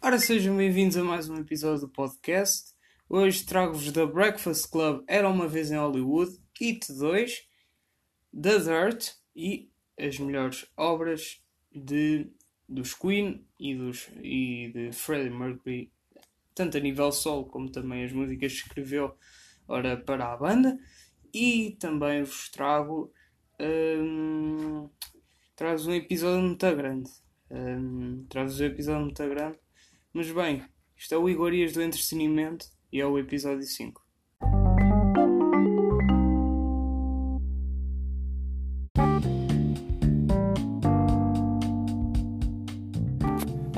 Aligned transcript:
Ora, 0.00 0.16
sejam 0.16 0.56
bem-vindos 0.56 0.96
a 0.96 1.02
mais 1.02 1.28
um 1.28 1.36
episódio 1.38 1.80
do 1.80 1.88
podcast. 1.88 2.72
Hoje 3.08 3.44
trago-vos 3.44 3.90
da 3.90 4.06
Breakfast 4.06 4.70
Club 4.70 5.02
Era 5.08 5.28
Uma 5.28 5.48
Vez 5.48 5.72
em 5.72 5.76
Hollywood, 5.76 6.38
It 6.62 6.92
2, 6.92 7.48
The 8.32 8.58
Dirt 8.60 9.10
e 9.34 9.68
as 9.98 10.16
melhores 10.20 10.64
obras 10.76 11.42
de, 11.72 12.30
dos 12.68 12.94
Queen 12.94 13.44
e, 13.58 13.74
dos, 13.74 14.08
e 14.22 14.70
de 14.72 14.92
Freddie 14.92 15.36
Mercury, 15.36 15.92
tanto 16.54 16.76
a 16.76 16.80
nível 16.80 17.10
solo 17.10 17.46
como 17.46 17.68
também 17.68 18.04
as 18.04 18.12
músicas 18.12 18.52
que 18.52 18.68
escreveu 18.68 19.16
ora, 19.66 19.96
para 19.96 20.32
a 20.32 20.36
banda. 20.36 20.78
E 21.34 21.76
também 21.80 22.22
vos 22.22 22.48
trago, 22.50 23.12
um, 23.60 24.88
trago 25.56 25.82
um 25.88 25.92
episódio 25.92 26.40
muito 26.40 26.76
grande. 26.76 27.10
Um, 27.50 28.24
trago 28.28 28.48
um 28.48 28.64
episódio 28.64 29.02
muito 29.02 29.28
grande. 29.28 29.58
Mas 30.18 30.32
bem, 30.32 30.64
isto 30.96 31.14
é 31.14 31.16
o 31.16 31.28
Iguarias 31.28 31.74
do 31.74 31.80
Entretenimento 31.80 32.66
e 32.92 33.00
é 33.00 33.06
o 33.06 33.16
episódio 33.20 33.62
5. 33.62 34.04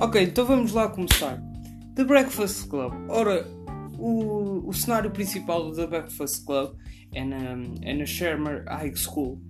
Ok, 0.01 0.23
então 0.23 0.47
vamos 0.47 0.73
lá 0.73 0.89
começar. 0.89 1.39
The 1.95 2.05
Breakfast 2.05 2.71
Club. 2.71 2.95
Ora, 3.11 3.47
o, 3.99 4.67
o 4.67 4.73
cenário 4.73 5.11
principal 5.11 5.69
do 5.69 5.77
The 5.77 5.87
Breakfast 5.89 6.47
Club 6.47 6.75
é 7.13 7.23
na, 7.23 7.53
é 7.83 7.93
na 7.93 8.07
Shermer 8.07 8.65
High 8.67 8.97
School, 8.97 9.43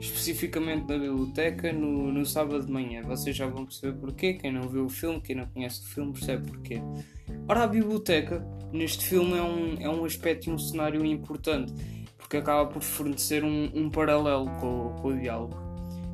especificamente 0.00 0.88
na 0.88 0.98
biblioteca, 0.98 1.72
no, 1.72 2.10
no 2.10 2.24
sábado 2.24 2.64
de 2.64 2.72
manhã. 2.72 3.02
Vocês 3.02 3.36
já 3.36 3.46
vão 3.46 3.66
perceber 3.66 3.98
porquê. 3.98 4.34
Quem 4.34 4.50
não 4.50 4.62
viu 4.62 4.86
o 4.86 4.88
filme, 4.88 5.20
quem 5.20 5.36
não 5.36 5.46
conhece 5.46 5.82
o 5.82 5.84
filme, 5.84 6.12
percebe 6.12 6.50
porquê. 6.50 6.80
Ora, 7.46 7.64
a 7.64 7.66
biblioteca 7.66 8.42
neste 8.72 9.04
filme 9.04 9.36
é 9.36 9.42
um, 9.42 9.76
é 9.78 9.88
um 9.88 10.04
aspecto 10.04 10.48
e 10.48 10.52
um 10.52 10.58
cenário 10.58 11.04
importante, 11.04 11.72
porque 12.16 12.38
acaba 12.38 12.70
por 12.70 12.82
fornecer 12.82 13.44
um, 13.44 13.70
um 13.74 13.90
paralelo 13.90 14.46
com, 14.58 14.96
com, 15.02 15.08
o 15.08 15.18
diálogo. 15.18 15.56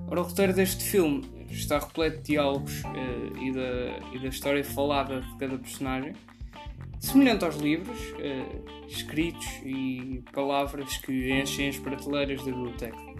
Ora, 0.08 0.20
o 0.20 0.24
roteiro 0.24 0.52
deste 0.52 0.82
filme 0.82 1.24
está 1.48 1.78
repleto 1.78 2.18
de 2.18 2.22
diálogos 2.24 2.82
uh, 2.82 3.38
e, 3.40 3.52
da, 3.52 4.16
e 4.16 4.18
da 4.18 4.28
história 4.28 4.64
falada 4.64 5.20
de 5.20 5.38
cada 5.38 5.58
personagem, 5.58 6.12
semelhante 6.98 7.44
aos 7.44 7.56
livros, 7.56 7.98
uh, 8.00 8.88
escritos 8.88 9.46
e 9.64 10.24
palavras 10.32 10.96
que 10.98 11.32
enchem 11.32 11.68
as 11.68 11.78
prateleiras 11.78 12.38
da 12.44 12.50
biblioteca. 12.50 13.16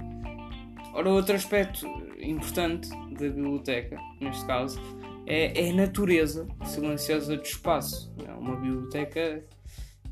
Ora, 0.96 1.10
outro 1.10 1.34
aspecto 1.34 1.86
importante 2.18 2.88
da 2.88 3.28
biblioteca, 3.28 3.98
neste 4.18 4.46
caso, 4.46 4.80
é, 5.26 5.66
é 5.66 5.70
a 5.70 5.74
natureza 5.74 6.48
silenciosa 6.64 7.36
do 7.36 7.42
espaço. 7.42 8.10
É 8.26 8.32
uma 8.32 8.56
biblioteca, 8.56 9.44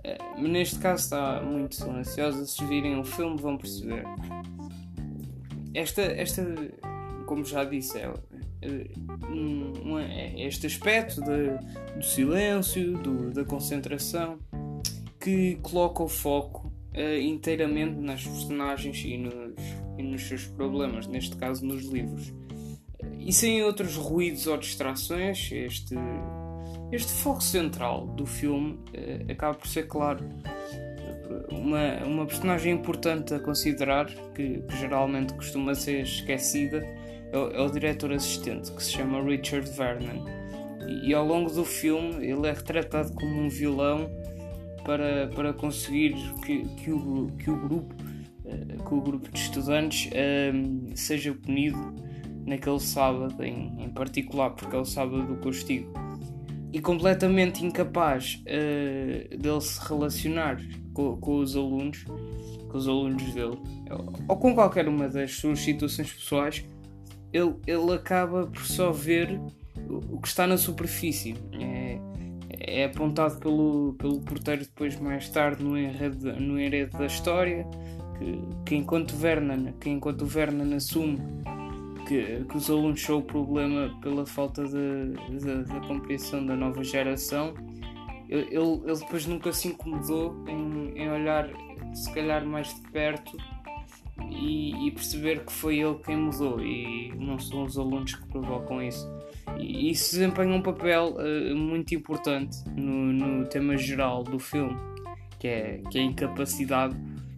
é, 0.04 0.18
neste 0.36 0.78
caso 0.78 1.04
está 1.04 1.40
muito 1.40 1.74
silenciosa. 1.74 2.44
Se 2.44 2.62
virem 2.66 3.00
o 3.00 3.04
filme, 3.04 3.40
vão 3.40 3.56
perceber. 3.56 4.04
Esta, 5.72 6.02
esta 6.02 6.44
como 7.24 7.46
já 7.46 7.64
disse, 7.64 7.96
é, 7.98 8.12
é 8.60 10.46
este 10.46 10.66
aspecto 10.66 11.22
de, 11.22 11.96
do 11.96 12.04
silêncio, 12.04 12.92
do, 12.98 13.30
da 13.30 13.42
concentração, 13.42 14.38
que 15.18 15.54
coloca 15.62 16.02
o 16.02 16.08
foco 16.08 16.70
uh, 16.94 17.18
inteiramente 17.22 17.98
nas 17.98 18.22
personagens 18.22 19.02
e 19.02 19.16
nos, 19.16 19.54
e 19.98 20.02
nos 20.02 20.22
seus 20.22 20.44
problemas, 20.46 21.06
neste 21.06 21.36
caso 21.36 21.64
nos 21.64 21.84
livros. 21.84 22.32
E 23.18 23.32
sem 23.32 23.62
outros 23.62 23.96
ruídos 23.96 24.46
ou 24.46 24.56
distrações, 24.56 25.50
este, 25.52 25.94
este 26.92 27.12
foco 27.12 27.42
central 27.42 28.06
do 28.06 28.26
filme 28.26 28.72
uh, 28.72 29.32
acaba 29.32 29.54
por 29.54 29.66
ser 29.66 29.86
claro. 29.86 30.24
Uma, 31.50 32.04
uma 32.04 32.26
personagem 32.26 32.74
importante 32.74 33.34
a 33.34 33.40
considerar, 33.40 34.06
que, 34.34 34.58
que 34.60 34.76
geralmente 34.76 35.32
costuma 35.34 35.74
ser 35.74 36.02
esquecida, 36.02 36.86
é 37.32 37.38
o, 37.38 37.50
é 37.50 37.60
o, 37.62 37.70
diretor 37.70 38.12
assistente, 38.12 38.70
que 38.70 38.82
se 38.82 38.92
chama 38.92 39.22
Richard 39.22 39.68
Vernon. 39.70 40.24
E, 41.02 41.14
ao 41.14 41.26
longo 41.26 41.50
do 41.50 41.64
filme 41.64 42.26
ele 42.26 42.46
é 42.46 42.52
retratado 42.52 43.12
como 43.14 43.40
um 43.40 43.48
vilão 43.48 44.10
para, 44.84 45.28
para 45.28 45.54
conseguir 45.54 46.14
que, 46.44 46.62
que, 46.76 46.92
o, 46.92 47.28
que 47.38 47.50
o 47.50 47.56
grupo 47.56 47.94
que 48.86 48.94
o 48.94 49.00
grupo 49.00 49.30
de 49.30 49.38
estudantes 49.38 50.10
uh, 50.12 50.96
seja 50.96 51.32
punido 51.34 51.94
naquele 52.46 52.80
sábado 52.80 53.42
em, 53.42 53.82
em 53.82 53.90
particular, 53.90 54.50
porque 54.50 54.76
é 54.76 54.78
o 54.78 54.84
sábado 54.84 55.26
do 55.26 55.36
castigo. 55.36 55.92
E 56.72 56.80
completamente 56.80 57.64
incapaz 57.64 58.42
uh, 58.42 59.36
dele 59.36 59.60
se 59.60 59.80
relacionar 59.88 60.60
com, 60.92 61.16
com, 61.16 61.38
os 61.38 61.56
alunos, 61.56 62.04
com 62.68 62.76
os 62.76 62.88
alunos 62.88 63.32
dele, 63.32 63.58
ou 64.28 64.36
com 64.36 64.54
qualquer 64.54 64.88
uma 64.88 65.08
das 65.08 65.32
suas 65.32 65.60
situações 65.60 66.12
pessoais, 66.12 66.64
ele, 67.32 67.54
ele 67.66 67.92
acaba 67.92 68.46
por 68.46 68.64
só 68.64 68.92
ver 68.92 69.40
o 69.88 70.20
que 70.20 70.28
está 70.28 70.46
na 70.46 70.56
superfície. 70.56 71.34
É, 71.52 71.98
é 72.66 72.84
apontado 72.84 73.38
pelo, 73.38 73.94
pelo 73.98 74.20
porteiro 74.20 74.62
depois 74.62 74.98
mais 74.98 75.28
tarde 75.28 75.62
no 75.62 75.78
enredo, 75.78 76.32
no 76.40 76.58
enredo 76.58 76.96
da 76.96 77.06
história 77.06 77.66
que, 78.24 78.40
que 78.64 78.76
enquanto 78.76 79.14
Vernon 79.16 79.72
que 79.80 79.90
enquanto 79.90 80.24
Vernon 80.24 80.74
assume 80.74 81.18
que, 82.06 82.44
que 82.44 82.56
os 82.56 82.70
alunos 82.70 83.00
são 83.00 83.18
o 83.18 83.22
problema 83.22 83.98
pela 84.02 84.26
falta 84.26 84.62
da 84.64 85.80
compreensão 85.86 86.44
da 86.44 86.54
nova 86.54 86.84
geração, 86.84 87.54
ele, 88.28 88.48
ele 88.50 88.82
depois 89.00 89.26
nunca 89.26 89.52
se 89.52 89.68
incomodou 89.68 90.44
em, 90.46 90.98
em 90.98 91.10
olhar 91.10 91.48
se 91.94 92.12
calhar 92.12 92.44
mais 92.44 92.74
de 92.74 92.80
perto 92.90 93.36
e, 94.30 94.86
e, 94.86 94.90
perceber 94.90 95.44
que 95.44 95.52
foi 95.52 95.78
ele 95.78 95.96
quem 96.04 96.16
mudou 96.16 96.60
e 96.60 97.12
não 97.16 97.38
são 97.38 97.64
os 97.64 97.78
alunos 97.78 98.14
que 98.14 98.26
provocam 98.28 98.82
isso. 98.82 99.08
E 99.58 99.90
isso 99.90 100.12
desempenha 100.12 100.54
um 100.54 100.62
papel 100.62 101.16
uh, 101.16 101.56
muito 101.56 101.94
importante 101.94 102.56
no, 102.76 103.12
no 103.12 103.44
tema 103.46 103.76
geral 103.76 104.22
do 104.22 104.38
filme, 104.38 104.76
que 105.38 105.48
é, 105.48 105.80
que 105.90 105.98
é 105.98 106.02
a 106.02 106.04
incapacidade 106.04 106.96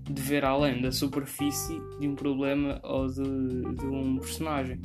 de 0.09 0.23
ver 0.23 0.45
além 0.45 0.81
da 0.81 0.93
superfície 0.93 1.81
de 1.99 2.09
um 2.09 2.15
problema 2.15 2.81
ou 2.83 3.07
de, 3.07 3.23
de 3.23 3.87
um 3.87 4.19
personagem 4.19 4.81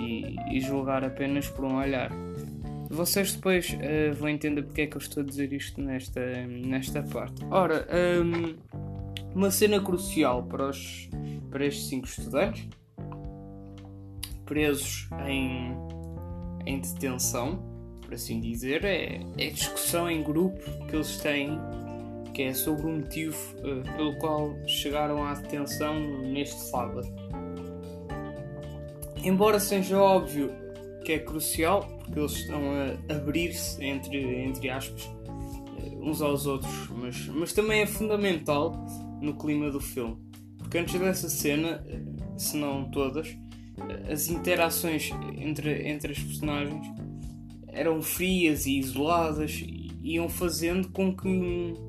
e, 0.00 0.36
e, 0.56 0.60
julgar 0.60 1.04
apenas 1.04 1.48
por 1.48 1.64
um 1.64 1.76
olhar. 1.76 2.10
Vocês 2.90 3.34
depois 3.34 3.72
uh, 3.72 4.14
vão 4.14 4.28
entender 4.28 4.62
porque 4.62 4.82
é 4.82 4.86
que 4.86 4.96
eu 4.96 5.00
estou 5.00 5.22
a 5.22 5.26
dizer 5.26 5.52
isto 5.52 5.80
nesta, 5.80 6.20
nesta 6.46 7.02
parte. 7.02 7.44
Ora, 7.50 7.86
um, 8.22 8.54
uma 9.34 9.50
cena 9.50 9.80
crucial 9.80 10.44
para, 10.44 10.68
os, 10.68 11.08
para 11.50 11.66
estes 11.66 11.88
cinco 11.88 12.06
estudantes 12.06 12.68
presos 14.46 15.08
em, 15.26 15.76
em 16.64 16.80
detenção, 16.80 17.62
por 18.00 18.14
assim 18.14 18.40
dizer, 18.40 18.84
é, 18.84 19.20
é 19.36 19.48
a 19.48 19.50
discussão 19.50 20.08
em 20.08 20.22
grupo 20.22 20.62
que 20.86 20.94
eles 20.94 21.16
têm 21.18 21.58
que 22.36 22.42
é 22.42 22.52
sobre 22.52 22.84
o 22.84 22.90
motivo 22.90 23.34
uh, 23.60 23.96
pelo 23.96 24.14
qual 24.18 24.54
chegaram 24.66 25.24
à 25.24 25.32
detenção 25.32 25.98
neste 26.20 26.60
sábado. 26.64 27.08
Embora 29.24 29.58
seja 29.58 29.98
óbvio 29.98 30.52
que 31.02 31.12
é 31.12 31.18
crucial, 31.18 31.88
porque 32.04 32.18
eles 32.18 32.32
estão 32.32 32.60
a 32.60 33.14
abrir-se 33.14 33.82
entre, 33.82 34.18
entre 34.44 34.68
aspas 34.68 35.02
uh, 35.04 35.98
uns 36.02 36.20
aos 36.20 36.46
outros, 36.46 36.90
mas, 36.90 37.26
mas 37.28 37.54
também 37.54 37.80
é 37.80 37.86
fundamental 37.86 38.84
no 39.22 39.34
clima 39.38 39.70
do 39.70 39.80
filme. 39.80 40.18
Porque 40.58 40.76
antes 40.76 41.00
dessa 41.00 41.30
cena, 41.30 41.82
uh, 41.88 42.38
se 42.38 42.58
não 42.58 42.90
todas, 42.90 43.34
as 44.10 44.28
interações 44.28 45.10
entre, 45.38 45.88
entre 45.88 46.12
as 46.12 46.18
personagens 46.18 46.86
eram 47.68 48.02
frias 48.02 48.66
e 48.66 48.78
isoladas 48.78 49.52
e 49.52 49.90
iam 50.02 50.28
fazendo 50.28 50.90
com 50.90 51.16
que 51.16 51.85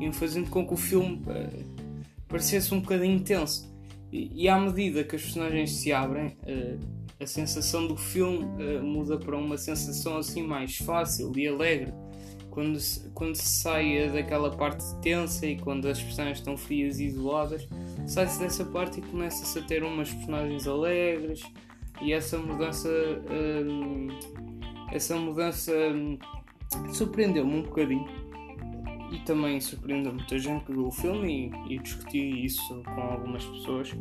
iam 0.00 0.12
fazendo 0.12 0.48
com 0.50 0.66
que 0.66 0.74
o 0.74 0.76
filme 0.76 1.22
uh, 1.26 1.84
parecesse 2.26 2.74
um 2.74 2.80
bocadinho 2.80 3.16
intenso. 3.16 3.70
E, 4.10 4.44
e, 4.44 4.48
à 4.48 4.58
medida 4.58 5.04
que 5.04 5.14
as 5.14 5.22
personagens 5.22 5.70
se 5.72 5.92
abrem, 5.92 6.28
uh, 6.28 6.78
a 7.20 7.26
sensação 7.26 7.86
do 7.86 7.96
filme 7.96 8.38
uh, 8.44 8.82
muda 8.82 9.18
para 9.18 9.36
uma 9.36 9.58
sensação 9.58 10.16
assim 10.16 10.42
mais 10.42 10.76
fácil 10.78 11.32
e 11.36 11.46
alegre. 11.46 11.92
Quando 12.50 12.80
se, 12.80 13.08
quando 13.10 13.36
se 13.36 13.46
sai 13.46 14.10
daquela 14.10 14.50
parte 14.50 14.82
tensa 15.00 15.46
e 15.46 15.56
quando 15.56 15.86
as 15.86 16.02
personagens 16.02 16.38
estão 16.38 16.56
frias 16.56 16.98
e 16.98 17.04
isoladas, 17.04 17.68
sai-se 18.08 18.40
dessa 18.40 18.64
parte 18.64 18.98
e 18.98 19.02
começa-se 19.02 19.56
a 19.56 19.62
ter 19.62 19.84
umas 19.84 20.12
personagens 20.12 20.66
alegres 20.66 21.42
e 22.02 22.12
essa 22.12 22.38
mudança. 22.38 22.88
essa 24.90 25.14
mudança 25.14 25.72
surpreendeu-me 26.92 27.54
um 27.54 27.62
bocadinho 27.62 28.04
e 29.10 29.18
também 29.20 29.60
surpreendeu 29.60 30.12
muita 30.12 30.38
gente 30.38 30.64
que 30.64 30.72
viu 30.72 30.86
o 30.86 30.92
filme 30.92 31.52
e, 31.68 31.74
e 31.74 31.78
discuti 31.78 32.44
isso 32.44 32.82
com 32.84 33.00
algumas 33.00 33.44
pessoas. 33.44 33.92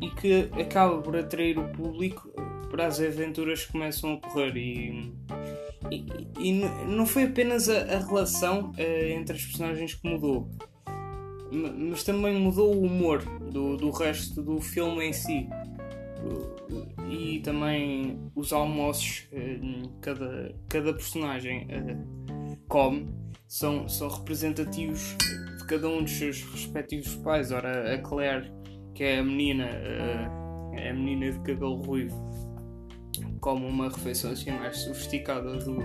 E 0.00 0.10
que 0.10 0.48
acaba 0.60 1.00
por 1.02 1.14
atrair 1.16 1.58
o 1.58 1.68
público 1.68 2.30
para 2.70 2.86
as 2.86 3.00
aventuras 3.00 3.66
que 3.66 3.72
começam 3.72 4.10
a 4.10 4.14
ocorrer 4.14 4.56
e, 4.56 5.12
E, 5.90 6.06
e 6.38 6.52
não 6.86 7.04
foi 7.04 7.24
apenas 7.24 7.68
a, 7.68 7.82
a 7.82 7.98
relação 7.98 8.70
uh, 8.70 9.06
entre 9.18 9.36
as 9.36 9.44
personagens 9.44 9.94
que 9.94 10.08
mudou, 10.08 10.48
mas 11.50 12.04
também 12.04 12.38
mudou 12.38 12.74
o 12.74 12.82
humor 12.82 13.22
do, 13.50 13.76
do 13.76 13.90
resto 13.90 14.42
do 14.42 14.60
filme 14.60 15.04
em 15.04 15.12
si. 15.12 15.48
E 17.10 17.40
também 17.40 18.18
os 18.34 18.52
almoços 18.52 19.28
uh, 19.32 19.88
cada, 20.00 20.54
cada 20.68 20.92
personagem 20.92 21.66
uh, 21.66 22.56
come 22.68 23.08
são, 23.50 23.88
são 23.88 24.08
representativos 24.08 25.16
de 25.58 25.66
cada 25.66 25.88
um 25.88 26.04
dos 26.04 26.12
seus 26.12 26.40
respectivos 26.44 27.16
pais. 27.16 27.50
Ora, 27.50 27.94
a 27.94 27.98
Claire, 27.98 28.48
que 28.94 29.02
é 29.02 29.18
a 29.18 29.24
menina, 29.24 29.64
é 30.74 30.90
a 30.90 30.94
menina 30.94 31.32
de 31.32 31.40
cabelo 31.40 31.82
ruivo 31.82 32.30
como 33.40 33.66
uma 33.66 33.88
refeição 33.88 34.32
assim 34.32 34.50
mais 34.52 34.76
sofisticada 34.78 35.56
do, 35.56 35.78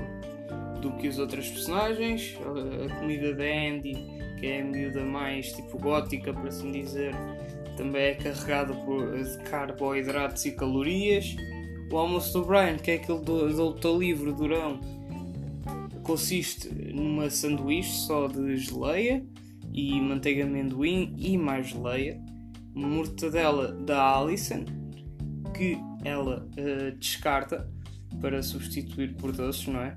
do 0.79 0.91
que 0.97 1.07
os 1.07 1.17
outros 1.17 1.49
personagens. 1.49 2.37
A, 2.85 2.99
comida 2.99 3.33
da 3.33 3.43
Andy, 3.43 3.93
que 4.39 4.45
é 4.45 4.61
a 4.61 4.63
miúda 4.63 5.03
mais 5.03 5.51
tipo 5.53 5.79
gótica, 5.79 6.33
por 6.33 6.47
assim 6.47 6.71
dizer, 6.71 7.15
também 7.77 8.03
é 8.03 8.13
carregada 8.13 8.73
de 8.73 9.43
carboidratos 9.49 10.45
e 10.45 10.51
calorias. 10.51 11.35
O 11.91 11.97
almoço 11.97 12.39
do 12.39 12.45
Brian, 12.45 12.77
que 12.77 12.91
é 12.91 12.95
aquele 12.95 13.21
do, 13.21 13.51
do 13.51 13.63
luta 13.63 13.87
livre, 13.87 14.33
durão, 14.33 14.79
consiste 16.05 16.69
numa 16.93 17.29
sanduíche 17.31 17.91
só 18.05 18.27
de 18.27 18.57
geleia 18.57 19.25
e 19.73 19.99
manteiga 19.99 20.45
amendoim 20.45 21.15
e 21.17 21.37
mais 21.37 21.69
geleia. 21.69 22.21
Mortadela 22.73 23.71
da 23.71 24.17
Alison, 24.17 24.65
que 25.55 25.77
ela 26.03 26.45
uh, 26.45 26.97
descarta 26.97 27.69
para 28.21 28.43
substituir 28.43 29.15
por 29.15 29.31
doces, 29.31 29.67
não 29.67 29.79
é? 29.79 29.95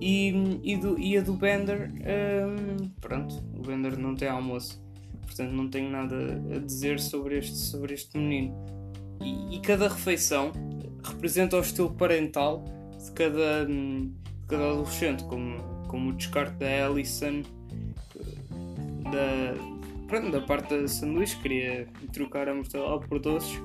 E, 0.00 0.32
e, 0.62 0.76
do, 0.76 0.98
e 0.98 1.16
a 1.16 1.20
do 1.20 1.34
Bender, 1.34 1.90
um, 1.90 1.96
ehm, 2.04 2.88
pronto, 3.00 3.36
o 3.54 3.62
Bender 3.62 3.98
não 3.98 4.14
tem 4.14 4.28
almoço, 4.28 4.82
portanto 5.22 5.52
não 5.52 5.68
tenho 5.68 5.90
nada 5.90 6.16
a 6.54 6.58
dizer 6.58 6.98
sobre 7.00 7.38
este, 7.38 7.56
sobre 7.56 7.94
este 7.94 8.16
menino. 8.18 8.54
E, 9.22 9.56
e 9.56 9.60
cada 9.60 9.88
refeição 9.88 10.52
representa 11.02 11.56
o 11.56 11.60
estilo 11.60 11.92
parental 11.94 12.64
de 12.98 13.12
cada, 13.12 13.64
de 13.64 14.10
cada 14.25 14.25
adolescente, 14.54 15.24
como, 15.24 15.86
como 15.88 16.10
o 16.10 16.12
descarte 16.12 16.56
da 16.56 16.86
Alison, 16.86 17.42
da, 19.10 20.06
pronto, 20.06 20.30
da 20.30 20.40
parte 20.40 20.76
da 20.76 20.88
sanduíche, 20.88 21.36
queria 21.40 21.88
trocar 22.12 22.48
a 22.48 22.54
mortadela 22.54 23.00
por 23.00 23.18
doces 23.18 23.58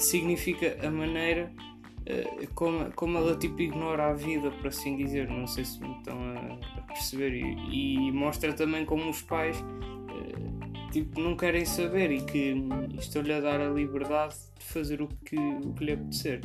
significa 0.00 0.76
a 0.86 0.90
maneira 0.90 1.52
uh, 2.00 2.54
como, 2.54 2.90
como 2.92 3.18
ela 3.18 3.36
tipo 3.36 3.60
ignora 3.60 4.08
a 4.08 4.12
vida, 4.14 4.50
por 4.50 4.68
assim 4.68 4.96
dizer. 4.96 5.28
Não 5.28 5.46
sei 5.46 5.64
se 5.64 5.80
me 5.80 5.96
estão 5.98 6.18
a, 6.18 6.82
perceber. 6.92 7.34
E, 7.34 8.08
e, 8.08 8.12
mostra 8.12 8.52
também 8.52 8.84
como 8.84 9.08
os 9.10 9.22
pais 9.22 9.56
uh, 9.60 10.90
tipo, 10.90 11.20
não 11.20 11.36
querem 11.36 11.64
saber 11.64 12.10
e 12.10 12.22
que 12.22 12.54
estão-lhe 12.98 13.32
a 13.32 13.40
dar 13.40 13.60
a 13.60 13.68
liberdade 13.68 14.34
de 14.58 14.64
fazer 14.64 15.02
o 15.02 15.08
que, 15.24 15.36
o 15.36 15.72
que 15.74 15.84
lhe 15.84 15.92
apetecer. 15.92 16.40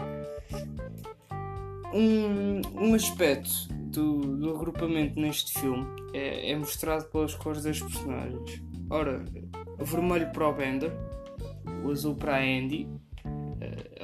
Um, 1.93 2.61
um 2.73 2.93
aspecto 2.93 3.67
do, 3.71 4.37
do 4.37 4.55
agrupamento 4.55 5.19
neste 5.19 5.59
filme 5.59 5.85
é, 6.13 6.51
é 6.51 6.55
mostrado 6.57 7.05
pelas 7.05 7.33
cores 7.33 7.63
das 7.63 7.79
personagens. 7.79 8.61
Ora, 8.89 9.23
o 9.79 9.85
vermelho 9.85 10.29
para 10.31 10.47
o 10.47 10.53
Bender, 10.53 10.91
o 11.83 11.91
azul 11.91 12.15
para 12.15 12.37
a 12.37 12.39
Andy, 12.39 12.87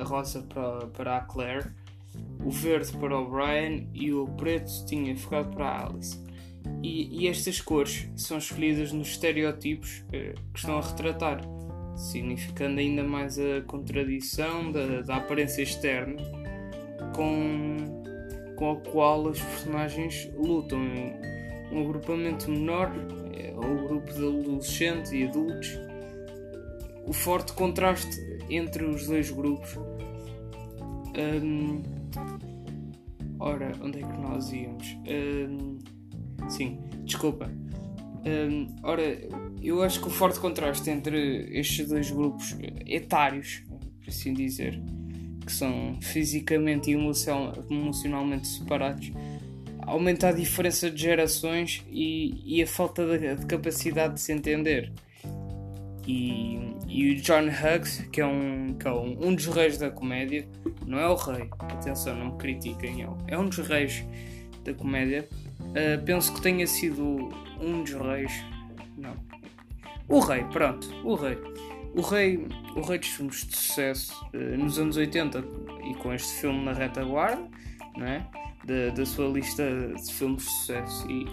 a 0.01 0.03
rosa 0.03 0.41
para, 0.41 0.87
para 0.87 1.17
a 1.17 1.21
Claire, 1.21 1.71
o 2.43 2.49
verde 2.49 2.91
para 2.97 3.17
o 3.17 3.29
Brian 3.29 3.85
e 3.93 4.11
o 4.11 4.27
preto 4.27 4.85
tinha 4.85 5.15
ficado 5.15 5.55
para 5.55 5.65
a 5.65 5.85
Alice. 5.87 6.19
E, 6.83 7.23
e 7.23 7.27
estas 7.27 7.61
cores 7.61 8.09
são 8.15 8.37
escolhidas 8.37 8.91
nos 8.91 9.09
estereótipos 9.09 10.03
eh, 10.11 10.33
que 10.53 10.59
estão 10.59 10.77
a 10.77 10.81
retratar, 10.81 11.41
significando 11.95 12.79
ainda 12.79 13.03
mais 13.03 13.37
a 13.39 13.61
contradição 13.65 14.71
da, 14.71 15.01
da 15.01 15.15
aparência 15.17 15.61
externa 15.61 16.21
com, 17.15 18.03
com 18.55 18.71
a 18.71 18.75
qual 18.77 19.23
os 19.27 19.41
personagens 19.41 20.29
lutam. 20.35 20.79
Um 21.71 21.81
agrupamento 21.85 22.51
menor 22.51 22.91
é 23.33 23.53
o 23.55 23.87
grupo 23.87 24.11
de 24.13 24.25
adolescentes 24.25 25.11
e 25.11 25.23
adultos. 25.25 25.79
O 27.05 27.13
forte 27.13 27.53
contraste 27.53 28.19
entre 28.49 28.83
os 28.83 29.07
dois 29.07 29.31
grupos. 29.31 29.77
Ora, 33.39 33.71
onde 33.81 33.99
é 33.99 34.01
que 34.01 34.17
nós 34.19 34.51
íamos? 34.51 34.97
Sim, 36.49 36.79
desculpa. 37.03 37.49
Ora, 38.83 39.01
eu 39.61 39.81
acho 39.81 40.01
que 40.01 40.07
o 40.07 40.11
forte 40.11 40.39
contraste 40.39 40.89
entre 40.89 41.57
estes 41.57 41.87
dois 41.87 42.11
grupos 42.11 42.55
etários, 42.85 43.63
por 43.99 44.09
assim 44.09 44.33
dizer, 44.33 44.81
que 45.45 45.51
são 45.51 45.97
fisicamente 46.01 46.91
e 46.91 46.93
emocionalmente 46.93 48.47
separados, 48.47 49.11
aumenta 49.81 50.29
a 50.29 50.31
diferença 50.31 50.89
de 50.89 51.01
gerações 51.01 51.83
e, 51.89 52.41
e 52.45 52.63
a 52.63 52.67
falta 52.67 53.05
de, 53.17 53.35
de 53.35 53.45
capacidade 53.45 54.15
de 54.15 54.21
se 54.21 54.31
entender. 54.31 54.91
E, 56.07 56.75
e 56.87 57.11
o 57.11 57.15
John 57.21 57.47
Hughes, 57.47 58.05
que 58.11 58.21
é, 58.21 58.25
um, 58.25 58.73
que 58.73 58.87
é 58.87 58.91
um, 58.91 59.27
um 59.27 59.35
dos 59.35 59.45
reis 59.47 59.77
da 59.77 59.89
comédia, 59.89 60.47
não 60.85 60.99
é 60.99 61.07
o 61.07 61.15
rei, 61.15 61.49
atenção, 61.59 62.15
não 62.15 62.31
me 62.31 62.37
critiquem, 62.37 63.05
é 63.27 63.37
um 63.37 63.47
dos 63.47 63.59
reis 63.59 64.03
da 64.63 64.73
comédia. 64.73 65.27
Uh, 65.59 66.03
penso 66.03 66.33
que 66.33 66.41
tenha 66.41 66.65
sido 66.67 67.29
um 67.59 67.83
dos 67.83 67.93
reis. 67.93 68.31
Não. 68.97 69.15
O 70.07 70.19
rei, 70.19 70.43
pronto, 70.45 70.87
o 71.05 71.15
rei. 71.15 71.37
O 71.93 72.01
rei, 72.01 72.47
o 72.75 72.81
rei 72.81 72.99
dos 72.99 73.09
filmes 73.09 73.45
de 73.45 73.55
sucesso 73.55 74.13
uh, 74.33 74.57
nos 74.57 74.79
anos 74.79 74.97
80 74.97 75.43
e 75.89 75.95
com 75.95 76.13
este 76.13 76.39
filme 76.39 76.63
na 76.63 76.73
retaguarda, 76.73 77.49
não 77.97 78.07
é? 78.07 78.25
da, 78.63 78.89
da 78.95 79.05
sua 79.05 79.27
lista 79.27 79.63
de 79.63 80.13
filmes 80.13 80.43
de 80.43 80.49
sucesso. 80.49 81.09
E 81.09 81.25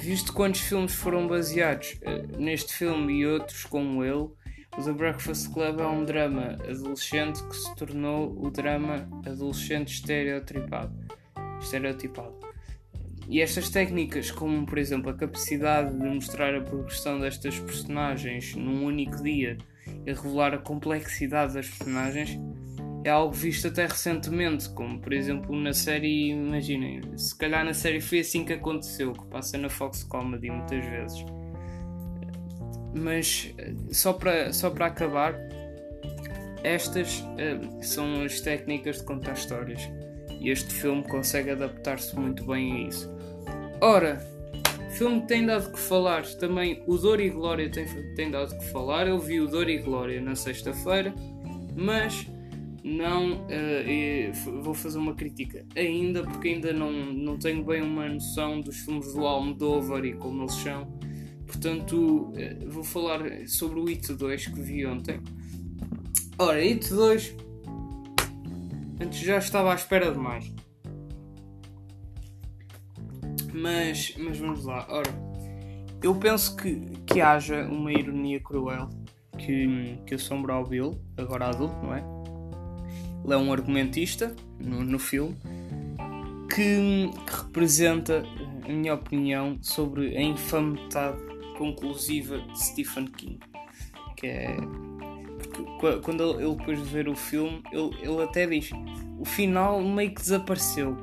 visto 0.00 0.32
quantos 0.32 0.60
filmes 0.60 0.94
foram 0.94 1.26
baseados 1.26 1.98
uh, 2.02 2.38
neste 2.38 2.74
filme 2.74 3.20
e 3.20 3.26
outros 3.26 3.64
como 3.64 4.04
ele, 4.04 4.28
o 4.76 4.82
The 4.82 4.92
Breakfast 4.92 5.52
Club 5.52 5.80
é 5.80 5.86
um 5.86 6.04
drama 6.04 6.56
adolescente 6.68 7.42
que 7.42 7.56
se 7.56 7.74
tornou 7.76 8.34
o 8.38 8.50
drama 8.50 9.08
adolescente 9.26 9.94
estereotipado. 9.94 10.94
estereotipado. 11.60 12.40
E 13.28 13.40
estas 13.40 13.70
técnicas, 13.70 14.30
como 14.30 14.66
por 14.66 14.78
exemplo 14.78 15.10
a 15.10 15.14
capacidade 15.14 15.96
de 15.96 16.04
mostrar 16.04 16.54
a 16.54 16.60
progressão 16.60 17.20
destas 17.20 17.58
personagens 17.58 18.54
num 18.54 18.84
único 18.84 19.22
dia 19.22 19.58
e 20.06 20.12
revelar 20.12 20.54
a 20.54 20.58
complexidade 20.58 21.54
das 21.54 21.68
personagens, 21.68 22.38
é 23.04 23.10
algo 23.10 23.34
visto 23.34 23.68
até 23.68 23.86
recentemente, 23.86 24.68
como 24.70 25.00
por 25.00 25.12
exemplo 25.12 25.54
na 25.56 25.72
série, 25.72 26.30
imaginem, 26.30 27.00
se 27.16 27.36
calhar 27.36 27.64
na 27.64 27.74
série 27.74 28.00
foi 28.00 28.20
assim 28.20 28.44
que 28.44 28.52
aconteceu, 28.52 29.12
que 29.12 29.26
passa 29.26 29.58
na 29.58 29.68
Fox 29.68 30.04
Comedy 30.04 30.50
muitas 30.50 30.84
vezes. 30.84 31.24
Mas 32.94 33.54
só 33.90 34.12
para, 34.12 34.52
só 34.52 34.70
para 34.70 34.86
acabar, 34.86 35.34
estas 36.62 37.20
uh, 37.20 37.82
são 37.82 38.22
as 38.22 38.40
técnicas 38.40 38.98
de 38.98 39.04
contar 39.04 39.32
histórias 39.32 39.80
e 40.40 40.50
este 40.50 40.72
filme 40.72 41.02
consegue 41.04 41.50
adaptar-se 41.50 42.14
muito 42.16 42.44
bem 42.46 42.72
a 42.72 42.88
isso. 42.88 43.10
Ora, 43.80 44.24
filme 44.92 45.22
tem 45.26 45.46
dado 45.46 45.72
que 45.72 45.78
falar 45.78 46.24
também, 46.36 46.82
o 46.86 46.96
Dor 46.96 47.20
e 47.20 47.30
Glória 47.30 47.70
tem, 47.70 47.86
tem 48.14 48.30
dado 48.30 48.56
que 48.56 48.64
falar. 48.66 49.08
Eu 49.08 49.18
vi 49.18 49.40
o 49.40 49.46
Dor 49.46 49.68
e 49.68 49.78
Glória 49.78 50.20
na 50.20 50.34
sexta-feira, 50.34 51.14
mas 51.74 52.26
não 52.84 53.34
uh, 53.42 54.62
vou 54.62 54.74
fazer 54.74 54.98
uma 54.98 55.14
crítica 55.14 55.64
ainda 55.76 56.24
porque 56.24 56.48
ainda 56.48 56.72
não, 56.72 56.92
não 56.92 57.38
tenho 57.38 57.64
bem 57.64 57.80
uma 57.80 58.08
noção 58.08 58.60
dos 58.60 58.78
filmes 58.78 59.12
do 59.14 59.24
Almodóvar 59.24 60.04
e 60.04 60.14
como 60.14 60.42
eles 60.42 60.54
são. 60.54 60.86
Portanto 61.46 62.32
uh, 62.32 62.70
vou 62.70 62.82
falar 62.84 63.46
sobre 63.46 63.80
o 63.80 63.88
It 63.88 64.12
2 64.12 64.46
que 64.46 64.60
vi 64.60 64.84
ontem. 64.84 65.20
Ora, 66.38 66.58
It 66.58 66.88
2 66.88 67.36
antes 69.00 69.18
já 69.20 69.38
estava 69.38 69.72
à 69.72 69.74
espera 69.74 70.10
de 70.10 70.18
mais 70.18 70.52
mas, 73.52 74.14
mas 74.18 74.38
vamos 74.38 74.64
lá 74.64 74.86
ora, 74.88 75.10
eu 76.02 76.14
penso 76.14 76.56
que, 76.56 76.80
que 77.06 77.20
haja 77.20 77.64
uma 77.64 77.92
ironia 77.92 78.40
cruel 78.40 78.88
que, 79.38 79.98
que 80.06 80.14
assombra 80.14 80.56
o 80.56 80.64
Bill, 80.64 81.00
agora 81.16 81.48
adulto, 81.48 81.74
não 81.82 81.94
é? 81.94 82.04
Ele 83.24 83.34
é 83.34 83.36
um 83.36 83.52
argumentista 83.52 84.34
no, 84.58 84.82
no 84.82 84.98
filme 84.98 85.36
que, 86.52 87.10
que, 87.26 87.36
representa, 87.44 88.22
a 88.64 88.68
minha 88.68 88.94
opinião, 88.94 89.58
sobre 89.62 90.16
a 90.16 90.22
infamidade 90.22 91.18
conclusiva 91.56 92.38
de 92.38 92.62
Stephen 92.62 93.06
King. 93.06 93.40
Que 94.16 94.26
é. 94.26 94.56
Quando 96.02 96.40
ele 96.40 96.54
depois 96.54 96.78
de 96.78 96.88
ver 96.88 97.08
o 97.08 97.16
filme, 97.16 97.62
ele, 97.72 97.90
ele 98.02 98.22
até 98.22 98.46
diz: 98.46 98.70
o 99.18 99.24
final 99.24 99.80
meio 99.82 100.14
que 100.14 100.20
desapareceu. 100.20 100.96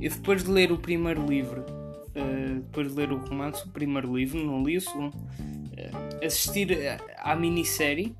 Eu 0.00 0.10
depois 0.10 0.44
de 0.44 0.50
ler 0.50 0.72
o 0.72 0.78
primeiro 0.78 1.26
livro, 1.26 1.60
uh, 1.62 2.54
depois 2.54 2.88
de 2.88 2.94
ler 2.94 3.12
o 3.12 3.18
romance, 3.18 3.66
o 3.66 3.70
primeiro 3.70 4.16
livro, 4.16 4.44
não 4.44 4.62
li 4.62 4.76
o 4.76 4.80
segundo, 4.80 5.14
uh, 5.14 6.24
assistir 6.24 6.76
à 7.18 7.34
minissérie 7.36 8.14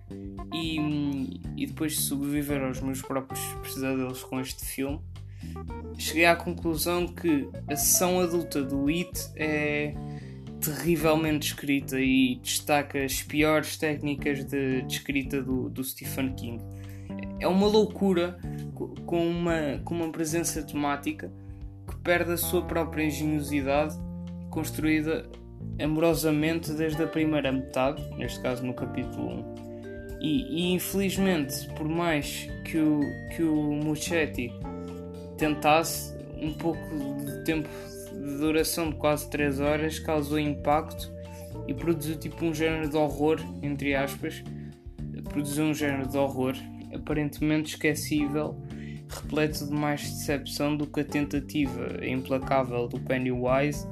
e, 0.53 1.41
e 1.57 1.67
depois 1.67 1.99
sobreviver 1.99 2.63
aos 2.63 2.81
meus 2.81 3.01
próprios 3.03 3.41
pesadelos 3.63 4.23
com 4.23 4.41
este 4.41 4.65
filme, 4.65 5.01
cheguei 5.99 6.27
à 6.27 6.37
conclusão 6.37 7.07
que 7.07 7.49
a 7.69 7.77
sessão 7.77 8.21
adulta 8.21 8.63
do 8.63 8.89
It 8.89 9.31
é 9.37 9.95
terrivelmente 10.61 11.49
escrita 11.49 11.99
e 12.01 12.37
destaca 12.37 13.05
as 13.05 13.23
piores 13.23 13.77
técnicas 13.77 14.45
de, 14.45 14.83
de 14.83 14.93
escrita 14.93 15.43
do, 15.43 15.69
do 15.69 15.83
Stephen 15.83 16.33
King. 16.35 16.63
É 17.41 17.49
uma 17.49 17.67
loucura 17.67 18.39
com 19.05 19.29
uma, 19.29 19.81
com 19.85 19.95
uma 19.95 20.11
presença 20.11 20.63
temática 20.63 21.33
que 21.89 21.97
perde 21.97 22.33
a 22.33 22.37
sua 22.37 22.63
própria 22.63 23.05
engenhosidade 23.05 23.97
construída 24.51 25.29
amorosamente 25.83 26.73
desde 26.73 27.03
a 27.03 27.07
primeira 27.07 27.51
metade, 27.51 28.03
neste 28.17 28.41
caso 28.41 28.65
no 28.65 28.75
capítulo 28.75 29.29
1. 29.29 29.55
E, 30.21 30.71
e 30.71 30.73
infelizmente, 30.73 31.69
por 31.77 31.89
mais 31.89 32.49
que 32.65 32.79
o, 32.79 33.01
que 33.35 33.43
o 33.43 33.73
Muchetti 33.73 34.53
tentasse, 35.37 36.17
um 36.41 36.53
pouco 36.53 36.81
de 37.25 37.45
tempo 37.45 37.69
de 38.13 38.39
duração 38.39 38.91
de 38.91 38.97
quase 38.97 39.29
3 39.31 39.61
horas 39.61 39.99
causou 39.99 40.39
impacto 40.39 41.11
e 41.67 41.75
produziu 41.75 42.17
tipo 42.17 42.45
um 42.45 42.55
género 42.55 42.89
de 42.89 42.97
horror, 42.97 43.41
entre 43.63 43.95
aspas, 43.95 44.43
produziu 45.25 45.65
um 45.65 45.75
género 45.75 46.09
de 46.09 46.17
horror 46.17 46.55
aparentemente 46.95 47.75
esquecível, 47.75 48.57
repleto 49.13 49.67
de 49.67 49.73
mais 49.73 50.03
decepção 50.03 50.77
do 50.77 50.87
que 50.87 51.01
a 51.01 51.05
tentativa 51.05 52.05
implacável 52.05 52.89
do 52.89 52.99
Pennywise 53.01 53.87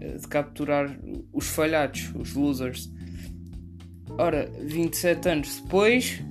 eh, 0.00 0.16
de 0.18 0.28
capturar 0.28 0.98
os 1.32 1.46
falhados, 1.48 2.12
os 2.14 2.34
losers. 2.34 2.90
Ora, 4.18 4.50
27 4.60 5.28
anos 5.28 5.60
depois, 5.60 6.22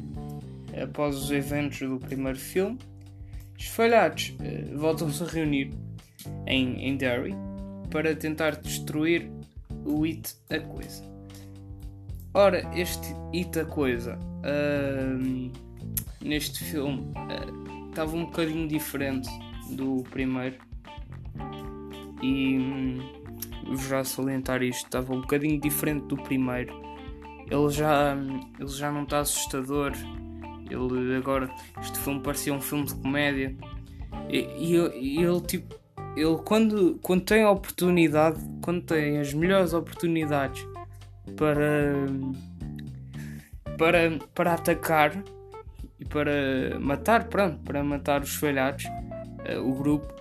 após 0.82 1.16
os 1.16 1.32
eventos 1.32 1.80
do 1.80 2.00
primeiro 2.00 2.38
filme, 2.38 2.78
os 3.58 3.68
falhados 3.68 4.36
uh, 4.40 4.78
voltam-se 4.78 5.24
a 5.24 5.28
reunir 5.28 5.72
em, 6.46 6.88
em 6.88 6.98
Derry 6.98 7.34
para 7.90 8.16
tentar 8.16 8.58
destruir 8.58 9.30
o 9.86 10.04
It 10.04 10.36
a 10.50 10.60
Coisa. 10.60 11.04
Ora, 12.34 12.70
este 12.76 13.16
It 13.34 13.58
a 13.60 13.66
Coisa 13.66 14.20
uh, 14.20 15.52
neste 16.22 16.64
filme 16.64 17.02
uh, 17.02 17.65
estava 17.96 18.16
um 18.16 18.26
bocadinho 18.26 18.68
diferente 18.68 19.30
do 19.72 20.04
primeiro 20.12 20.58
e 22.22 22.98
vou 23.66 23.78
já 23.78 24.04
salientar 24.04 24.62
isto, 24.64 24.86
estava 24.86 25.14
um 25.14 25.22
bocadinho 25.22 25.60
diferente 25.60 26.06
do 26.08 26.18
primeiro 26.18 26.86
ele 27.50 27.70
já, 27.70 28.18
ele 28.60 28.70
já 28.70 28.92
não 28.92 29.04
está 29.04 29.20
assustador. 29.20 29.92
Ele 30.70 31.16
agora, 31.16 31.50
este 31.80 31.98
filme 32.00 32.20
parecia 32.22 32.54
um 32.54 32.62
filme 32.62 32.86
de 32.86 32.96
comédia. 32.96 33.56
E, 34.30 34.40
e, 34.40 34.76
e 34.76 35.24
ele, 35.24 35.42
tipo, 35.42 35.76
ele 36.16 36.38
quando, 36.44 36.98
quando 37.02 37.24
tem 37.24 37.44
a 37.44 37.52
oportunidade, 37.52 38.40
quando 38.64 38.82
tem 38.82 39.20
as 39.20 39.34
melhores 39.34 39.74
oportunidades 39.74 40.66
para, 41.36 42.08
para, 43.78 44.20
para 44.34 44.54
atacar 44.54 45.24
e 46.00 46.06
para 46.06 46.80
matar, 46.80 47.26
pronto, 47.26 47.60
para 47.60 47.84
matar 47.84 48.22
os 48.22 48.36
falhados, 48.36 48.86
uh, 48.86 49.60
o 49.60 49.74
grupo, 49.76 50.14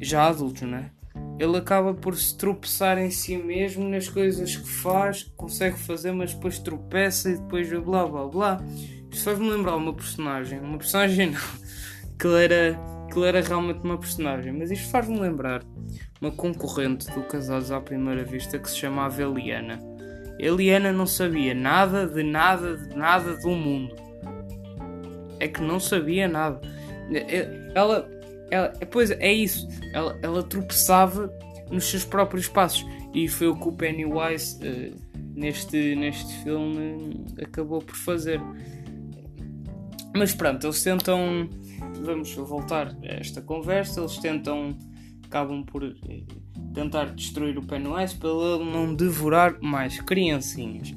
já 0.00 0.28
adultos, 0.28 0.62
né? 0.62 0.90
ele 1.38 1.56
acaba 1.56 1.92
por 1.94 2.16
se 2.16 2.36
tropeçar 2.36 2.98
em 2.98 3.10
si 3.10 3.36
mesmo 3.36 3.88
nas 3.88 4.08
coisas 4.08 4.56
que 4.56 4.68
faz, 4.68 5.24
consegue 5.36 5.76
fazer, 5.78 6.12
mas 6.12 6.32
depois 6.32 6.58
tropeça 6.58 7.30
e 7.30 7.36
depois 7.36 7.68
blá 7.68 8.06
blá 8.06 8.26
blá. 8.26 8.64
Isto 9.10 9.24
faz-me 9.24 9.50
lembrar 9.50 9.76
uma 9.76 9.92
personagem, 9.92 10.60
uma 10.60 10.78
personagem 10.78 11.30
não, 11.32 11.40
que 12.18 12.28
era, 12.28 12.78
que 13.12 13.24
era 13.24 13.40
realmente 13.40 13.80
uma 13.82 13.98
personagem, 13.98 14.52
mas 14.52 14.70
isto 14.70 14.88
faz-me 14.90 15.18
lembrar 15.18 15.62
uma 16.20 16.30
concorrente 16.30 17.10
do 17.10 17.22
Casados 17.22 17.72
à 17.72 17.80
Primeira 17.80 18.24
Vista 18.24 18.58
que 18.58 18.70
se 18.70 18.78
chamava 18.78 19.20
Eliana. 19.20 19.78
Eliana 20.38 20.92
não 20.92 21.06
sabia 21.06 21.54
nada 21.54 22.06
de 22.06 22.22
nada 22.22 22.76
de 22.76 22.96
nada 22.96 23.36
do 23.36 23.50
mundo. 23.50 23.94
É 25.40 25.48
que 25.48 25.60
não 25.60 25.78
sabia 25.80 26.28
nada. 26.28 26.60
Ela, 27.74 28.08
ela, 28.50 28.72
pois 28.90 29.10
é 29.10 29.32
isso, 29.32 29.68
ela, 29.92 30.18
ela 30.22 30.42
tropeçava 30.42 31.32
nos 31.70 31.84
seus 31.84 32.04
próprios 32.04 32.48
passos 32.48 32.86
e 33.14 33.28
foi 33.28 33.48
o 33.48 33.56
que 33.56 33.68
o 33.68 33.72
Pennywise 33.72 34.58
uh, 34.58 34.94
neste, 35.34 35.94
neste 35.94 36.32
filme 36.42 37.24
acabou 37.40 37.80
por 37.80 37.96
fazer. 37.96 38.40
Mas 40.16 40.32
pronto, 40.34 40.66
eles 40.66 40.82
tentam. 40.82 41.48
Vamos 42.00 42.32
voltar 42.34 42.96
a 43.02 43.06
esta 43.06 43.42
conversa. 43.42 44.00
Eles 44.00 44.16
tentam. 44.18 44.76
Acabam 45.26 45.64
por 45.64 45.82
eh, 45.82 46.22
tentar 46.72 47.06
destruir 47.06 47.58
o 47.58 47.62
Pennywise 47.66 48.14
para 48.14 48.28
ele 48.28 48.70
não 48.70 48.94
devorar 48.94 49.60
mais 49.60 50.00
criancinhas. 50.00 50.94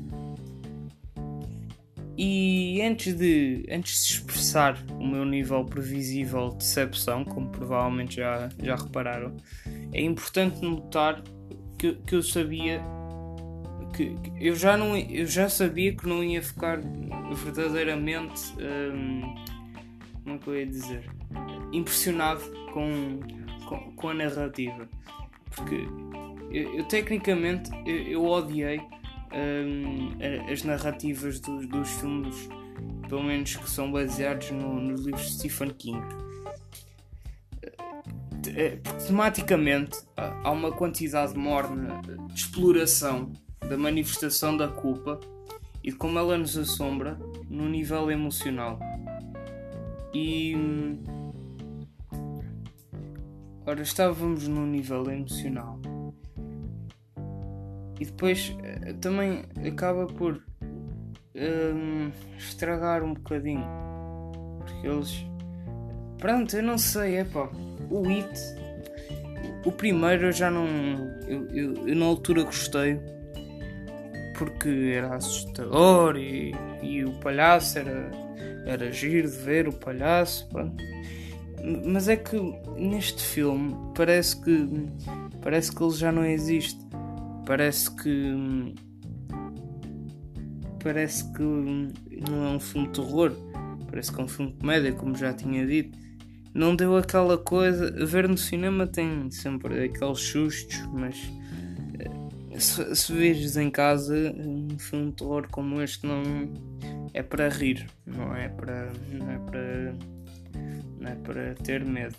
E 2.18 2.82
antes 2.82 3.14
de, 3.14 3.64
antes 3.70 4.08
de 4.08 4.14
expressar 4.14 4.76
o 4.92 5.06
meu 5.06 5.24
nível 5.24 5.64
previsível 5.64 6.50
de 6.50 6.58
decepção, 6.58 7.24
como 7.24 7.50
provavelmente 7.50 8.16
já, 8.16 8.50
já 8.62 8.76
repararam, 8.76 9.38
é 9.94 10.02
importante 10.02 10.62
notar 10.62 11.22
que, 11.78 11.94
que 11.94 12.16
eu 12.16 12.24
sabia 12.24 12.82
que, 13.96 14.16
que 14.16 14.48
eu, 14.48 14.56
já 14.56 14.76
não, 14.76 14.98
eu 14.98 15.28
já 15.28 15.48
sabia 15.48 15.96
que 15.96 16.08
não 16.08 16.24
ia 16.24 16.42
ficar 16.42 16.80
verdadeiramente 17.46 18.42
hum, 18.60 19.36
como 20.24 20.36
é 20.36 20.38
que 20.40 20.48
eu 20.50 20.58
ia 20.58 20.66
dizer? 20.66 21.04
Impressionado 21.72 22.42
com, 22.74 23.20
com, 23.66 23.92
com 23.94 24.10
a 24.10 24.14
narrativa. 24.14 24.90
Porque 25.56 25.88
eu, 26.52 26.80
eu 26.80 26.84
tecnicamente 26.86 27.72
eu, 27.86 27.96
eu 28.08 28.26
odiei 28.26 28.82
um, 29.34 30.52
as 30.52 30.64
narrativas 30.64 31.40
dos, 31.40 31.68
dos 31.68 31.90
filmes, 31.92 32.50
pelo 33.10 33.24
menos 33.24 33.56
que 33.56 33.70
são 33.70 33.92
baseados 33.92 34.52
no, 34.52 34.80
nos 34.80 35.06
livros 35.06 35.26
de 35.26 35.34
Stephen 35.34 35.70
King. 35.72 36.02
Eh, 38.56 38.80
tematicamente, 39.06 39.98
há 40.16 40.52
uma 40.52 40.72
quantidade 40.72 41.38
morna 41.38 42.02
de 42.02 42.34
exploração 42.34 43.32
da 43.68 43.78
manifestação 43.78 44.56
da 44.56 44.68
culpa 44.68 45.20
e 45.84 45.92
de 45.92 45.98
como 45.98 46.18
ela 46.18 46.38
nos 46.38 46.58
assombra 46.58 47.20
no 47.50 47.68
nível 47.68 48.10
emocional. 48.10 48.80
E. 50.14 50.56
Ora, 53.66 53.82
estávamos 53.82 54.48
no 54.48 54.66
nível 54.66 55.10
emocional 55.12 55.80
e 58.00 58.06
depois 58.06 58.56
eh, 58.64 58.94
também 58.94 59.44
acaba 59.66 60.08
por 60.08 60.42
um, 61.36 62.12
estragar 62.38 63.04
um 63.04 63.14
bocadinho. 63.14 63.66
Porque 64.60 64.88
eles 64.88 65.26
pronto, 66.18 66.56
eu 66.56 66.64
não 66.64 66.78
sei, 66.78 67.18
é 67.18 67.24
pá. 67.24 67.50
O 67.90 68.08
It 68.10 68.58
o 69.66 69.72
primeiro 69.72 70.28
eu 70.28 70.32
já 70.32 70.50
não 70.50 70.66
eu, 71.28 71.46
eu, 71.50 71.88
eu 71.88 71.96
na 71.96 72.06
altura 72.06 72.44
gostei 72.44 73.00
porque 74.38 74.94
era 74.96 75.16
assustador 75.16 76.16
e, 76.16 76.54
e 76.82 77.04
o 77.04 77.12
palhaço 77.20 77.80
era, 77.80 78.10
era 78.66 78.92
giro 78.92 79.30
de 79.30 79.38
ver 79.38 79.68
o 79.68 79.74
palhaço 79.74 80.48
pronto. 80.50 80.82
mas 81.86 82.08
é 82.08 82.16
que 82.16 82.38
neste 82.78 83.22
filme 83.22 83.76
parece 83.94 84.42
que 84.42 84.88
parece 85.42 85.76
que 85.76 85.84
ele 85.84 85.94
já 85.94 86.12
não 86.12 86.26
existe 86.26 86.87
parece 87.48 87.90
que 87.96 88.76
parece 90.84 91.34
que 91.34 91.42
não 91.42 92.46
é 92.46 92.50
um 92.50 92.60
filme 92.60 92.88
de 92.88 92.94
terror, 92.94 93.32
parece 93.90 94.12
que 94.12 94.22
é 94.22 94.24
um 94.24 94.28
filme 94.28 94.52
de 94.52 94.58
comédia, 94.60 94.92
como 94.94 95.16
já 95.16 95.34
tinha 95.34 95.66
dito. 95.66 95.98
Não 96.54 96.76
deu 96.76 96.98
aquela 96.98 97.38
coisa. 97.38 97.92
Ver 98.06 98.28
no 98.28 98.38
cinema 98.38 98.86
tem 98.86 99.30
sempre 99.32 99.86
aqueles 99.86 100.20
sustos, 100.20 100.78
mas 100.94 101.16
eh, 102.00 102.60
se, 102.60 102.96
se 102.96 103.62
em 103.62 103.70
casa 103.70 104.34
um 104.38 104.78
filme 104.78 105.08
de 105.08 105.14
terror 105.14 105.48
como 105.50 105.82
este 105.82 106.06
não 106.06 106.24
é 107.14 107.24
para 107.24 107.48
rir, 107.48 107.86
não 108.06 108.36
é 108.36 108.50
para 108.50 108.92
não 109.12 109.32
é 109.32 109.38
para 109.40 109.96
não 111.00 111.10
é 111.10 111.16
para 111.16 111.56
ter 111.56 111.86
medo. 111.86 112.16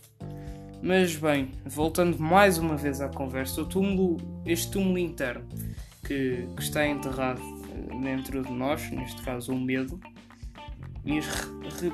Mas 0.80 1.16
bem, 1.16 1.50
voltando 1.66 2.18
mais 2.18 2.56
uma 2.56 2.76
vez 2.76 3.00
à 3.00 3.08
conversa, 3.08 3.62
o 3.62 3.66
túmulo, 3.66 4.16
este 4.47 4.70
túmulo 4.70 4.97
interno 4.99 5.47
que, 6.04 6.47
que 6.56 6.62
está 6.62 6.87
enterrado 6.87 7.40
eh, 7.42 8.00
dentro 8.00 8.42
de 8.42 8.52
nós, 8.52 8.88
neste 8.90 9.20
caso 9.23 9.52
o 9.52 9.61
medo, 9.61 10.00
e 11.04 11.18
as 11.18 11.26
re, 11.26 11.90
re, 11.90 11.92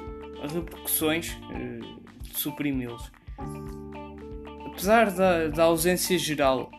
repercussões 0.53 1.37
de 2.23 2.38
suprimi-los. 2.38 3.11
apesar 4.67 5.11
da, 5.11 5.49
da 5.49 5.64
ausência 5.64 6.19
geral 6.19 6.71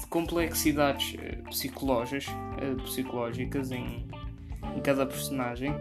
de 0.00 0.06
complexidades 0.06 1.16
psicológicas, 1.46 2.26
psicológicas 2.84 3.72
em, 3.72 4.06
em 4.76 4.80
cada 4.80 5.04
personagem, 5.04 5.74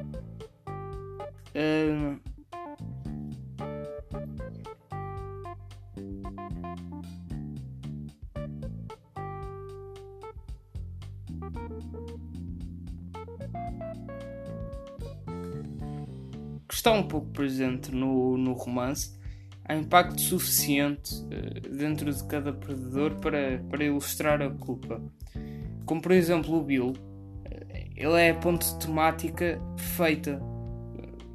está 16.88 16.92
um 16.98 17.04
pouco 17.04 17.28
presente 17.32 17.94
no, 17.94 18.38
no 18.38 18.54
romance, 18.54 19.20
há 19.66 19.76
impacto 19.76 20.22
suficiente 20.22 21.14
uh, 21.16 21.76
dentro 21.76 22.14
de 22.14 22.24
cada 22.24 22.54
predador 22.54 23.16
para, 23.16 23.62
para 23.70 23.84
ilustrar 23.84 24.42
a 24.42 24.50
culpa. 24.50 25.02
Como 25.86 26.02
por 26.02 26.14
exemplo 26.14 26.58
o 26.58 26.64
Bill, 26.64 26.92
uh, 26.92 26.96
ele 27.94 28.22
é 28.22 28.30
a 28.30 28.36
ponte 28.36 28.74
temática 28.80 29.60
perfeita. 29.76 30.42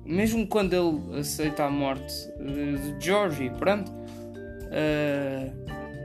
Mesmo 0.07 0.47
quando 0.47 0.73
ele 0.73 1.19
aceita 1.21 1.65
a 1.65 1.71
morte 1.71 2.15
de, 2.39 2.95
de 2.95 3.05
George, 3.05 3.51
pronto. 3.59 3.91
Uh, 3.93 5.53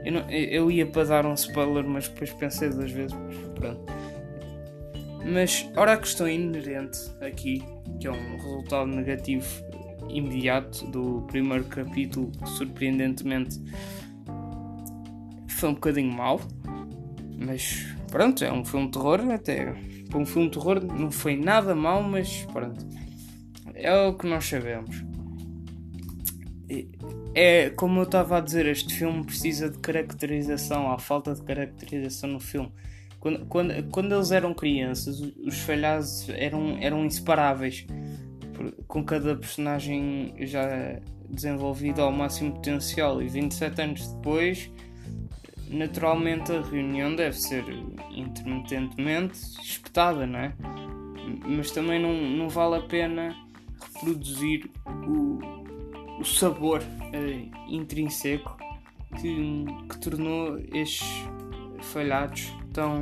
eu, 0.04 0.12
não, 0.12 0.30
eu, 0.30 0.70
ia 0.70 0.86
para 0.86 1.04
dar 1.04 1.26
um 1.26 1.32
spoiler, 1.32 1.84
mas 1.84 2.06
depois 2.06 2.30
pensei 2.34 2.68
duas 2.68 2.90
vezes, 2.90 3.16
mas 3.16 3.36
pronto. 3.58 3.80
Mas, 5.30 5.68
ora, 5.76 5.92
a 5.92 5.98
questão 5.98 6.28
inerente 6.28 6.98
aqui 7.20 7.62
que 8.00 8.06
é 8.06 8.10
um 8.10 8.36
resultado 8.36 8.86
negativo 8.86 9.46
imediato 10.08 10.86
do 10.86 11.22
primeiro 11.26 11.64
capítulo, 11.64 12.32
surpreendentemente 12.46 13.60
foi 15.48 15.68
um 15.68 15.74
bocadinho 15.74 16.12
mau, 16.12 16.40
mas 17.36 17.86
pronto, 18.10 18.44
é 18.44 18.52
um 18.52 18.64
filme 18.64 18.86
de 18.86 18.92
terror, 18.92 19.20
até 19.30 19.74
para 20.08 20.18
um 20.18 20.24
filme 20.24 20.48
de 20.48 20.58
terror 20.58 20.82
não 20.82 21.10
foi 21.10 21.36
nada 21.36 21.74
mau, 21.74 22.02
mas 22.02 22.44
pronto, 22.52 22.86
é 23.74 23.92
o 23.94 24.14
que 24.14 24.26
nós 24.26 24.46
sabemos. 24.46 25.04
É 27.34 27.70
como 27.70 28.00
eu 28.00 28.04
estava 28.04 28.38
a 28.38 28.40
dizer, 28.40 28.66
este 28.66 28.94
filme 28.94 29.24
precisa 29.24 29.68
de 29.68 29.78
caracterização, 29.78 30.90
há 30.90 30.98
falta 30.98 31.34
de 31.34 31.42
caracterização 31.42 32.30
no 32.30 32.40
filme. 32.40 32.72
Quando, 33.28 33.46
quando, 33.46 33.90
quando 33.90 34.14
eles 34.14 34.30
eram 34.30 34.54
crianças, 34.54 35.20
os 35.20 35.58
falhados 35.60 36.28
eram, 36.30 36.78
eram 36.80 37.04
inseparáveis, 37.04 37.86
com 38.86 39.04
cada 39.04 39.36
personagem 39.36 40.34
já 40.40 40.98
desenvolvido 41.28 42.00
ao 42.00 42.10
máximo 42.10 42.54
potencial. 42.54 43.20
E 43.22 43.28
27 43.28 43.82
anos 43.82 44.12
depois, 44.14 44.70
naturalmente 45.68 46.52
a 46.52 46.62
reunião 46.62 47.14
deve 47.14 47.36
ser 47.36 47.64
intermitentemente 48.10 49.38
espetada, 49.60 50.26
não 50.26 50.38
é? 50.38 50.54
Mas 51.46 51.70
também 51.70 52.00
não, 52.00 52.14
não 52.14 52.48
vale 52.48 52.76
a 52.76 52.86
pena 52.86 53.36
reproduzir 53.94 54.70
o, 55.06 55.38
o 56.18 56.24
sabor 56.24 56.80
uh, 56.80 57.68
intrínseco 57.68 58.56
que, 59.20 59.66
que 59.90 59.98
tornou 59.98 60.58
estes 60.72 61.06
falhados 61.82 62.50
tão 62.78 62.94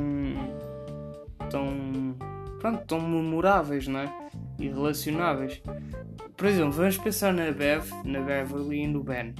tão 1.51 2.15
pronto, 2.59 2.83
tão 2.87 2.99
memoráveis, 2.99 3.87
não 3.87 3.99
é? 3.99 4.29
E 4.59 4.67
relacionáveis. 4.67 5.61
Por 6.35 6.47
exemplo, 6.47 6.71
vamos 6.71 6.97
pensar 6.97 7.31
na 7.31 7.51
Bev, 7.51 7.87
na 8.03 8.21
Beverly 8.21 8.81
e 8.81 8.87
no 8.87 9.03
Ben. 9.03 9.35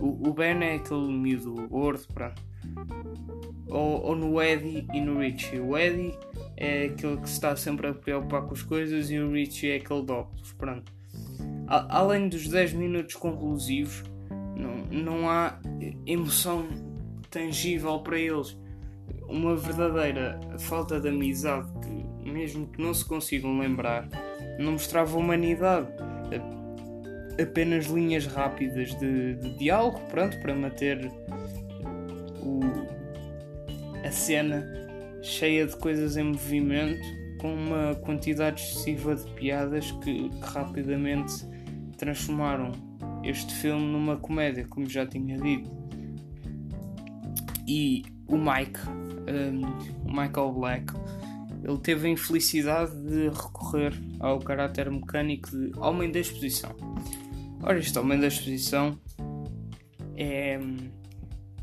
O, 0.00 0.28
o 0.28 0.32
Ben 0.32 0.62
é 0.62 0.76
aquele 0.76 1.08
miúdo 1.08 1.66
gordo, 1.68 2.06
pronto. 2.14 2.40
Ou, 3.68 4.02
ou 4.02 4.16
no 4.16 4.40
Eddie 4.40 4.86
e 4.94 5.00
no 5.00 5.18
Richie. 5.18 5.58
O 5.58 5.76
Eddie 5.76 6.14
é 6.56 6.84
aquele 6.84 7.16
que 7.16 7.28
se 7.28 7.34
está 7.34 7.56
sempre 7.56 7.88
a 7.88 7.94
preocupar 7.94 8.42
com 8.42 8.54
as 8.54 8.62
coisas 8.62 9.10
e 9.10 9.18
o 9.18 9.32
Richie 9.32 9.72
é 9.72 9.76
aquele 9.76 10.02
dóctus, 10.02 10.52
pronto. 10.52 10.92
A, 11.66 11.98
além 11.98 12.28
dos 12.28 12.46
10 12.46 12.74
minutos 12.74 13.16
conclusivos, 13.16 14.04
não, 14.56 15.02
não 15.02 15.28
há 15.28 15.58
emoção 16.06 16.64
tangível 17.28 17.98
para 17.98 18.18
eles 18.18 18.56
uma 19.28 19.54
verdadeira 19.56 20.40
falta 20.58 20.98
de 21.00 21.08
amizade 21.08 21.68
que, 21.80 22.30
mesmo 22.30 22.66
que 22.66 22.80
não 22.80 22.94
se 22.94 23.04
consigam 23.04 23.58
lembrar, 23.58 24.08
não 24.58 24.72
mostrava 24.72 25.16
humanidade. 25.16 25.88
Apenas 27.40 27.86
linhas 27.86 28.26
rápidas 28.26 28.98
de, 28.98 29.36
de 29.36 29.58
diálogo, 29.58 30.00
pronto, 30.10 30.40
para 30.40 30.54
manter 30.54 31.08
o, 32.42 32.60
a 34.04 34.10
cena 34.10 34.66
cheia 35.22 35.66
de 35.66 35.76
coisas 35.76 36.16
em 36.16 36.24
movimento, 36.24 37.06
com 37.38 37.54
uma 37.54 37.94
quantidade 37.94 38.60
excessiva 38.60 39.14
de 39.14 39.30
piadas 39.34 39.92
que, 40.02 40.28
que 40.28 40.40
rapidamente 40.40 41.46
transformaram 41.96 42.72
este 43.22 43.54
filme 43.54 43.86
numa 43.86 44.16
comédia, 44.16 44.66
como 44.68 44.88
já 44.88 45.06
tinha 45.06 45.36
dito. 45.36 45.70
E 47.66 48.02
o 48.28 48.36
Mike, 48.36 48.78
um, 48.88 50.08
o 50.08 50.12
Michael 50.12 50.52
Black, 50.52 50.92
ele 51.64 51.78
teve 51.78 52.06
a 52.06 52.10
infelicidade 52.10 52.92
de 53.02 53.28
recorrer 53.28 53.92
ao 54.20 54.38
caráter 54.38 54.90
mecânico 54.90 55.50
de 55.50 55.72
homem 55.78 56.10
da 56.10 56.20
exposição. 56.20 56.74
Ora, 57.62 57.78
este 57.78 57.98
homem 57.98 58.20
da 58.20 58.28
exposição 58.28 58.98
é, 60.16 60.58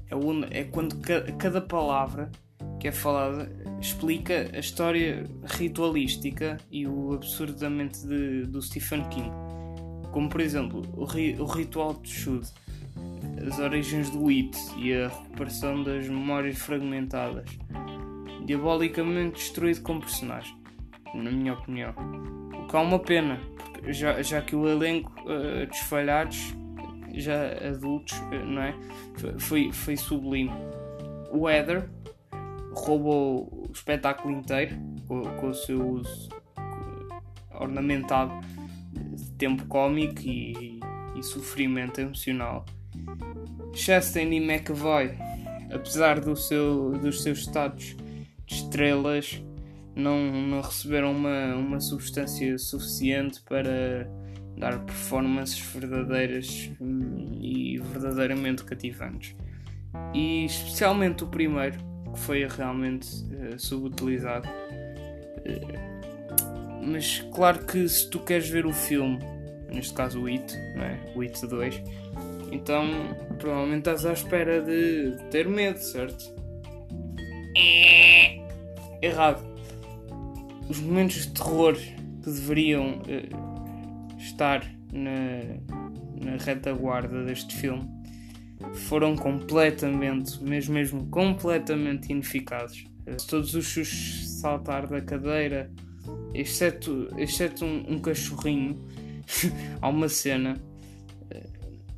é, 0.10 0.60
é 0.60 0.64
quando 0.66 0.98
cada 1.38 1.62
palavra 1.62 2.30
que 2.80 2.88
é 2.88 2.92
falada 2.92 3.50
explica 3.80 4.50
a 4.54 4.60
história 4.60 5.26
ritualística 5.46 6.58
e 6.70 6.86
o 6.86 7.14
absurdamente 7.14 8.06
de, 8.06 8.46
do 8.46 8.62
Stephen 8.62 9.04
King. 9.10 9.32
Como 10.12 10.30
por 10.30 10.42
exemplo, 10.42 10.82
o, 10.94 11.06
ri, 11.06 11.36
o 11.40 11.46
ritual 11.46 11.94
de 11.94 12.10
Shud 12.10 12.48
as 13.48 13.60
origens 13.60 14.10
do 14.10 14.28
It 14.30 14.58
e 14.78 14.94
a 14.94 15.08
recuperação 15.08 15.84
das 15.84 16.08
memórias 16.08 16.58
fragmentadas, 16.58 17.46
diabolicamente 18.46 19.36
destruído 19.36 19.82
como 19.82 20.02
personagem, 20.02 20.58
na 21.14 21.32
minha 21.32 21.54
opinião. 21.54 21.94
O 22.54 22.68
que 22.68 22.76
é 22.76 22.80
uma 22.80 23.00
pena, 23.00 23.40
já, 23.88 24.22
já 24.22 24.42
que 24.42 24.56
o 24.56 24.68
elenco 24.68 25.12
uh, 25.22 25.68
dos 25.68 25.80
falhados, 25.80 26.56
já 27.14 27.52
adultos, 27.68 28.18
uh, 28.18 28.46
não 28.46 28.62
é? 28.62 28.76
Foi, 29.38 29.72
foi 29.72 29.96
sublime. 29.96 30.52
O 31.32 31.50
Heather 31.50 31.90
roubou 32.74 33.68
o 33.68 33.72
espetáculo 33.72 34.34
inteiro 34.34 34.76
com, 35.08 35.22
com 35.22 35.50
o 35.50 35.54
seu 35.54 35.88
uso 35.88 36.30
ornamentado 37.52 38.34
de 38.92 39.32
tempo 39.32 39.66
cómico 39.68 40.22
e, 40.22 40.80
e 41.16 41.24
sofrimento 41.24 42.02
emocional. 42.02 42.66
Chastain 43.74 44.32
e 44.32 44.40
McAvoy, 44.40 45.12
apesar 45.74 46.20
do 46.20 46.36
seu, 46.36 46.92
dos 46.94 47.22
seus 47.22 47.40
status 47.40 47.96
de 48.46 48.56
estrelas, 48.56 49.44
não, 49.96 50.32
não 50.32 50.62
receberam 50.62 51.12
uma, 51.12 51.56
uma 51.56 51.80
substância 51.80 52.58
suficiente 52.58 53.42
para 53.42 54.10
dar 54.58 54.80
performances 54.86 55.60
verdadeiras 55.60 56.72
hum, 56.80 57.38
e 57.42 57.78
verdadeiramente 57.78 58.64
cativantes. 58.64 59.36
E 60.14 60.46
especialmente 60.46 61.24
o 61.24 61.28
primeiro, 61.28 61.78
que 62.14 62.20
foi 62.20 62.48
realmente 62.48 63.08
uh, 63.08 63.60
subutilizado. 63.60 64.48
Uh, 65.40 66.86
mas 66.86 67.20
claro 67.34 67.66
que 67.66 67.88
se 67.90 68.10
tu 68.10 68.20
queres 68.20 68.48
ver 68.50 68.66
o 68.66 68.74
filme, 68.74 69.20
neste 69.74 69.94
caso 69.94 70.22
o 70.22 70.28
It, 70.28 70.54
não 70.76 70.84
é? 70.84 71.14
o 71.16 71.22
It 71.22 71.46
2, 71.46 71.82
então, 72.56 72.88
provavelmente 73.38 73.80
estás 73.80 74.06
à 74.06 74.14
espera 74.14 74.62
de 74.62 75.18
ter 75.30 75.48
medo, 75.48 75.78
certo? 75.78 76.34
É. 77.58 78.40
Errado. 79.02 79.44
Os 80.70 80.80
momentos 80.80 81.28
de 81.28 81.34
terror 81.34 81.76
que 81.76 82.30
deveriam 82.30 83.02
uh, 83.02 84.18
estar 84.18 84.66
na, 84.92 85.60
na 86.24 86.38
retaguarda 86.38 87.24
deste 87.24 87.56
filme 87.56 87.88
foram 88.74 89.16
completamente, 89.16 90.42
mesmo, 90.42 90.74
mesmo 90.74 91.06
completamente 91.08 92.12
ineficazes. 92.12 92.86
Uh, 93.06 93.28
todos 93.28 93.54
os 93.54 93.66
chus 93.66 94.40
saltar 94.40 94.88
da 94.88 95.02
cadeira, 95.02 95.70
exceto, 96.34 97.10
exceto 97.18 97.66
um, 97.66 97.96
um 97.96 98.00
cachorrinho, 98.00 98.84
há 99.82 99.90
uma 99.90 100.10
cena 100.10 100.56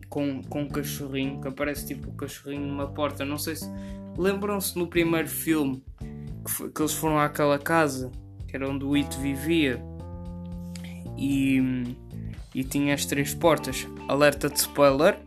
com, 0.10 0.42
com 0.44 0.64
um 0.64 0.68
cachorrinho, 0.68 1.42
que 1.42 1.48
aparece 1.48 1.88
tipo 1.88 2.10
o 2.10 2.14
um 2.14 2.16
cachorrinho 2.16 2.68
numa 2.68 2.88
porta. 2.88 3.26
Não 3.26 3.38
sei 3.38 3.56
se 3.56 3.70
lembram-se 4.18 4.78
no 4.78 4.88
primeiro 4.88 5.28
filme 5.28 5.84
que, 6.46 6.52
foi, 6.52 6.72
que, 6.72 6.82
eles 6.82 6.94
foram 6.94 7.20
àquela 7.20 7.60
casa 7.60 8.12
que 8.48 8.56
era 8.56 8.70
onde 8.70 8.86
o 8.86 8.96
It 8.96 9.18
vivia 9.20 9.84
e, 11.18 11.96
e 12.56 12.64
tinha 12.64 12.94
as 12.94 13.06
três 13.06 13.34
portas. 13.34 13.88
Alerta 14.08 14.50
de 14.50 14.58
spoiler. 14.58 15.20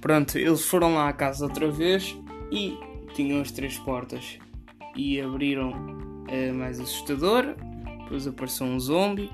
pronto, 0.00 0.36
eles 0.36 0.62
foram 0.62 0.94
lá 0.94 1.08
à 1.08 1.12
casa 1.12 1.44
outra 1.44 1.70
vez 1.70 2.16
e 2.50 2.76
tinham 3.14 3.40
as 3.40 3.50
três 3.50 3.78
portas. 3.78 4.38
E 4.96 5.20
abriram 5.20 5.72
a 6.28 6.52
mais 6.54 6.80
assustadora, 6.80 7.56
depois 8.02 8.26
apareceu 8.26 8.66
um 8.66 8.80
zombie, 8.80 9.30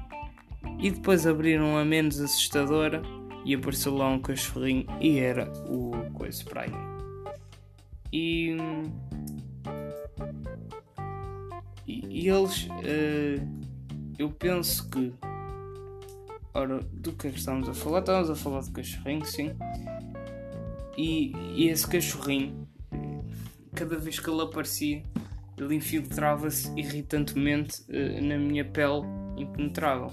e 0.78 0.90
depois 0.90 1.26
abriram 1.26 1.76
a 1.78 1.84
menos 1.84 2.20
assustadora 2.20 3.02
e 3.44 3.54
apareceu 3.54 3.94
lá 3.96 4.08
um 4.08 4.20
cachorrinho 4.20 4.86
e 5.00 5.18
era 5.18 5.50
o 5.68 5.92
coisa 6.12 6.44
para. 6.44 6.66
E, 8.12 8.56
e, 11.86 12.06
e 12.06 12.28
eles, 12.28 12.66
uh, 12.66 13.48
eu 14.18 14.30
penso 14.30 14.88
que, 14.90 15.12
ora, 16.54 16.80
do 16.92 17.12
que 17.12 17.28
é 17.28 17.30
que 17.30 17.38
estamos 17.38 17.68
a 17.68 17.74
falar? 17.74 18.00
Estamos 18.00 18.30
a 18.30 18.36
falar 18.36 18.60
de 18.60 18.70
cachorrinho, 18.70 19.24
sim. 19.24 19.56
E, 20.96 21.32
e 21.56 21.68
esse 21.68 21.88
cachorrinho, 21.88 22.68
cada 23.74 23.96
vez 23.96 24.20
que 24.20 24.28
ele 24.28 24.42
aparecia, 24.42 25.02
ele 25.56 25.74
infiltrava-se 25.74 26.70
irritantemente 26.78 27.82
uh, 27.88 28.22
na 28.22 28.36
minha 28.36 28.64
pele 28.64 29.02
impenetrável. 29.38 30.12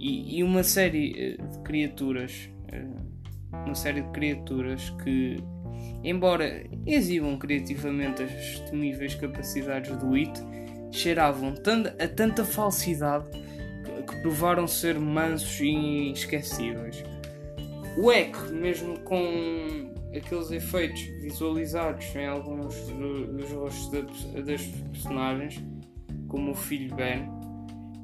E, 0.00 0.38
e 0.38 0.42
uma 0.42 0.62
série 0.62 1.36
uh, 1.38 1.46
de 1.46 1.58
criaturas, 1.58 2.48
uh, 2.72 3.56
uma 3.66 3.74
série 3.74 4.00
de 4.00 4.10
criaturas 4.12 4.88
que, 5.04 5.36
embora 6.02 6.64
exibam 6.86 7.38
criativamente 7.38 8.22
as 8.22 8.60
temíveis 8.70 9.14
capacidades 9.14 9.94
do 9.98 10.14
It, 10.14 10.32
cheiravam 10.90 11.52
a 11.98 12.08
tanta 12.08 12.44
falsidade 12.46 13.26
que, 14.06 14.22
provaram 14.22 14.66
ser 14.66 14.98
mansos 14.98 15.60
e 15.60 15.66
inesquecíveis. 15.66 17.04
O 17.98 18.10
Eck, 18.10 18.50
mesmo 18.52 18.98
com 19.00 19.92
aqueles 20.16 20.50
efeitos 20.50 21.02
visualizados 21.20 22.06
em 22.16 22.26
alguns 22.26 22.74
dos 22.88 23.50
rostos 23.52 24.24
das 24.32 24.62
personagens, 24.62 25.62
como 26.26 26.52
o 26.52 26.54
filho 26.54 26.94
Ben, 26.94 27.28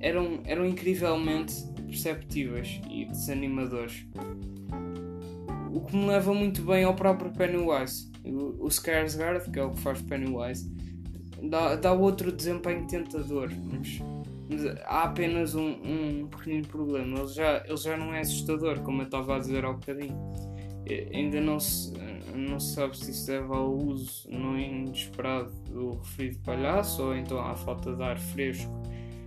eram, 0.07 0.41
eram 0.45 0.65
incrivelmente 0.65 1.67
perceptíveis 1.85 2.81
e 2.89 3.07
desanimadores. 3.07 4.07
O 5.73 5.81
que 5.81 5.97
me 5.97 6.07
leva 6.07 6.33
muito 6.33 6.63
bem 6.63 6.85
ao 6.85 6.95
próprio 6.95 7.33
Pennywise. 7.33 8.11
O, 8.25 8.65
o 8.65 8.69
Skarsgård, 8.69 9.51
que 9.51 9.59
é 9.59 9.65
o 9.65 9.73
que 9.73 9.81
faz 9.81 10.01
Pennywise, 10.03 10.73
dá, 11.43 11.75
dá 11.75 11.93
outro 11.93 12.31
desempenho 12.31 12.87
tentador, 12.87 13.51
mas, 13.65 14.01
mas 14.49 14.65
há 14.85 15.03
apenas 15.05 15.55
um, 15.55 15.71
um 15.71 16.29
pequenino 16.29 16.67
problema. 16.69 17.19
Ele 17.19 17.29
já, 17.29 17.65
ele 17.67 17.77
já 17.77 17.97
não 17.97 18.15
é 18.15 18.21
assustador, 18.21 18.81
como 18.83 19.03
eu 19.03 19.07
estava 19.07 19.37
a 19.37 19.39
dizer 19.41 19.65
há 19.65 19.73
bocadinho. 19.73 20.17
Ainda 21.13 21.41
não 21.41 21.59
se, 21.59 21.93
não 22.33 22.61
se 22.61 22.75
sabe 22.75 22.97
se 22.97 23.11
isso 23.11 23.27
deve 23.27 23.53
ao 23.53 23.75
uso 23.75 24.31
não 24.31 24.57
inesperado 24.57 25.51
do 25.69 25.97
referido 25.99 26.39
palhaço 26.45 27.03
ou 27.03 27.17
então 27.17 27.41
à 27.41 27.57
falta 27.57 27.93
de 27.93 28.03
ar 28.05 28.17
fresco 28.17 28.71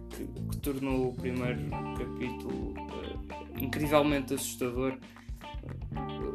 que, 0.09 0.25
que 0.25 0.57
tornou 0.57 1.09
o 1.09 1.13
primeiro 1.13 1.69
capítulo 1.97 2.73
uh, 2.73 3.63
incrivelmente 3.63 4.33
assustador 4.33 4.97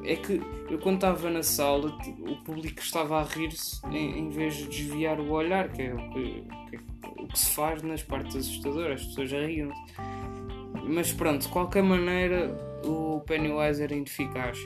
é 0.05 0.17
que 0.17 0.41
eu 0.71 0.79
quando 0.79 0.97
estava 0.97 1.31
na 1.31 1.43
sala 1.43 1.97
o 2.21 2.37
público 2.45 2.81
estava 2.81 3.21
a 3.21 3.25
rir-se 3.25 3.85
em, 3.87 4.19
em, 4.19 4.31
vez 4.31 4.55
de 4.55 4.69
desviar 4.69 5.19
o 5.19 5.31
olhar, 5.31 5.71
que 5.71 5.83
é 5.83 5.95
o 5.95 6.11
que, 6.11 6.45
que, 6.71 6.77
é 6.77 7.23
o 7.23 7.27
que 7.27 7.39
se 7.39 7.51
faz 7.51 7.83
nas 7.83 8.03
partes 8.03 8.37
assustadoras, 8.37 9.01
as 9.01 9.07
pessoas 9.07 9.31
riam-se. 9.31 9.81
Mas 10.87 11.13
pronto, 11.13 11.43
de 11.43 11.49
qualquer 11.49 11.83
maneira 11.83 12.55
o 12.85 13.21
Pennywise 13.21 13.83
era 13.83 13.95
ineficaz. 13.95 14.59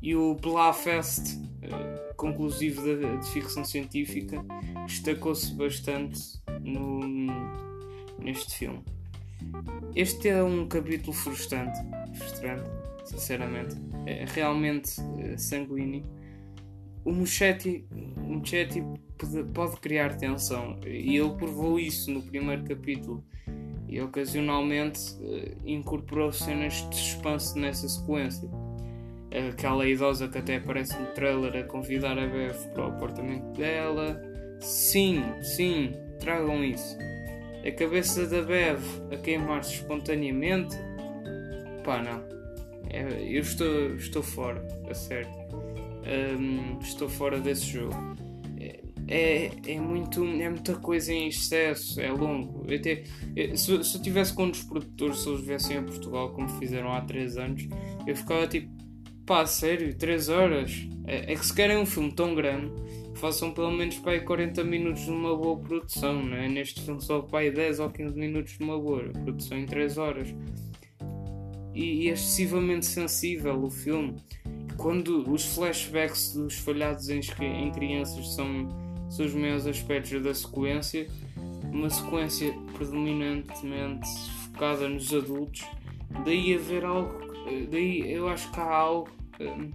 E 0.00 0.14
o 0.14 0.34
Blafest, 0.34 1.36
uh, 1.36 2.14
conclusivo 2.16 2.82
de, 2.82 3.18
de 3.18 3.26
ficção 3.30 3.64
científica, 3.64 4.42
destacou-se 4.86 5.52
bastante 5.54 6.20
no, 6.62 7.00
neste 8.24 8.56
filme. 8.56 8.82
Este 9.94 10.28
é 10.28 10.42
um 10.42 10.66
capítulo 10.66 11.12
frustrante, 11.12 11.78
frustrante 12.14 12.68
sinceramente. 13.04 13.76
É 14.06 14.24
realmente 14.26 15.00
é, 15.18 15.36
sanguíneo. 15.36 16.04
O 17.04 17.12
Muschetti 17.12 17.86
pode, 19.52 19.76
criar 19.80 20.16
tensão 20.16 20.80
e 20.86 21.16
ele 21.16 21.34
provou 21.36 21.78
isso 21.78 22.10
no 22.10 22.22
primeiro 22.22 22.64
capítulo 22.64 23.22
e 23.86 24.00
ocasionalmente 24.00 25.00
uh, 25.20 25.68
incorporou 25.68 26.32
cenas 26.32 26.88
de 26.88 26.96
suspense 26.96 27.58
nessa 27.58 27.88
sequência. 27.88 28.48
Aquela 29.50 29.86
idosa 29.86 30.28
que 30.28 30.38
até 30.38 30.56
aparece 30.56 30.96
no 30.98 31.06
trailer 31.08 31.56
a 31.56 31.64
convidar 31.64 32.18
a 32.18 32.26
Beth 32.26 32.72
para 32.72 32.86
o 32.86 32.88
apartamento 32.88 33.52
dela. 33.52 34.20
Sim, 34.60 35.22
sim, 35.42 35.92
tragam 36.20 36.64
isso. 36.64 36.96
A 37.66 37.72
cabeça 37.72 38.26
da 38.26 38.42
Bev 38.42 38.80
a 39.10 39.16
queimar-se 39.16 39.74
espontaneamente? 39.74 40.76
Pá, 41.82 42.02
não. 42.02 42.22
É, 42.90 43.22
eu 43.22 43.40
estou, 43.40 43.94
estou 43.96 44.22
fora, 44.22 44.62
a 44.88 44.94
sério. 44.94 45.30
Um, 46.38 46.78
estou 46.80 47.08
fora 47.08 47.40
desse 47.40 47.64
jogo. 47.64 47.94
É, 48.60 48.80
é, 49.08 49.50
é, 49.66 49.80
muito, 49.80 50.22
é 50.22 50.48
muita 50.50 50.74
coisa 50.74 51.10
em 51.12 51.28
excesso, 51.28 52.00
é 52.00 52.10
longo. 52.10 52.64
Eu 52.70 52.80
te, 52.80 53.04
eu, 53.34 53.56
se, 53.56 53.82
se 53.82 53.96
eu 53.96 54.02
tivesse 54.02 54.34
com 54.34 54.44
um 54.44 54.50
dos 54.50 54.62
produtores, 54.62 55.20
se 55.20 55.28
eles 55.30 55.40
viessem 55.40 55.78
a 55.78 55.82
Portugal 55.82 56.30
como 56.34 56.48
fizeram 56.58 56.92
há 56.92 57.00
3 57.00 57.38
anos, 57.38 57.66
eu 58.06 58.14
ficava 58.14 58.46
tipo, 58.46 58.70
pá, 59.24 59.46
sério, 59.46 59.94
3 59.96 60.28
horas? 60.28 60.86
É, 61.06 61.32
é, 61.32 61.36
que 61.36 61.44
se 61.46 61.54
querem 61.54 61.78
um 61.78 61.86
filme 61.86 62.12
tão 62.12 62.34
grande, 62.34 62.72
façam 63.24 63.52
pelo 63.52 63.70
menos 63.70 63.98
aí 64.04 64.20
40 64.20 64.62
minutos 64.64 65.04
de 65.04 65.10
uma 65.10 65.34
boa 65.34 65.58
produção, 65.58 66.22
não 66.22 66.36
é? 66.36 66.46
Neste 66.46 66.82
filme 66.82 67.00
só 67.00 67.26
aí 67.32 67.50
10 67.50 67.80
ou 67.80 67.88
15 67.88 68.14
minutos 68.14 68.58
de 68.58 68.62
uma 68.62 68.78
boa 68.78 69.02
produção 69.24 69.56
em 69.56 69.64
3 69.64 69.96
horas 69.96 70.34
e, 71.72 72.10
excessivamente 72.10 72.84
sensível 72.84 73.64
o 73.64 73.70
filme. 73.70 74.16
Quando 74.76 75.24
os 75.32 75.54
flashbacks 75.54 76.34
dos 76.34 76.58
falhados 76.58 77.08
em, 77.08 77.20
em 77.40 77.72
crianças 77.72 78.34
são, 78.34 78.68
são 79.08 79.24
os 79.24 79.32
maiores 79.32 79.66
aspectos 79.66 80.22
da 80.22 80.34
sequência, 80.34 81.08
uma 81.72 81.88
sequência 81.88 82.52
predominantemente 82.74 84.06
focada 84.52 84.86
nos 84.86 85.14
adultos, 85.14 85.64
daí 86.26 86.54
haver 86.54 86.84
algo, 86.84 87.10
daí 87.70 88.12
eu 88.12 88.28
acho 88.28 88.52
que 88.52 88.60
há 88.60 88.70
algo 88.70 89.08
um, 89.40 89.70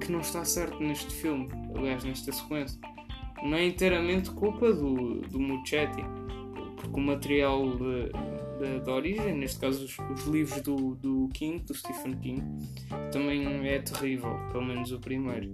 que, 0.00 0.10
não 0.10 0.20
está 0.20 0.44
certo 0.44 0.80
neste 0.82 1.12
filme, 1.12 1.48
aliás, 1.74 2.04
nesta 2.04 2.32
sequência. 2.32 2.78
Não 3.42 3.56
é 3.56 3.66
inteiramente 3.66 4.30
culpa 4.30 4.72
do, 4.72 5.20
do 5.22 5.40
Muchetti, 5.40 6.02
porque 6.76 7.00
o 7.00 7.02
material 7.02 7.64
da, 8.84 8.92
origem, 8.92 9.34
neste 9.36 9.58
caso 9.58 9.84
os, 9.84 9.98
os, 9.98 10.26
livros 10.26 10.60
do, 10.62 10.94
do 10.96 11.28
King, 11.32 11.62
do 11.64 11.74
Stephen 11.74 12.16
King, 12.16 12.42
também 13.10 13.66
é 13.66 13.78
terrível, 13.78 14.36
pelo 14.52 14.64
menos 14.64 14.92
o 14.92 15.00
primeiro. 15.00 15.52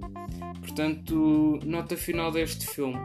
Portanto, 0.61 1.61
nota 1.64 1.97
final 1.97 2.33
deste 2.33 2.66
filme. 2.66 2.99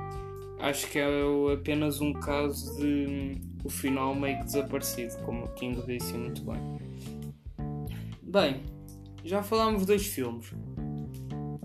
Acho 0.59 0.87
que 0.89 0.99
é 0.99 1.07
apenas 1.53 2.01
um 2.01 2.13
caso 2.13 2.79
de 2.79 3.41
o 3.63 3.69
final 3.69 4.15
meio 4.15 4.39
que 4.39 4.45
desaparecido, 4.45 5.17
como 5.23 5.45
o 5.45 5.47
King 5.53 5.81
disse 5.85 6.13
muito 6.13 6.43
bem. 6.43 6.61
Bem, 8.21 8.61
já 9.23 9.43
falámos 9.43 9.85
dos 9.85 10.05
filmes. 10.05 10.53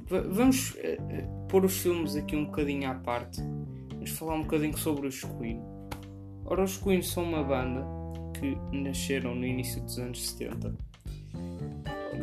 Vamos 0.09 0.71
uh, 0.71 1.47
pôr 1.49 1.65
os 1.65 1.79
filmes 1.79 2.15
aqui 2.15 2.37
um 2.37 2.45
bocadinho 2.45 2.89
à 2.89 2.95
parte. 2.95 3.43
Vamos 3.91 4.11
falar 4.11 4.35
um 4.35 4.43
bocadinho 4.43 4.79
sobre 4.79 5.09
os 5.09 5.21
Queen. 5.21 5.61
Ora, 6.45 6.63
os 6.63 6.77
Queen 6.77 7.03
são 7.03 7.25
uma 7.25 7.43
banda 7.43 7.85
que 8.39 8.57
nasceram 8.71 9.35
no 9.35 9.45
início 9.45 9.83
dos 9.83 9.99
anos 9.99 10.31
70. 10.31 10.75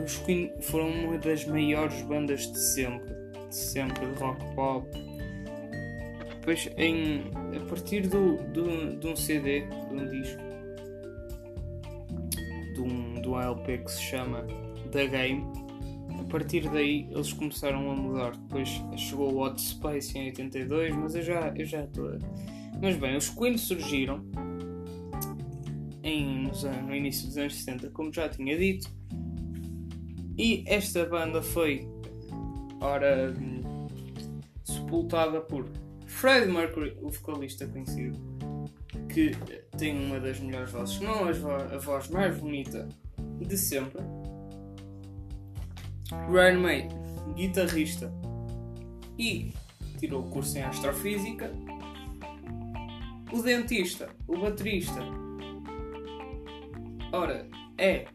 Os 0.02 0.18
Queen 0.20 0.50
foram 0.62 0.90
uma 0.90 1.18
das 1.18 1.46
maiores 1.46 2.02
bandas 2.04 2.50
de 2.50 2.58
sempre, 2.58 3.14
de 3.50 3.56
sempre, 3.56 4.06
de 4.06 4.20
rock 4.20 4.56
pop. 4.56 4.88
Depois, 6.36 6.70
em, 6.78 7.24
a 7.54 7.66
partir 7.68 8.08
do, 8.08 8.38
do, 8.54 8.98
de 8.98 9.08
um 9.08 9.16
CD, 9.16 9.62
de 9.62 9.94
um 9.94 10.10
disco, 10.10 10.42
de 12.76 12.82
um, 12.82 13.22
de 13.22 13.28
um 13.28 13.42
LP 13.42 13.80
que 13.80 13.92
se 13.92 14.02
chama 14.02 14.48
The 14.92 15.08
Game, 15.08 15.63
partir 16.34 16.68
daí 16.68 17.08
eles 17.12 17.32
começaram 17.32 17.92
a 17.92 17.96
mudar. 17.96 18.36
Depois 18.36 18.68
chegou 18.98 19.32
o 19.32 19.44
Hot 19.44 19.62
Space 19.62 20.18
em 20.18 20.26
82, 20.26 20.96
mas 20.96 21.14
eu 21.14 21.22
já 21.22 21.48
estou. 21.50 21.64
Já 21.64 21.86
tô... 21.86 22.10
Mas 22.82 22.98
bem, 22.98 23.16
os 23.16 23.30
Queen 23.30 23.56
surgiram 23.56 24.26
em, 26.02 26.50
no 26.88 26.96
início 26.96 27.28
dos 27.28 27.38
anos 27.38 27.56
60, 27.56 27.92
como 27.92 28.12
já 28.12 28.28
tinha 28.28 28.58
dito. 28.58 28.90
E 30.36 30.64
esta 30.66 31.06
banda 31.06 31.44
foi, 31.44 31.88
ora, 32.82 33.32
sepultada 34.64 35.40
por 35.40 35.70
Fred 36.08 36.52
Mercury, 36.52 36.98
o 37.00 37.12
vocalista 37.12 37.68
conhecido, 37.68 38.18
que 39.08 39.34
tem 39.78 39.96
uma 40.04 40.20
das 40.20 40.40
melhores 40.40 40.72
vozes, 40.72 41.00
não 41.00 41.26
a 41.26 41.78
voz 41.78 42.10
mais 42.10 42.36
bonita 42.40 42.90
de 43.40 43.56
sempre. 43.56 44.02
Ryan 46.30 46.60
May, 46.60 46.90
guitarrista 47.36 48.12
e 49.18 49.54
tirou 50.00 50.22
o 50.22 50.30
curso 50.30 50.58
em 50.58 50.64
astrofísica. 50.64 51.52
O 53.32 53.42
dentista, 53.42 54.10
o 54.28 54.38
baterista, 54.38 55.02
ora, 57.12 57.48
é 57.78 58.06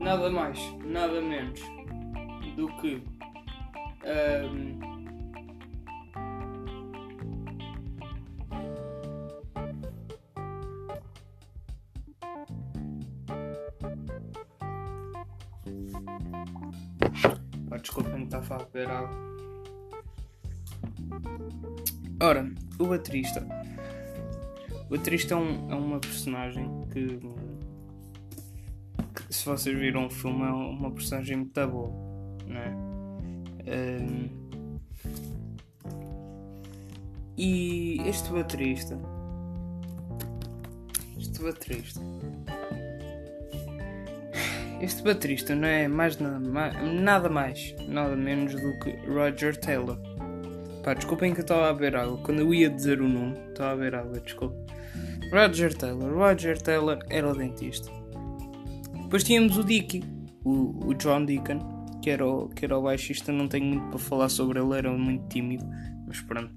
nada 0.00 0.30
mais, 0.30 0.58
nada 0.84 1.20
menos 1.20 1.60
do 2.56 2.68
que 2.76 3.02
um, 4.04 4.94
Desculpem, 17.84 18.24
estava 18.24 18.56
a 18.56 18.58
beber 18.64 18.90
água. 18.90 19.10
Ora, 22.22 22.50
o 22.78 22.86
baterista. 22.86 23.46
O 24.86 24.96
baterista 24.96 25.34
é, 25.34 25.36
um, 25.36 25.70
é 25.70 25.74
uma 25.74 26.00
personagem 26.00 26.66
que, 26.90 27.20
que, 29.14 29.34
se 29.34 29.44
vocês 29.44 29.78
viram 29.78 30.06
o 30.06 30.10
filme, 30.10 30.42
é 30.42 30.50
uma 30.50 30.90
personagem 30.90 31.36
muito 31.36 31.66
boa, 31.68 31.90
não 32.46 32.56
é? 32.56 32.74
Um, 34.00 34.44
e 37.36 38.00
este 38.06 38.30
baterista. 38.30 38.98
Este 41.18 41.42
baterista 41.42 42.00
este 44.80 45.02
baterista 45.02 45.54
não 45.54 45.68
é 45.68 45.88
mais 45.88 46.18
nada, 46.18 46.38
nada 46.82 47.28
mais, 47.28 47.74
nada 47.88 48.16
menos 48.16 48.54
do 48.54 48.78
que 48.80 48.90
Roger 49.08 49.56
Taylor. 49.56 49.98
Pá, 50.82 50.92
desculpem 50.92 51.32
que 51.32 51.40
eu 51.40 51.44
estava 51.44 51.70
a 51.70 51.72
beber 51.72 51.96
água. 51.96 52.18
Quando 52.18 52.40
eu 52.40 52.52
ia 52.52 52.68
dizer 52.68 53.00
o 53.00 53.08
nome, 53.08 53.38
estava 53.48 53.72
a 53.72 53.76
beber 53.76 53.94
água, 53.94 54.20
desculpa. 54.20 54.56
Roger 55.32 55.74
Taylor. 55.74 56.12
Roger 56.12 56.60
Taylor 56.60 56.98
era 57.08 57.28
o 57.28 57.34
dentista. 57.34 57.90
Depois 59.02 59.24
tínhamos 59.24 59.56
o 59.56 59.64
Dickie, 59.64 60.04
o, 60.44 60.88
o 60.88 60.94
John 60.94 61.24
Deacon, 61.24 61.58
que 62.02 62.10
era, 62.10 62.26
o, 62.26 62.48
que 62.48 62.66
era 62.66 62.78
o 62.78 62.82
baixista. 62.82 63.32
Não 63.32 63.48
tenho 63.48 63.64
muito 63.64 63.88
para 63.88 63.98
falar 63.98 64.28
sobre 64.28 64.60
ele, 64.60 64.76
era 64.76 64.92
muito 64.92 65.26
tímido. 65.28 65.64
Mas 66.06 66.20
pronto. 66.20 66.52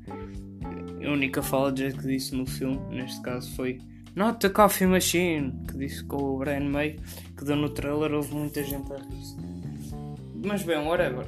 A 1.06 1.10
única 1.10 1.42
fala 1.42 1.72
de 1.72 1.94
que 1.94 2.06
disse 2.06 2.36
no 2.36 2.46
filme, 2.46 2.80
neste 2.90 3.22
caso, 3.22 3.56
foi 3.56 3.80
Not 4.18 4.40
the 4.40 4.50
Coffee 4.50 4.88
Machine, 4.88 5.54
que 5.68 5.78
disse 5.78 6.04
com 6.04 6.18
o 6.18 6.38
Brian 6.40 6.68
May, 6.68 7.00
que 7.38 7.46
deu 7.46 7.56
no 7.56 7.70
trailer, 7.70 8.12
houve 8.14 8.34
muita 8.34 8.64
gente 8.64 8.92
a 8.92 8.96
rir 8.96 10.44
Mas 10.44 10.64
bem, 10.64 10.80
whatever. 10.80 11.28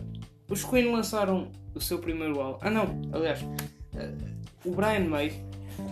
Os 0.49 0.63
Queen 0.63 0.91
lançaram 0.91 1.51
o 1.75 1.79
seu 1.79 1.99
primeiro 1.99 2.41
álbum. 2.41 2.57
Ah 2.63 2.71
não, 2.71 2.99
aliás, 3.13 3.43
uh, 3.43 4.67
o 4.67 4.71
Brian 4.71 5.07
May 5.07 5.39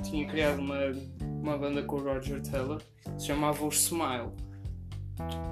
tinha 0.01 0.27
criado 0.27 0.57
uma, 0.57 0.79
uma 1.21 1.55
banda 1.55 1.83
com 1.83 1.97
o 1.97 2.03
Roger 2.03 2.41
Taylor, 2.41 2.81
se 3.19 3.27
chamava 3.27 3.63
os 3.63 3.75
Smile. 3.75 4.31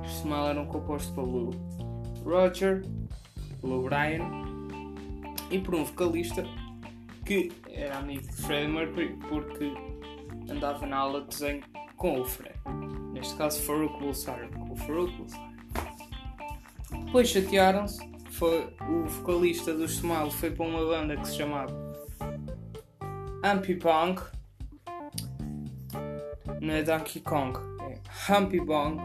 Os 0.04 0.12
Smile 0.22 0.48
eram 0.48 0.66
compostos 0.66 1.14
pelo 1.14 1.52
Roger, 2.24 2.84
pelo 3.62 3.84
Brian 3.84 4.28
e 5.52 5.60
por 5.60 5.76
um 5.76 5.86
vocalista 5.86 6.44
que 7.24 7.52
era 7.70 8.00
amigo 8.00 8.24
de 8.24 8.34
Freddie 8.34 8.68
Mercury 8.68 9.16
porque 9.30 9.72
andava 10.50 10.86
na 10.86 10.98
aula 10.98 11.22
de 11.22 11.28
desenho 11.28 11.64
com 11.96 12.22
o 12.22 12.26
Fred. 12.26 12.56
Neste 13.14 13.36
caso, 13.36 13.62
Farouk 13.62 14.00
Bulsara, 14.00 14.48
com 14.50 14.74
o 14.74 14.76
Farouk 14.76 15.14
Bulsara. 15.16 15.56
Depois 17.06 17.30
chatearam-se. 17.30 18.16
Foi, 18.32 18.76
o 18.90 19.06
vocalista 19.06 19.74
do 19.74 19.86
Smile 19.86 20.30
foi 20.30 20.52
para 20.52 20.66
uma 20.66 20.86
banda 20.86 21.16
que 21.16 21.26
se 21.26 21.38
chamava 21.38 21.74
Humpy 23.44 23.76
Punk. 23.76 24.22
Não 26.60 26.74
é 26.74 26.84
Donkey 26.84 27.22
Kong, 27.22 27.58
é 27.82 28.34
Humpy 28.34 28.60
Bong. 28.60 29.02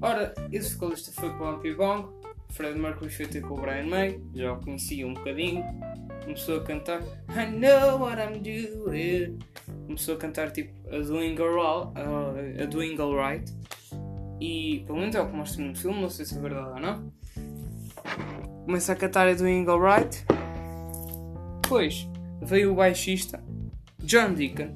Ora, 0.00 0.34
esse 0.50 0.74
vocalista 0.74 1.12
foi 1.12 1.30
para 1.30 1.44
o 1.44 1.54
Humpy 1.54 1.74
Bong. 1.74 2.08
Fred 2.50 2.78
Mercury 2.78 3.10
foi 3.10 3.26
ter 3.26 3.40
com 3.42 3.54
o 3.54 3.60
Brian 3.60 3.86
May, 3.86 4.20
já 4.34 4.52
o 4.52 4.60
conhecia 4.60 5.06
um 5.06 5.14
bocadinho 5.14 5.64
começou 6.22 6.58
a 6.58 6.64
cantar 6.64 7.02
I 7.30 7.46
know 7.50 7.98
what 7.98 8.18
I'm 8.18 8.40
doing. 8.40 9.38
Começou 9.92 10.14
a 10.14 10.16
cantar 10.16 10.50
tipo 10.52 10.72
a 10.88 11.00
Doing 11.00 11.36
Alright, 11.38 12.00
uh, 12.00 12.62
a 12.62 12.64
Doing 12.64 12.98
Alright. 12.98 13.52
E 14.40 14.82
pelo 14.86 15.00
menos 15.00 15.14
é 15.14 15.20
o 15.20 15.26
que 15.26 15.36
mostra 15.36 15.62
no 15.62 15.76
filme, 15.76 16.00
não 16.00 16.08
sei 16.08 16.24
se 16.24 16.34
é 16.34 16.40
verdade 16.40 16.70
ou 16.70 16.80
não. 16.80 17.12
Começa 18.64 18.94
a 18.94 18.96
cantar 18.96 19.28
a 19.28 19.34
Doing 19.34 19.66
Alright. 19.68 20.24
Depois 21.62 22.08
veio 22.40 22.72
o 22.72 22.74
baixista 22.74 23.44
John 23.98 24.32
Deacon 24.32 24.74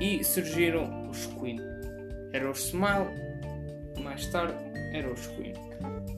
e 0.00 0.24
surgiram 0.24 1.08
os 1.08 1.26
Queen. 1.26 1.60
Era 2.32 2.50
os 2.50 2.58
Smile, 2.58 3.06
mais 4.02 4.26
tarde 4.26 4.54
era 4.92 5.08
os 5.08 5.24
Queen. 5.28 5.54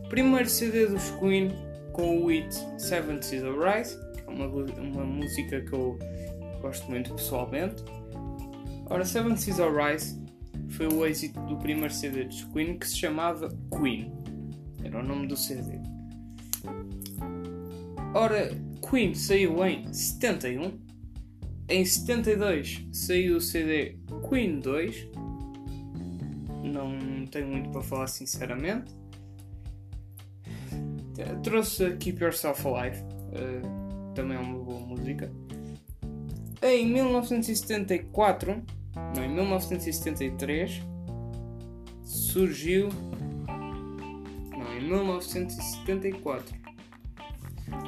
Primeiro 0.08 0.48
CD 0.48 0.86
dos 0.86 1.10
Queen 1.10 1.50
com 1.92 2.24
o 2.24 2.28
hit 2.28 2.54
Seven 2.78 3.20
Seas 3.20 3.98
que 4.14 4.22
é 4.26 4.30
uma, 4.30 4.46
uma 4.46 5.04
música 5.04 5.60
que 5.60 5.74
eu 5.74 5.98
gosto 6.60 6.88
muito 6.90 7.14
pessoalmente. 7.14 7.84
Ora, 8.88 9.04
Seven 9.04 9.36
Seas 9.36 9.58
of 9.58 9.76
Rise 9.76 10.20
foi 10.70 10.86
o 10.86 11.04
êxito 11.06 11.40
do 11.40 11.56
primeiro 11.56 11.92
CD 11.92 12.24
de 12.24 12.44
Queen 12.46 12.78
que 12.78 12.88
se 12.88 12.96
chamava 12.96 13.48
Queen. 13.70 14.12
Era 14.82 14.98
o 14.98 15.02
nome 15.02 15.26
do 15.26 15.36
CD. 15.36 15.78
Ora, 18.14 18.50
Queen 18.88 19.14
saiu 19.14 19.64
em 19.64 19.92
71. 19.92 20.78
Em 21.68 21.84
72 21.84 22.86
saiu 22.92 23.36
o 23.36 23.40
CD 23.40 23.96
Queen 24.28 24.60
2. 24.60 25.08
Não 26.64 27.26
tenho 27.26 27.48
muito 27.48 27.70
para 27.70 27.82
falar 27.82 28.06
sinceramente. 28.08 29.00
Trouxe 31.42 31.96
Keep 31.96 32.22
Yourself 32.22 32.66
Alive, 32.66 33.02
uh, 33.02 34.14
também 34.14 34.36
é 34.36 34.40
uma 34.40 34.58
boa 34.58 34.80
música. 34.80 35.30
Em 36.62 36.86
1974, 36.86 38.62
não, 39.14 39.24
em 39.24 39.28
1973, 39.28 40.82
surgiu. 42.04 42.88
Não, 44.50 44.76
em 44.76 44.80
1974. 44.82 46.54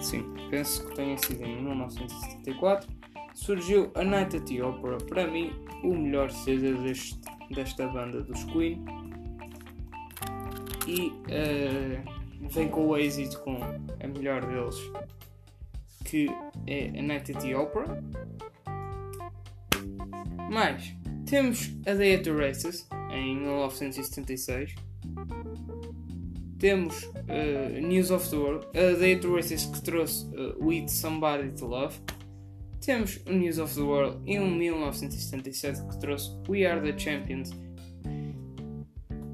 Sim, 0.00 0.24
penso 0.50 0.86
que 0.86 0.94
tenha 0.94 1.18
sido 1.18 1.42
em 1.44 1.62
1974. 1.62 2.88
Surgiu 3.34 3.90
A 3.94 4.04
Night 4.04 4.36
at 4.36 4.44
the 4.44 4.62
Opera, 4.62 4.98
para 4.98 5.26
mim, 5.26 5.52
o 5.82 5.94
melhor 5.94 6.30
CD 6.30 6.74
deste, 6.74 7.20
desta 7.50 7.88
banda 7.88 8.22
dos 8.22 8.44
Queen. 8.44 8.84
E. 10.86 11.08
Uh, 11.08 12.22
vem 12.52 12.68
com 12.68 12.88
o 12.88 12.96
êxito 12.96 13.40
com 13.40 13.56
a 13.62 14.06
melhor 14.06 14.44
deles, 14.44 14.76
que 16.04 16.28
é 16.66 16.88
a 16.98 17.02
Night 17.02 17.32
at 17.32 17.42
the 17.42 17.56
Opera. 17.56 18.02
Mas 20.50 20.94
temos 21.26 21.70
a 21.86 21.94
Day 21.94 22.14
at 22.14 22.24
the 22.24 22.32
Races 22.32 22.86
em 23.10 23.36
1976. 23.36 24.74
Temos 26.58 27.02
uh, 27.02 27.80
News 27.80 28.10
of 28.10 28.28
the 28.30 28.36
World, 28.36 28.66
a 28.76 28.94
Day 28.98 29.14
at 29.14 29.22
the 29.22 29.28
Races 29.28 29.66
que 29.66 29.80
trouxe 29.82 30.26
uh, 30.34 30.56
With 30.64 30.88
Somebody 30.88 31.50
to 31.52 31.66
Love. 31.66 31.96
Temos 32.80 33.20
o 33.26 33.32
News 33.32 33.58
of 33.58 33.74
the 33.74 33.82
World 33.82 34.20
em 34.26 34.38
1977 34.38 35.88
que 35.88 35.98
trouxe 35.98 36.30
We 36.48 36.66
Are 36.66 36.80
the 36.80 36.98
Champions 36.98 37.50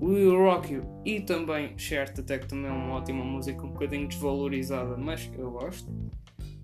Will 0.01 0.37
Rock 0.37 0.72
You 0.72 0.85
e 1.05 1.20
também 1.20 1.77
Shirt 1.77 2.18
Attack 2.18 2.46
também 2.46 2.70
é 2.70 2.72
uma 2.72 2.94
ótima 2.94 3.24
música, 3.24 3.62
um 3.62 3.70
bocadinho 3.70 4.07
desvalorizada, 4.09 4.96
mas 4.96 5.29
eu 5.37 5.51
gosto. 5.51 5.92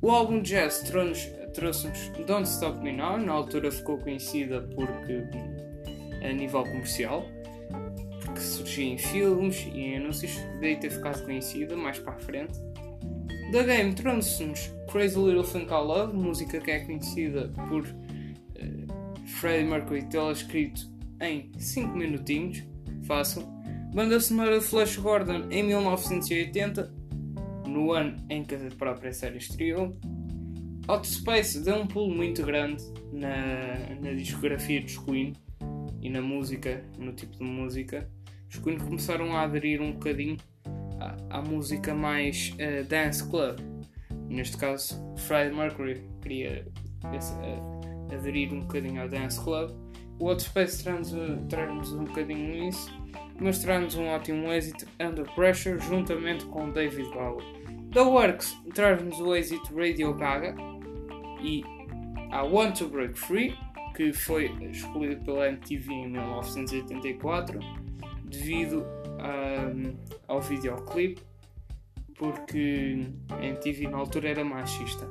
O 0.01 0.11
álbum 0.11 0.41
Jazz 0.41 0.83
trouxe-nos 1.55 2.11
Don't 2.27 2.47
Stop 2.47 2.83
Me 2.83 2.93
Now, 2.93 3.17
na 3.17 3.33
altura 3.33 3.71
ficou 3.71 3.97
conhecida 3.99 4.69
porque 4.75 5.25
a 6.23 6.33
nível 6.33 6.63
comercial, 6.63 7.25
porque 8.21 8.41
surgia 8.41 8.93
em 8.93 8.99
filmes 8.99 9.67
e 9.73 9.81
em 9.81 9.97
anúncios, 9.97 10.37
daí 10.61 10.77
ter 10.77 10.91
ficado 10.91 11.25
conhecida 11.25 11.77
mais 11.77 11.99
para 11.99 12.15
a 12.15 12.19
frente. 12.19 12.59
The 13.53 13.63
Game 13.63 13.95
trouxe-nos 13.95 14.71
Crazy 14.91 15.19
Little 15.19 15.45
Thing 15.45 15.67
Called 15.67 15.89
Love, 15.89 16.17
música 16.17 16.61
que 16.61 16.71
é 16.71 16.81
conhecida 16.81 17.53
por 17.69 17.83
uh, 17.83 19.27
Freddie 19.27 19.69
Mercury 19.69 20.03
tê-la 20.09 20.33
escrito 20.33 20.91
em 21.21 21.53
5 21.59 21.97
minutinhos 21.97 22.65
fácil. 23.05 23.43
Banda 23.95 24.19
sonora 24.19 24.59
de 24.59 24.65
Flash 24.65 24.97
Gordon 24.97 25.47
em 25.51 25.63
1980, 25.63 26.93
no 27.67 27.93
ano 27.93 28.17
em 28.29 28.43
que 28.43 28.55
a 28.55 28.59
própria 28.77 29.13
série 29.13 29.39
estreou. 29.39 29.97
Hot 30.87 31.07
Space 31.07 31.61
deu 31.61 31.77
um 31.77 31.87
pulo 31.87 32.15
muito 32.15 32.43
grande 32.43 32.85
na, 33.11 33.97
na 34.03 34.13
discografia 34.13 34.83
dos 34.83 34.99
Queen 34.99 35.33
e 36.03 36.11
na 36.11 36.21
música, 36.21 36.85
no 36.99 37.13
tipo 37.15 37.39
de 37.39 37.45
música. 37.45 38.07
Os 38.51 38.59
Queen 38.59 38.79
começaram 38.79 39.35
a 39.35 39.43
aderir 39.43 39.81
um 39.81 39.93
bocadinho 39.93 40.37
à, 41.01 41.39
à 41.39 41.43
música 41.43 41.95
mais 41.95 42.55
uh, 42.55 42.85
dance 42.87 43.27
club. 43.31 43.61
Neste 44.29 44.59
caso, 44.59 45.03
Freddie 45.17 45.57
Mercury 45.57 46.03
queria 46.21 46.67
uh, 47.05 48.15
aderir 48.15 48.53
um 48.53 48.61
bocadinho 48.61 49.01
ao 49.01 49.09
dance 49.09 49.43
club. 49.43 49.71
O 50.21 50.27
outro 50.27 50.45
Space 50.45 50.85
traz-nos 50.85 51.93
um 51.93 52.05
bocadinho 52.05 52.69
isso, 52.69 52.93
mostrando-nos 53.41 53.95
um 53.97 54.09
ótimo 54.09 54.53
êxito 54.53 54.87
Under 55.01 55.25
Pressure 55.35 55.79
juntamente 55.79 56.45
com 56.45 56.71
David 56.71 57.09
Bowie. 57.09 57.65
The 57.91 58.01
Works 58.01 58.55
traz-nos 58.75 59.19
o 59.19 59.35
êxito 59.35 59.75
Radio 59.75 60.13
Gaga 60.15 60.74
e 61.45 61.61
I 62.33 62.49
Want 62.51 62.79
to 62.79 62.89
Break 62.89 63.19
Free, 63.19 63.55
que 63.95 64.13
foi 64.13 64.47
escolhido 64.71 65.25
pela 65.25 65.49
MTV 65.49 65.93
em 65.93 66.09
1984 66.09 67.61
devido 68.25 68.85
a, 69.21 70.33
ao 70.33 70.41
videoclipe, 70.41 71.23
porque 72.17 73.07
a 73.29 73.45
MTV 73.45 73.89
na 73.89 73.99
altura 73.99 74.31
era 74.31 74.45
machista. 74.45 75.09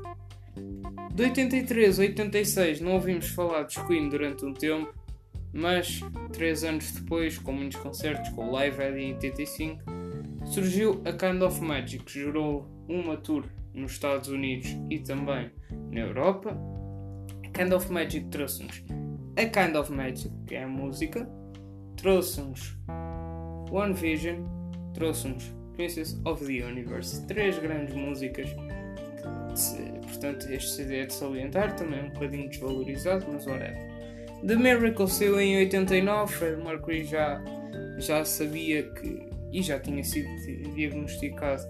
De 1.14 1.24
83 1.24 2.00
a 2.00 2.02
86 2.02 2.82
não 2.82 2.94
ouvimos 2.94 3.30
falar 3.30 3.64
de 3.64 3.80
Queen 3.86 4.10
durante 4.10 4.44
um 4.44 4.54
tempo, 4.54 4.94
mas 5.54 6.02
três 6.32 6.64
anos 6.64 6.92
depois, 6.92 7.38
com 7.38 7.54
muitos 7.54 7.80
concertos, 7.80 8.30
com 8.32 8.50
o 8.50 8.52
Live 8.52 8.82
Aid 8.82 9.00
em 9.00 9.14
85, 9.14 9.84
surgiu 10.46 11.02
a 11.06 11.14
Kind 11.14 11.42
of 11.42 11.62
Magic, 11.62 12.04
que 12.04 12.14
gerou 12.14 12.68
uma 12.90 13.16
tour 13.16 13.46
nos 13.74 13.94
Estados 13.94 14.30
Unidos 14.30 14.76
e 14.90 15.00
também 15.00 15.52
na 15.92 16.02
Europa. 16.02 16.58
Kind 17.54 17.72
of 17.72 17.92
Magic 17.92 18.26
trouxe-nos 18.30 18.84
a 19.36 19.46
Kind 19.46 19.76
of 19.76 19.92
Magic, 19.92 20.32
que 20.46 20.56
é 20.56 20.64
a 20.64 20.68
música, 20.68 21.28
trouxe-nos 21.98 22.78
One 23.72 23.94
Vision, 23.94 24.46
trouxe-nos 24.94 25.44
Princess 25.76 26.20
of 26.26 26.46
the 26.46 26.64
Universe, 26.64 27.26
três 27.26 27.58
grandes 27.58 27.96
músicas. 27.96 28.50
Portanto, 30.04 30.48
este 30.52 30.72
CD 30.72 31.00
é 31.00 31.06
de 31.06 31.14
salientar, 31.14 31.76
também 31.76 32.04
um 32.04 32.10
bocadinho 32.10 32.50
desvalorizado, 32.50 33.26
mas 33.32 33.46
whatever. 33.48 33.92
The 34.46 34.56
Miracle 34.56 35.08
saiu 35.08 35.40
em 35.40 35.58
89, 35.58 36.34
Fred 36.34 36.64
Mercury 36.64 37.06
já, 37.06 37.42
já 37.98 38.24
sabia 38.24 38.84
que 38.84 39.34
e 39.52 39.62
já 39.62 39.80
tinha 39.80 40.04
sido 40.04 40.30
diagnosticado 40.76 41.64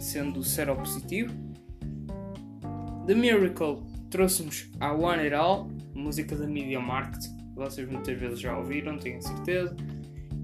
sendo 0.00 0.42
seropositivo. 0.42 1.32
The 3.06 3.14
Miracle 3.14 3.82
trouxe-nos 4.10 4.68
a 4.80 4.92
One 4.92 5.22
It 5.22 5.34
All, 5.34 5.68
música 5.94 6.34
da 6.34 6.46
Media 6.46 6.80
Market, 6.80 7.22
vocês 7.54 7.88
muitas 7.88 8.18
vezes 8.18 8.40
já 8.40 8.56
ouviram, 8.56 8.98
tenho 8.98 9.22
certeza. 9.22 9.76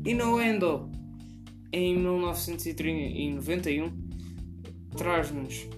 E 0.04 0.14
no 0.14 0.40
Endo, 0.40 0.90
em 1.72 1.96
1991, 1.98 3.90
traz-nos 4.96 5.68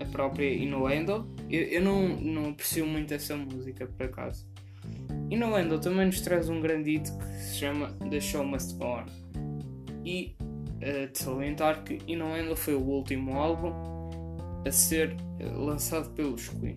a 0.00 0.04
própria 0.06 0.54
Innuendo. 0.54 1.28
Eu, 1.50 1.62
eu 1.62 1.82
não, 1.82 2.08
não 2.08 2.50
aprecio 2.50 2.86
muito 2.86 3.12
essa 3.12 3.36
música, 3.36 3.86
por 3.86 4.06
acaso. 4.06 4.48
Innuendo 5.28 5.78
também 5.78 6.06
nos 6.06 6.20
traz 6.20 6.48
um 6.48 6.60
grande 6.60 6.92
hit 6.92 7.10
que 7.12 7.24
se 7.42 7.56
chama 7.58 7.88
The 8.08 8.20
Show 8.20 8.44
Must 8.44 8.74
Go 8.76 8.84
On. 8.84 9.04
E 10.04 10.36
uh, 10.80 11.12
de 11.12 11.18
salientar 11.18 11.82
que 11.84 11.98
Innuendo 12.06 12.56
foi 12.56 12.74
o 12.74 12.80
último 12.80 13.38
álbum 13.38 13.72
a 14.66 14.70
ser 14.70 15.16
uh, 15.40 15.64
lançado 15.64 16.10
pelos 16.10 16.48
Queen. 16.48 16.76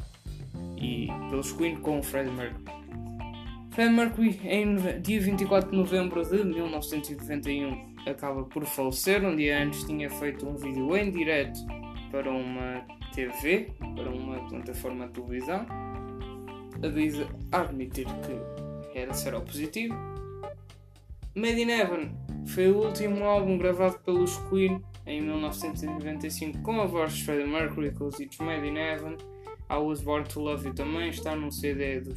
E 0.78 1.08
pelos 1.30 1.52
Queen 1.54 1.78
com 1.78 2.00
o 2.00 2.04
Freddie 2.04 2.32
Mercury. 2.32 2.64
Freddie 3.72 3.96
Mercury, 3.96 4.40
em 4.44 5.02
dia 5.02 5.22
24 5.22 5.72
de 5.72 5.78
novembro 5.78 6.24
de 6.24 6.44
1991, 6.44 7.96
acaba 8.06 8.44
por 8.44 8.66
falecer. 8.66 9.24
Um 9.26 9.36
dia 9.36 9.64
antes 9.64 9.84
tinha 9.84 10.10
feito 10.10 10.48
um 10.48 10.56
vídeo 10.56 10.96
em 10.96 11.10
direto 11.10 11.60
para 12.12 12.30
uma 12.30 12.86
TV, 13.16 13.72
para 13.96 14.10
uma 14.10 14.48
plataforma 14.48 15.08
de 15.08 15.14
televisão, 15.14 15.66
a 17.52 17.62
admitir 17.62 18.06
que 18.92 19.00
era 19.00 19.14
seropositivo. 19.14 19.96
Made 21.36 21.60
in 21.60 21.70
Heaven 21.70 22.23
foi 22.48 22.72
o 22.72 22.86
último 22.86 23.24
álbum 23.24 23.58
gravado 23.58 24.00
pelos 24.00 24.38
Queen 24.50 24.82
em 25.06 25.22
1995 25.22 26.62
com 26.62 26.82
a 26.82 26.86
voz 26.86 27.14
de 27.14 27.24
Freddie 27.24 27.50
Mercury 27.50 27.92
com 27.92 28.06
os 28.06 28.20
hits 28.20 28.38
Made 28.40 28.68
in 28.68 28.78
Heaven. 28.78 29.18
I 29.70 29.78
Was 29.78 30.02
Born 30.02 30.28
to 30.28 30.40
Love 30.42 30.68
You 30.68 30.74
também 30.74 31.10
está 31.10 31.36
num 31.36 31.50
CD 31.50 32.02
do, 32.02 32.16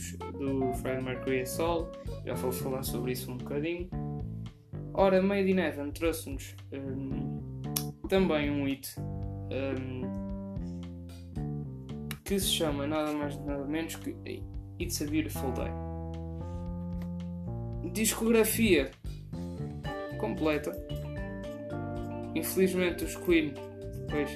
Freddie 0.74 1.02
Mercury 1.02 1.40
a 1.40 1.46
solo, 1.46 1.90
já 2.24 2.34
vou 2.34 2.52
falar 2.52 2.82
sobre 2.82 3.12
isso 3.12 3.30
um 3.30 3.36
bocadinho. 3.36 3.88
Ora, 4.92 5.22
Made 5.22 5.50
in 5.50 5.58
Heaven 5.58 5.90
trouxe-nos 5.90 6.54
um, 6.72 7.40
também 8.08 8.50
um 8.50 8.64
hit 8.66 8.94
um, 8.98 10.02
que 12.24 12.38
se 12.38 12.48
chama 12.48 12.86
nada 12.86 13.12
mais 13.12 13.38
nada 13.44 13.64
menos 13.64 13.96
que 13.96 14.16
It's 14.78 15.00
a 15.00 15.06
Beautiful 15.06 15.52
Day. 15.52 15.70
Discografia 17.92 18.90
completa. 20.16 20.72
Infelizmente 22.34 23.04
os 23.04 23.16
Queen 23.16 23.54
depois 24.06 24.30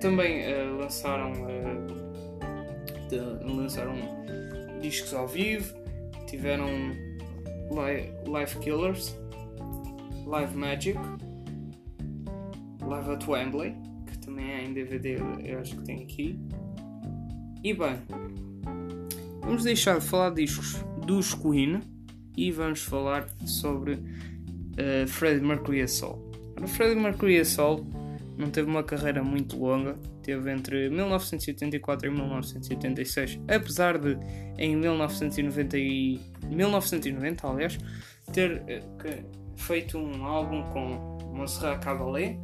também 0.00 0.42
uh, 0.42 0.76
lançaram 0.78 1.32
uh, 1.32 3.08
de, 3.08 3.18
lançaram 3.52 3.94
discos 4.80 5.12
ao 5.14 5.26
vivo, 5.26 5.74
tiveram 6.26 6.66
li 6.66 8.30
Live 8.30 8.58
Killers, 8.60 9.16
Live 10.26 10.56
Magic, 10.56 10.98
Live 12.82 13.10
at 13.10 13.26
Wembley 13.26 13.74
também 14.24 14.50
é 14.50 14.64
em 14.64 14.72
DVD, 14.72 15.18
eu 15.44 15.60
acho 15.60 15.76
que 15.76 15.84
tem 15.84 16.02
aqui. 16.02 16.38
E 17.62 17.72
bem, 17.72 17.96
vamos 19.40 19.64
deixar 19.64 19.98
de 19.98 20.06
falar 20.06 20.30
de 20.30 20.44
discos 20.44 20.76
dos 21.06 21.34
Queen 21.34 21.80
e 22.36 22.50
vamos 22.50 22.82
falar 22.82 23.26
sobre 23.44 23.92
uh, 23.94 25.06
Freddie 25.06 25.44
Mercury 25.44 25.82
a 25.82 25.88
Soul. 25.88 26.32
O 26.62 26.66
Freddie 26.66 27.00
Mercury 27.00 27.40
a 27.40 27.44
Soul 27.44 27.86
não 28.36 28.50
teve 28.50 28.68
uma 28.68 28.82
carreira 28.82 29.22
muito 29.22 29.56
longa, 29.58 29.94
teve 30.22 30.50
entre 30.50 30.88
1984 30.90 32.08
e 32.08 32.10
1986, 32.10 33.40
apesar 33.48 33.98
de 33.98 34.16
em 34.58 34.76
1990, 34.76 35.78
e, 35.78 36.20
1990 36.48 37.46
aliás, 37.46 37.78
ter 38.32 38.62
uh, 38.62 39.56
feito 39.56 39.98
um 39.98 40.24
álbum 40.24 40.62
com 40.70 41.14
Montserrat 41.34 41.82
Caballé 41.82 42.38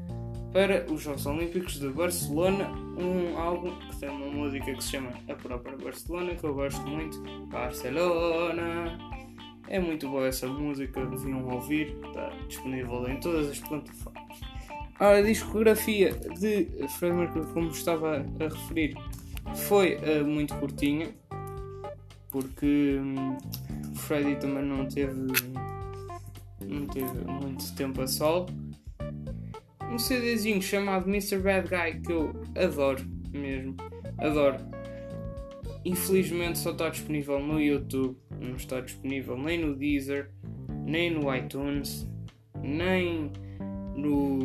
para 0.53 0.85
os 0.93 1.03
Jogos 1.03 1.27
Olímpicos 1.27 1.79
de 1.79 1.89
Barcelona, 1.89 2.71
um 2.99 3.39
álbum 3.39 3.71
que 3.79 4.01
tem 4.01 4.09
uma 4.09 4.27
música 4.27 4.73
que 4.75 4.83
se 4.83 4.91
chama 4.91 5.11
A 5.29 5.35
Própria 5.35 5.77
Barcelona, 5.77 6.35
que 6.35 6.45
eu 6.45 6.55
gosto 6.55 6.81
muito. 6.87 7.23
Barcelona! 7.47 9.10
É 9.71 9.79
muito 9.79 10.09
boa 10.09 10.27
essa 10.27 10.47
música, 10.47 11.07
deviam 11.07 11.47
ouvir, 11.49 11.97
está 12.05 12.29
disponível 12.49 13.09
em 13.09 13.19
todas 13.21 13.49
as 13.49 13.59
plataformas. 13.61 14.41
A 14.99 15.21
discografia 15.23 16.13
de 16.13 16.67
Freddie 16.99 17.17
Mercury, 17.17 17.47
como 17.55 17.71
estava 17.71 18.17
a 18.19 18.45
referir, 18.45 18.95
foi 19.55 19.97
uh, 19.97 20.27
muito 20.27 20.55
curtinha, 20.57 21.09
porque 22.31 22.99
um, 23.01 23.39
Freddie 23.95 24.37
também 24.37 24.65
não 24.65 24.87
teve, 24.87 25.15
não 26.61 26.87
teve 26.87 27.25
muito 27.25 27.75
tempo 27.75 28.03
a 28.03 28.07
solo 28.07 28.47
um 29.91 29.99
CDzinho 29.99 30.63
chamado 30.63 31.09
Mr. 31.09 31.39
Bad 31.39 31.69
Guy 31.69 32.01
que 32.01 32.13
eu 32.13 32.43
adoro 32.57 33.05
mesmo. 33.33 33.77
Adoro. 34.19 34.59
Infelizmente 35.85 36.59
só 36.59 36.73
está 36.73 36.89
disponível 36.89 37.39
no 37.41 37.61
YouTube, 37.61 38.17
não 38.39 38.57
está 38.57 38.81
disponível 38.81 39.37
nem 39.39 39.59
no 39.59 39.75
Deezer, 39.75 40.31
nem 40.85 41.11
no 41.11 41.35
iTunes, 41.35 42.07
nem 42.63 43.31
no, 43.97 44.39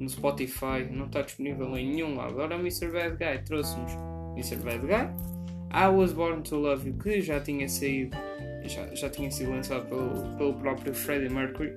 no 0.00 0.08
Spotify, 0.08 0.88
não 0.90 1.06
está 1.06 1.22
disponível 1.22 1.76
em 1.76 1.92
nenhum 1.92 2.16
lado. 2.16 2.32
Agora 2.32 2.56
Mr. 2.56 2.90
Bad 2.90 3.16
Guy 3.16 3.44
trouxe-nos 3.44 3.92
Mr. 4.34 4.56
Bad 4.56 4.86
Guy. 4.86 5.30
I 5.72 5.86
Was 5.86 6.12
Born 6.12 6.42
to 6.42 6.56
Love 6.56 6.88
You, 6.88 6.96
que 6.96 7.20
já 7.20 7.38
tinha 7.38 7.68
saído, 7.68 8.16
já, 8.64 8.92
já 8.92 9.08
tinha 9.08 9.30
sido 9.30 9.50
lançado 9.50 9.88
pelo, 9.88 10.36
pelo 10.36 10.54
próprio 10.54 10.92
Freddie 10.92 11.32
Mercury 11.32 11.72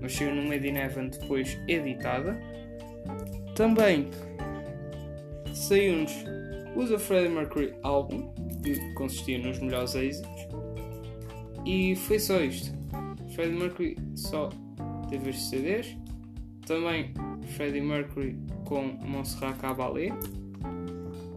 mas 0.00 0.14
saiu 0.14 0.34
no 0.34 0.42
Made 0.42 0.68
in 0.68 0.76
Heaven 0.76 1.08
depois 1.08 1.58
editada. 1.66 2.38
Também 3.54 4.08
saiu-nos 5.52 6.12
o 6.78 6.86
The 6.86 6.96
Freddie 6.96 7.34
Mercury 7.34 7.74
Album, 7.82 8.32
que 8.62 8.94
consistia 8.94 9.36
nos 9.38 9.58
melhores 9.58 9.96
êxitos. 9.96 10.46
E 11.66 11.96
foi 11.96 12.20
só 12.20 12.40
isto. 12.40 12.72
Freddie 13.34 13.58
Mercury 13.58 13.96
só 14.14 14.48
teve 15.10 15.30
estes 15.30 15.48
CDs. 15.48 15.96
Também 16.64 17.12
Freddie 17.56 17.80
Mercury 17.80 18.38
com 18.64 18.82
Montserrat 19.04 19.58
Caballé. 19.58 20.10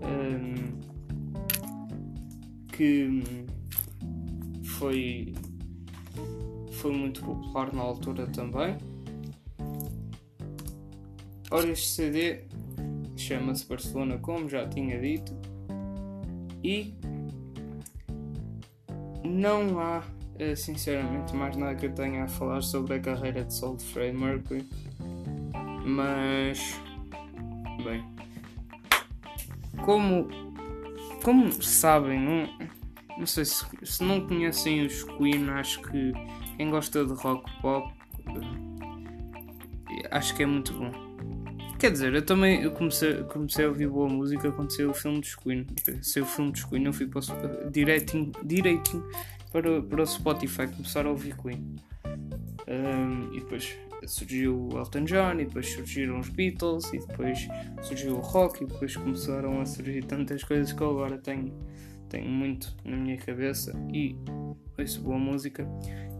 Um, 0.03 0.79
que 2.71 3.23
foi 4.63 5.33
foi 6.73 6.91
muito 6.91 7.21
popular 7.21 7.73
na 7.73 7.81
altura 7.81 8.27
também. 8.27 8.77
ora, 11.51 11.69
este 11.69 11.87
CD 11.87 12.43
chama-se 13.31 13.65
Barcelona, 13.65 14.17
como 14.17 14.49
já 14.49 14.67
tinha 14.67 14.99
dito, 14.99 15.33
e 16.61 16.93
não 19.23 19.79
há 19.79 20.03
eh, 20.37 20.53
sinceramente 20.53 21.33
mais 21.33 21.55
nada 21.55 21.75
que 21.75 21.85
eu 21.85 21.93
tenha 21.93 22.25
a 22.25 22.27
falar 22.27 22.61
sobre 22.61 22.95
a 22.95 22.99
carreira 22.99 23.45
de 23.45 23.53
de 23.77 23.85
Freddie 23.85 24.19
Mercury, 24.19 24.67
mas 25.85 26.77
bem, 27.85 28.03
como 29.85 30.27
como 31.23 31.49
sabem, 31.63 32.19
não, 32.19 32.49
não 33.17 33.25
sei 33.25 33.45
se, 33.45 33.65
se 33.81 34.03
não 34.03 34.27
conhecem 34.27 34.85
os 34.85 35.03
Queen, 35.03 35.49
acho 35.51 35.81
que 35.83 36.11
quem 36.57 36.69
gosta 36.69 37.05
de 37.05 37.13
rock 37.13 37.49
pop 37.61 37.93
acho 40.11 40.35
que 40.35 40.43
é 40.43 40.45
muito 40.45 40.73
bom. 40.73 41.10
Quer 41.81 41.93
dizer, 41.93 42.13
eu 42.13 42.21
também 42.21 42.61
eu 42.61 42.69
comecei, 42.69 43.23
comecei 43.23 43.65
a 43.65 43.67
ouvir 43.67 43.87
boa 43.87 44.07
música 44.07 44.51
quando 44.51 44.71
saiu 44.71 44.91
o 44.91 44.93
filme 44.93 45.19
dos 45.19 45.35
Queen. 45.35 45.65
Saiu 46.03 46.25
o 46.25 46.27
filme 46.27 46.51
dos 46.51 46.63
Queen, 46.63 46.85
eu 46.85 46.93
fui 46.93 47.07
para 47.07 47.19
o, 47.19 47.71
direitinho, 47.71 48.31
direitinho 48.43 49.03
para, 49.51 49.81
para 49.81 50.03
o 50.03 50.05
Spotify 50.05 50.67
começar 50.67 51.07
a 51.07 51.09
ouvir 51.09 51.35
Queen. 51.37 51.75
Um, 52.67 53.33
e 53.35 53.39
depois 53.39 53.75
surgiu 54.05 54.69
o 54.71 54.77
Elton 54.77 55.05
John, 55.05 55.39
e 55.39 55.45
depois 55.45 55.73
surgiram 55.73 56.19
os 56.19 56.29
Beatles, 56.29 56.93
e 56.93 56.99
depois 56.99 57.47
surgiu 57.81 58.15
o 58.15 58.19
rock, 58.19 58.63
e 58.63 58.67
depois 58.67 58.95
começaram 58.95 59.59
a 59.59 59.65
surgir 59.65 60.03
tantas 60.03 60.43
coisas 60.43 60.71
que 60.71 60.81
eu 60.83 60.91
agora 60.91 61.17
tenho, 61.17 61.51
tenho 62.09 62.29
muito 62.29 62.75
na 62.85 62.95
minha 62.95 63.17
cabeça 63.17 63.73
e 63.91 64.15
ouço 64.77 65.01
boa 65.01 65.17
música. 65.17 65.67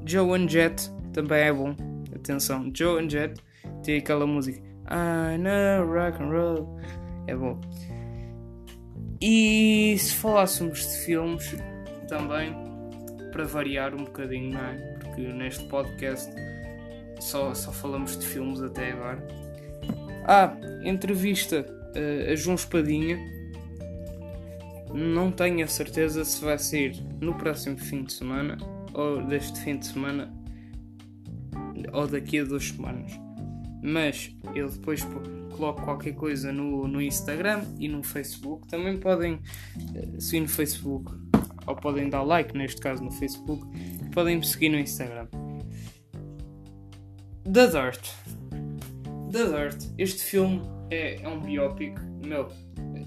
Joe 0.07 0.41
and 0.41 0.49
Jet 0.49 0.89
também 1.14 1.43
é 1.43 1.53
bom, 1.53 1.76
atenção, 2.16 2.72
Joe 2.76 3.05
and 3.05 3.12
Jet 3.12 3.39
tem 3.84 3.99
aquela 3.99 4.26
música 4.26 4.71
I 4.92 5.38
know 5.38 5.86
rock 5.86 6.22
and 6.22 6.30
roll, 6.30 6.80
é 7.28 7.36
bom. 7.36 7.60
E 9.22 9.96
se 9.98 10.16
falássemos 10.16 10.80
de 10.80 11.06
filmes 11.06 11.56
também, 12.10 12.54
para 13.32 13.46
variar 13.46 13.94
um 13.96 14.04
bocadinho, 14.04 14.54
não 14.54 14.60
é? 14.60 14.76
Porque 15.00 15.22
neste 15.22 15.64
podcast 15.70 16.30
só, 17.22 17.54
só 17.54 17.72
falamos 17.72 18.18
de 18.18 18.26
filmes 18.26 18.62
até 18.62 18.92
agora. 18.92 19.26
Ah, 20.26 20.54
entrevista 20.84 21.66
uh, 21.96 22.32
a 22.32 22.36
João 22.36 22.56
Espadinha. 22.56 23.18
Não 24.94 25.32
tenho 25.32 25.64
a 25.64 25.68
certeza 25.68 26.26
se 26.26 26.44
vai 26.44 26.60
sair 26.60 27.02
no 27.22 27.34
próximo 27.36 27.78
fim 27.78 28.04
de 28.04 28.12
semana 28.12 28.58
ou 28.94 29.24
deste 29.24 29.58
fim 29.62 29.78
de 29.78 29.86
semana 29.86 30.34
ou 31.94 32.08
daqui 32.08 32.39
a 32.39 32.44
duas 32.44 32.68
semanas. 32.68 33.31
Mas 33.82 34.36
eu 34.54 34.70
depois 34.70 35.06
coloco 35.56 35.82
qualquer 35.82 36.14
coisa 36.14 36.52
no, 36.52 36.88
no 36.88 37.02
Instagram 37.02 37.64
e 37.80 37.88
no 37.88 38.04
Facebook. 38.04 38.68
Também 38.68 38.98
podem 38.98 39.34
uh, 39.36 40.22
seguir 40.22 40.42
no 40.42 40.48
Facebook 40.48 41.12
ou 41.66 41.76
podem 41.76 42.10
dar 42.10 42.24
like, 42.24 42.58
neste 42.58 42.82
caso 42.82 43.04
no 43.04 43.12
Facebook, 43.12 43.66
podem 44.14 44.38
me 44.38 44.46
seguir 44.46 44.70
no 44.70 44.80
Instagram. 44.80 45.28
The 47.44 47.68
Dirt. 47.68 48.10
The 49.32 49.46
Dirt. 49.46 49.86
Este 49.98 50.24
filme 50.24 50.62
é, 50.90 51.22
é 51.22 51.28
um 51.28 51.40
biopic, 51.40 52.00
meu, 52.26 52.48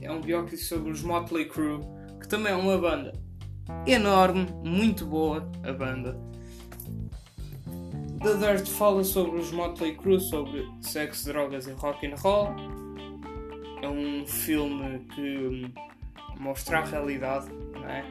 é 0.00 0.10
um 0.10 0.20
biopic 0.20 0.58
sobre 0.58 0.90
os 0.90 1.02
Motley 1.02 1.46
Crue, 1.46 1.80
que 2.20 2.28
também 2.28 2.52
é 2.52 2.56
uma 2.56 2.78
banda 2.78 3.12
enorme, 3.86 4.46
muito 4.64 5.06
boa 5.06 5.50
a 5.62 5.72
banda. 5.72 6.18
The 8.24 8.36
Dirt 8.38 8.66
fala 8.68 9.04
sobre 9.04 9.38
os 9.38 9.52
Motley 9.52 9.96
Crue, 9.96 10.18
sobre 10.18 10.66
sexo, 10.80 11.26
drogas 11.26 11.66
e 11.66 11.72
rock 11.72 12.06
and 12.06 12.14
roll. 12.14 12.48
É 13.82 13.86
um 13.86 14.26
filme 14.26 15.00
que 15.14 15.70
mostra 16.40 16.78
a 16.78 16.84
realidade, 16.86 17.52
não 17.52 17.86
é? 17.86 18.02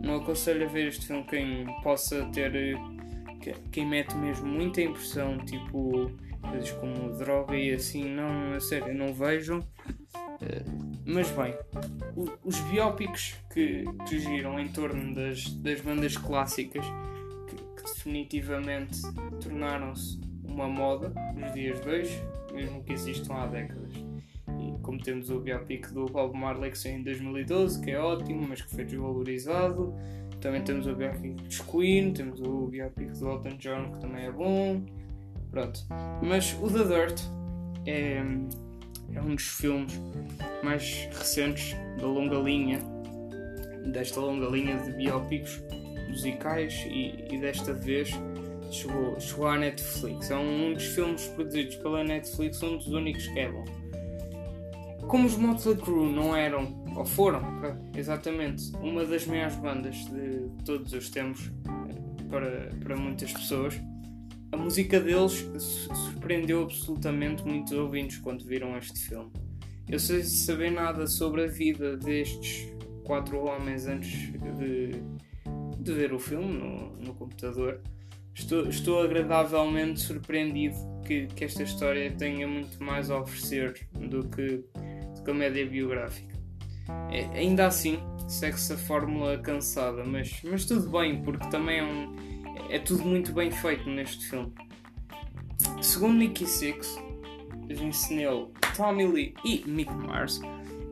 Não 0.00 0.16
aconselho 0.18 0.66
a 0.66 0.68
ver 0.68 0.86
este 0.86 1.08
filme 1.08 1.24
quem 1.24 1.66
possa 1.82 2.24
ter. 2.26 2.78
quem 3.72 3.84
mete 3.84 4.14
mesmo 4.14 4.46
muita 4.46 4.82
impressão, 4.82 5.36
tipo 5.38 6.12
coisas 6.48 6.70
como 6.70 7.10
droga 7.18 7.56
e 7.56 7.74
assim, 7.74 8.04
não, 8.04 8.52
a 8.54 8.60
sério, 8.60 8.94
não 8.94 9.12
vejam. 9.12 9.66
Eh, 10.42 10.62
mas 11.04 11.28
bem, 11.32 11.56
os 12.44 12.60
biópicos 12.70 13.34
que, 13.52 13.84
que 14.08 14.20
giram 14.20 14.60
em 14.60 14.68
torno 14.68 15.12
das, 15.12 15.50
das 15.54 15.80
bandas 15.80 16.16
clássicas 16.16 16.84
definitivamente 17.94 19.00
tornaram-se 19.42 20.20
uma 20.44 20.68
moda 20.68 21.12
nos 21.34 21.52
dias 21.52 21.80
de 21.80 21.88
hoje, 21.88 22.22
mesmo 22.52 22.82
que 22.82 22.92
existam 22.92 23.34
há 23.34 23.46
décadas 23.46 24.10
como 24.82 24.98
temos 24.98 25.30
o 25.30 25.38
biopic 25.38 25.92
do 25.92 26.06
Bob 26.06 26.36
Marley 26.36 26.70
que 26.70 26.78
saiu 26.78 26.96
em 26.96 27.02
2012, 27.02 27.80
que 27.80 27.90
é 27.90 27.98
ótimo, 28.00 28.46
mas 28.48 28.62
que 28.62 28.70
foi 28.74 28.84
desvalorizado. 28.84 29.94
Também 30.40 30.62
temos 30.62 30.86
o 30.86 30.94
biopic 30.94 31.36
de 31.36 31.62
Queen, 31.62 32.12
temos 32.12 32.40
o 32.40 32.66
biopic 32.66 33.12
do 33.12 33.28
Elton 33.28 33.56
John, 33.58 33.92
que 33.92 34.00
também 34.00 34.24
é 34.26 34.32
bom. 34.32 34.82
Pronto. 35.50 35.80
Mas 36.22 36.56
o 36.60 36.68
The 36.68 36.84
Dirt 36.84 37.20
é, 37.86 38.22
é 39.14 39.22
um 39.22 39.34
dos 39.34 39.46
filmes 39.46 40.00
mais 40.62 41.08
recentes 41.12 41.76
da 42.00 42.06
longa 42.06 42.38
linha, 42.38 42.80
desta 43.92 44.20
longa 44.20 44.46
linha 44.46 44.76
de 44.78 44.92
biópicos 44.92 45.62
musicais 46.10 46.74
e, 46.86 47.24
e 47.30 47.38
desta 47.38 47.72
vez 47.72 48.10
chegou, 48.70 49.18
chegou 49.18 49.46
à 49.46 49.58
Netflix. 49.58 50.30
É 50.30 50.36
um, 50.36 50.74
dos 50.74 50.84
filmes 50.86 51.26
produzidos 51.28 51.76
pela 51.76 52.04
Netflix, 52.04 52.62
um 52.62 52.76
dos 52.76 52.88
únicos 52.88 53.26
que 53.28 53.38
é 53.38 53.50
bom 53.50 53.64
como 55.10 55.26
os 55.26 55.36
Motley 55.36 55.76
Crue 55.76 56.12
não 56.12 56.36
eram, 56.36 56.84
ou 56.94 57.04
foram, 57.04 57.42
exatamente, 57.96 58.70
uma 58.76 59.04
das 59.04 59.26
maiores 59.26 59.56
bandas 59.56 59.96
de 60.04 60.48
todos 60.64 60.92
os 60.92 61.10
tempos 61.10 61.50
para, 62.30 62.70
para 62.80 62.96
muitas 62.96 63.32
pessoas, 63.32 63.74
a 64.52 64.56
música 64.56 65.00
deles 65.00 65.50
surpreendeu 65.58 66.62
absolutamente 66.62 67.44
muitos 67.44 67.72
ouvintes 67.72 68.18
quando 68.18 68.44
viram 68.44 68.78
este 68.78 69.00
filme. 69.00 69.32
Eu 69.88 69.98
sei 69.98 70.22
saber 70.22 70.70
nada 70.70 71.08
sobre 71.08 71.42
a 71.42 71.48
vida 71.48 71.96
destes 71.96 72.72
quatro 73.02 73.36
homens 73.40 73.88
antes 73.88 74.30
de, 74.32 74.92
de 75.80 75.92
ver 75.92 76.12
o 76.12 76.18
filme 76.18 76.52
no, 76.52 76.96
no 76.96 77.14
computador. 77.14 77.80
Estou, 78.34 78.68
estou 78.68 79.02
agradavelmente 79.02 80.00
surpreendido 80.00 80.76
que, 81.04 81.26
que 81.26 81.44
esta 81.44 81.62
história 81.62 82.10
tenha 82.12 82.46
muito 82.46 82.82
mais 82.82 83.10
a 83.10 83.18
oferecer 83.18 83.88
do 83.94 84.28
que 84.28 84.64
comédia 85.24 85.66
biográfica. 85.66 86.38
É, 87.10 87.24
ainda 87.38 87.66
assim, 87.66 87.98
segue-se 88.28 88.72
a 88.72 88.76
fórmula 88.76 89.38
cansada, 89.38 90.04
mas, 90.04 90.40
mas 90.44 90.64
tudo 90.64 90.90
bem, 90.90 91.22
porque 91.22 91.46
também 91.48 91.78
é, 91.78 91.84
um, 91.84 92.16
é 92.70 92.78
tudo 92.78 93.04
muito 93.04 93.32
bem 93.32 93.50
feito 93.50 93.88
neste 93.88 94.28
filme. 94.28 94.52
Segundo 95.82 96.14
Nicky 96.14 96.46
Six, 96.46 96.96
Neil, 98.10 98.52
Tommy 98.76 99.06
Lee 99.06 99.34
e 99.44 99.62
Mick 99.66 99.92
Mars, 99.92 100.40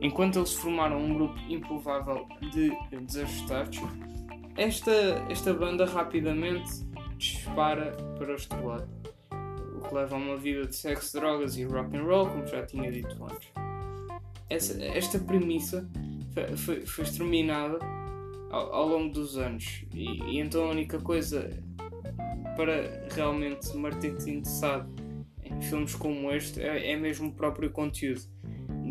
enquanto 0.01 0.39
eles 0.39 0.53
formaram 0.53 0.99
um 0.99 1.13
grupo 1.13 1.39
improvável 1.49 2.27
de 2.51 2.71
desajustados, 3.05 3.79
esta, 4.61 4.91
esta 5.29 5.53
banda 5.53 5.85
rapidamente 5.85 6.69
dispara 7.17 7.91
para 8.17 8.31
o 8.31 8.35
estrelado, 8.35 8.89
o 9.77 9.87
que 9.87 9.93
leva 9.93 10.15
a 10.15 10.17
uma 10.17 10.37
vida 10.37 10.65
de 10.67 10.75
sexo, 10.75 11.19
drogas 11.19 11.57
e 11.57 11.63
rock 11.63 11.97
and 11.97 12.03
roll, 12.03 12.29
como 12.29 12.47
já 12.47 12.65
tinha 12.65 12.91
dito 12.91 13.23
antes 13.23 13.51
essa, 14.49 14.83
esta 14.83 15.19
premissa 15.19 15.87
foi, 16.57 16.85
foi, 16.85 17.03
exterminada 17.03 17.77
ao, 18.49 18.73
ao, 18.73 18.87
longo 18.87 19.13
dos 19.13 19.37
anos. 19.37 19.85
E, 19.93 20.21
e, 20.23 20.39
então 20.39 20.65
a 20.65 20.71
única 20.71 20.99
coisa 20.99 21.49
para 22.55 23.07
realmente 23.11 23.75
manter-te 23.77 24.29
interessado 24.29 24.91
em 25.43 25.61
filmes 25.61 25.95
como 25.95 26.31
este 26.31 26.61
é, 26.61 26.91
é 26.91 26.97
mesmo 26.97 27.29
o 27.29 27.33
próprio 27.33 27.69
conteúdo. 27.69 28.21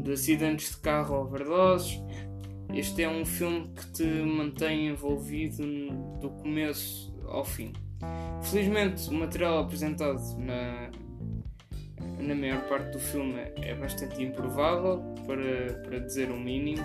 De 0.03 0.13
acidentes 0.13 0.71
de 0.71 0.81
carro 0.81 1.17
overdoses. 1.17 2.01
Este 2.75 3.03
é 3.03 3.09
um 3.09 3.25
filme 3.25 3.71
que 3.75 3.87
te 3.93 4.05
mantém 4.05 4.89
envolvido 4.89 5.65
do 6.21 6.31
começo 6.31 7.15
ao 7.27 7.45
fim. 7.45 7.73
Felizmente, 8.43 9.09
o 9.09 9.15
material 9.15 9.61
apresentado 9.61 10.21
na, 10.39 10.91
na 12.21 12.35
maior 12.35 12.69
parte 12.69 12.93
do 12.93 12.99
filme 12.99 13.41
é 13.57 13.75
bastante 13.75 14.23
improvável, 14.23 15.03
para, 15.27 15.81
para 15.83 15.99
dizer 15.99 16.31
o 16.31 16.39
mínimo, 16.39 16.85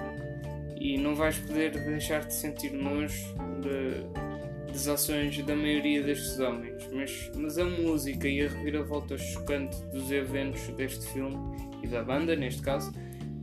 e 0.80 0.98
não 0.98 1.16
vais 1.16 1.38
poder 1.38 1.72
deixar 1.72 2.26
de 2.26 2.34
sentir 2.34 2.72
nojo 2.72 3.36
de, 3.62 4.72
das 4.72 4.88
ações 4.88 5.38
da 5.46 5.56
maioria 5.56 6.02
destes 6.02 6.40
homens. 6.40 6.90
Mas, 6.92 7.32
mas 7.36 7.58
a 7.58 7.66
música 7.66 8.28
e 8.28 8.46
a 8.46 8.50
reviravolta 8.50 9.18
chocante 9.18 9.78
dos 9.88 10.12
eventos 10.12 10.68
deste 10.76 11.06
filme 11.14 11.38
e 11.84 11.88
da 11.88 12.04
banda, 12.04 12.36
neste 12.36 12.62
caso, 12.62 12.92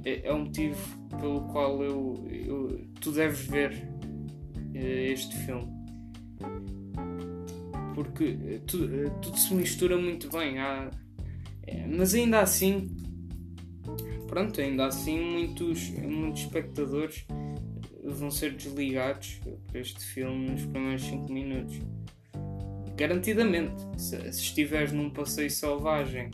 é, 0.05 0.29
é 0.29 0.33
o 0.33 0.39
motivo 0.41 0.79
pelo 1.21 1.43
qual 1.49 1.83
eu, 1.83 2.27
eu 2.31 2.87
tu 3.01 3.13
deves 3.13 3.41
ver 3.47 3.89
eh, 4.75 5.13
este 5.13 5.37
filme 5.37 5.81
porque 7.95 8.61
tudo, 8.67 9.11
tudo, 9.21 9.37
se 9.37 9.55
mistura 9.55 9.99
muito 9.99 10.31
bem. 10.31 10.59
Há, 10.59 10.91
mas 11.89 12.15
ainda 12.15 12.41
assim, 12.41 12.97
pronto, 14.27 14.61
ainda 14.61 14.87
assim 14.87 15.21
muitos, 15.21 15.91
muitos 15.91 16.43
espectadores 16.43 17.27
vão 18.03 18.31
ser 18.31 18.55
desligados 18.55 19.41
por 19.45 19.77
este 19.77 20.01
filme 20.01 20.51
nos 20.51 20.65
primeiros 20.65 21.03
5 21.03 21.33
minutos. 21.33 21.79
Garantidamente, 22.97 23.83
se, 23.99 24.17
se 24.33 24.41
estiveres 24.41 24.93
num 24.93 25.11
passeio 25.11 25.51
selvagem 25.51 26.31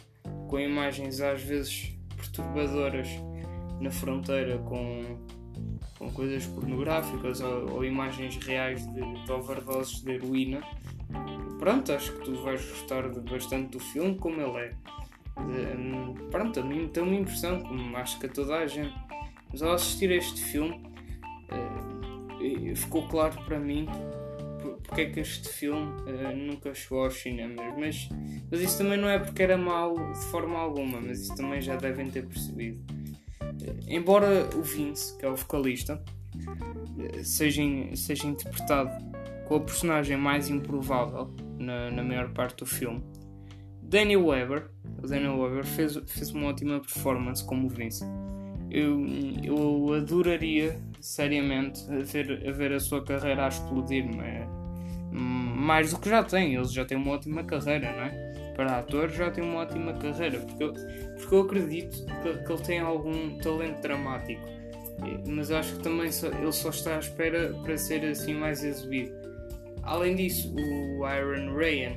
com 0.49 0.61
imagens 0.61 1.21
às 1.21 1.43
vezes 1.43 1.97
perturbadoras 2.17 3.09
na 3.81 3.91
fronteira 3.91 4.59
com, 4.59 5.19
com 5.99 6.11
coisas 6.11 6.47
pornográficas 6.47 7.41
ou, 7.41 7.75
ou 7.75 7.85
imagens 7.85 8.37
reais 8.39 8.87
de, 8.87 9.25
de 9.25 9.33
overdoses 9.33 10.03
de 10.03 10.13
heroína, 10.13 10.61
pronto, 11.59 11.93
acho 11.93 12.13
que 12.13 12.25
tu 12.25 12.35
vais 12.43 12.65
gostar 12.65 13.09
bastante 13.31 13.71
do 13.71 13.81
filme 13.81 14.17
como 14.17 14.41
ele 14.41 14.59
é. 14.59 14.69
De, 15.37 16.31
pronto, 16.31 16.61
a 16.61 16.63
mim 16.63 16.89
tem 16.89 17.03
uma 17.03 17.15
impressão, 17.15 17.61
como 17.61 17.97
acho 17.97 18.19
que 18.19 18.27
a 18.27 18.29
toda 18.29 18.57
a 18.57 18.67
gente. 18.67 18.95
Mas 19.51 19.63
ao 19.63 19.73
assistir 19.73 20.11
a 20.11 20.17
este 20.17 20.43
filme, 20.43 20.83
uh, 21.51 22.77
ficou 22.77 23.07
claro 23.09 23.37
para 23.45 23.59
mim 23.59 23.87
porque 24.87 25.01
é 25.03 25.11
que 25.11 25.21
este 25.21 25.49
filme 25.49 25.93
uh, 26.03 26.37
nunca 26.37 26.75
chegou 26.75 27.05
aos 27.05 27.15
cinemas. 27.15 27.75
Mas, 27.79 28.09
mas 28.51 28.61
isso 28.61 28.79
também 28.79 28.99
não 28.99 29.09
é 29.09 29.19
porque 29.19 29.43
era 29.43 29.57
mau 29.57 29.95
de 30.13 30.25
forma 30.27 30.59
alguma, 30.59 31.01
mas 31.01 31.21
isso 31.21 31.35
também 31.35 31.61
já 31.61 31.77
devem 31.77 32.11
ter 32.11 32.27
percebido. 32.27 32.81
Embora 33.89 34.49
o 34.57 34.63
Vince, 34.63 35.17
que 35.19 35.25
é 35.25 35.29
o 35.29 35.37
vocalista, 35.37 36.03
uh, 36.35 37.25
seja, 37.25 37.63
seja 37.95 38.27
interpretado 38.27 38.91
com 39.47 39.57
a 39.57 39.61
personagem 39.61 40.17
mais 40.17 40.49
improvável 40.49 41.35
na, 41.59 41.91
na 41.91 42.03
maior 42.03 42.31
parte 42.33 42.59
do 42.59 42.67
filme, 42.67 43.03
Daniel 43.83 44.27
Weber, 44.27 44.71
Daniel 45.07 45.39
Weber 45.39 45.65
fez, 45.65 45.97
fez 46.07 46.31
uma 46.31 46.49
ótima 46.49 46.81
performance 46.81 47.45
como 47.45 47.69
Vince. 47.69 48.05
Eu, 48.69 49.07
eu 49.45 49.95
adoraria 49.95 50.81
seriamente 51.01 51.81
ver, 52.03 52.47
a 52.49 52.51
ver 52.51 52.73
a 52.73 52.81
sua 52.81 53.05
carreira 53.05 53.45
a 53.45 53.49
explodir, 53.49 54.05
mas 54.05 54.49
mais 55.13 55.93
do 55.93 55.99
que 55.99 56.09
já 56.09 56.23
tem. 56.23 56.55
Ele 56.55 56.65
já 56.65 56.85
tem 56.85 56.97
uma 56.97 57.13
ótima 57.13 57.43
carreira, 57.45 57.93
não 57.93 58.03
é? 58.03 58.26
Para 58.57 58.79
ator, 58.79 59.11
já 59.11 59.31
tem 59.31 59.45
uma 59.45 59.61
ótima 59.61 59.93
carreira. 59.93 60.41
Porque 60.41 60.65
eu, 60.65 60.73
porque 61.17 61.35
eu 61.35 61.41
acredito 61.43 62.07
que, 62.07 62.45
que 62.45 62.53
ele 62.53 62.63
tem 62.63 62.81
algum 62.81 63.39
talento 63.39 63.83
dramático. 63.83 64.43
Mas 65.29 65.51
acho 65.51 65.77
que 65.77 65.83
também 65.83 66.11
só, 66.11 66.29
ele 66.29 66.53
só 66.53 66.71
está 66.71 66.97
à 66.97 66.99
espera 66.99 67.53
para 67.63 67.77
ser 67.77 68.05
assim 68.07 68.35
mais 68.35 68.65
exibido. 68.65 69.13
Além 69.83 70.17
disso, 70.17 70.53
o 70.57 71.07
Iron 71.07 71.55
Ryan 71.55 71.93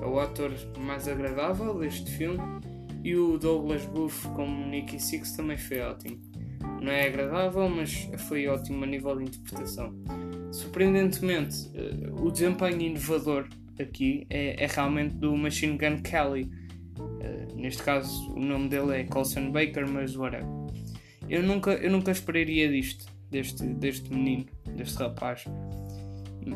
é 0.00 0.06
o 0.06 0.18
ator 0.18 0.52
mais 0.78 1.06
agradável 1.06 1.78
deste 1.78 2.10
filme 2.10 2.40
e 3.04 3.14
o 3.14 3.38
Douglas 3.38 3.84
Booth 3.86 4.22
como 4.34 4.66
Nicky 4.66 4.98
Six 4.98 5.36
também 5.36 5.56
foi 5.58 5.80
ótimo. 5.80 6.20
Não 6.80 6.90
é 6.90 7.06
agradável, 7.06 7.68
mas 7.68 8.08
foi 8.28 8.46
ótimo 8.46 8.84
a 8.84 8.86
nível 8.86 9.16
de 9.16 9.24
interpretação. 9.24 9.94
Surpreendentemente, 10.52 11.70
uh, 11.76 12.24
o 12.24 12.30
desempenho 12.30 12.80
inovador 12.80 13.48
aqui 13.80 14.26
é, 14.30 14.62
é, 14.62 14.66
realmente 14.66 15.14
do 15.14 15.36
Machine 15.36 15.78
Gun 15.78 16.02
Kelly. 16.02 16.50
Uh, 16.98 17.56
neste 17.56 17.82
caso, 17.82 18.32
o 18.34 18.40
nome 18.40 18.68
dele 18.68 19.00
é 19.00 19.04
Colson 19.04 19.50
Baker, 19.50 19.88
mas 19.88 20.16
whatever. 20.16 20.48
Eu 21.28 21.42
nunca, 21.42 21.72
eu 21.72 21.90
nunca 21.90 22.10
esperaria 22.10 22.68
disto, 22.68 23.06
deste, 23.30 23.64
deste 23.64 24.12
menino, 24.12 24.46
deste 24.76 24.98
rapaz. 24.98 25.44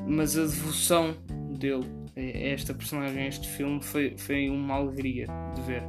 Mas 0.08 0.36
a 0.38 0.42
devoção 0.42 1.14
dele 1.58 1.86
a 2.16 2.20
esta 2.20 2.74
personagem, 2.74 3.22
a 3.22 3.28
este 3.28 3.48
filme, 3.48 3.82
foi, 3.82 4.16
foi 4.16 4.48
uma 4.48 4.74
alegria 4.74 5.26
de 5.54 5.62
ver. 5.62 5.82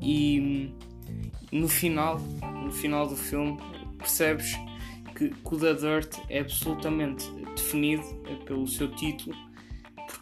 E 0.00 0.72
no 1.50 1.68
final, 1.68 2.18
no 2.18 2.70
final 2.70 3.06
do 3.06 3.16
filme, 3.16 3.56
percebes 3.98 4.54
que, 5.14 5.30
que 5.30 5.54
o 5.54 5.58
The 5.58 5.74
Dirt 5.74 6.18
é 6.28 6.40
absolutamente 6.40 7.24
definido 7.56 8.02
pelo 8.44 8.66
seu 8.66 8.90
título, 8.94 9.34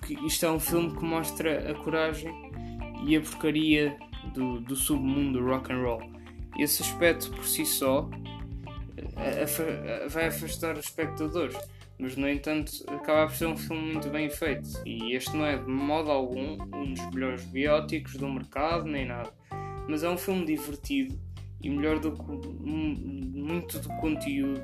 porque 0.03 0.15
isto 0.27 0.45
é 0.45 0.51
um 0.51 0.59
filme 0.59 0.91
que 0.97 1.05
mostra 1.05 1.71
a 1.71 1.75
coragem 1.75 2.35
e 3.07 3.17
a 3.17 3.21
porcaria 3.21 3.97
do, 4.35 4.61
do 4.61 4.75
submundo 4.75 5.39
do 5.39 5.47
rock 5.47 5.73
and 5.73 5.81
roll. 5.81 6.03
Esse 6.59 6.83
aspecto 6.83 7.31
por 7.31 7.45
si 7.47 7.65
só 7.65 8.11
vai 10.11 10.27
afastar 10.27 10.77
os 10.77 10.87
espectadores, 10.87 11.57
mas 11.99 12.17
no 12.17 12.29
entanto 12.29 12.73
acaba 12.89 13.29
por 13.29 13.37
ser 13.37 13.47
um 13.47 13.57
filme 13.57 13.93
muito 13.93 14.11
bem 14.11 14.29
feito. 14.29 14.69
E 14.85 15.15
este 15.15 15.37
não 15.37 15.47
é 15.47 15.57
de 15.57 15.71
modo 15.71 16.11
algum 16.11 16.61
um 16.75 16.93
dos 16.93 17.11
melhores 17.15 17.45
bióticos 17.45 18.17
do 18.17 18.29
mercado, 18.29 18.85
nem 18.85 19.07
nada, 19.07 19.33
mas 19.89 20.03
é 20.03 20.11
um 20.11 20.19
filme 20.19 20.45
divertido 20.45 21.17
e 21.63 21.71
melhor 21.71 22.01
do 22.01 22.11
que 22.11 22.49
muito 22.59 23.79
do 23.79 23.89
conteúdo 24.01 24.61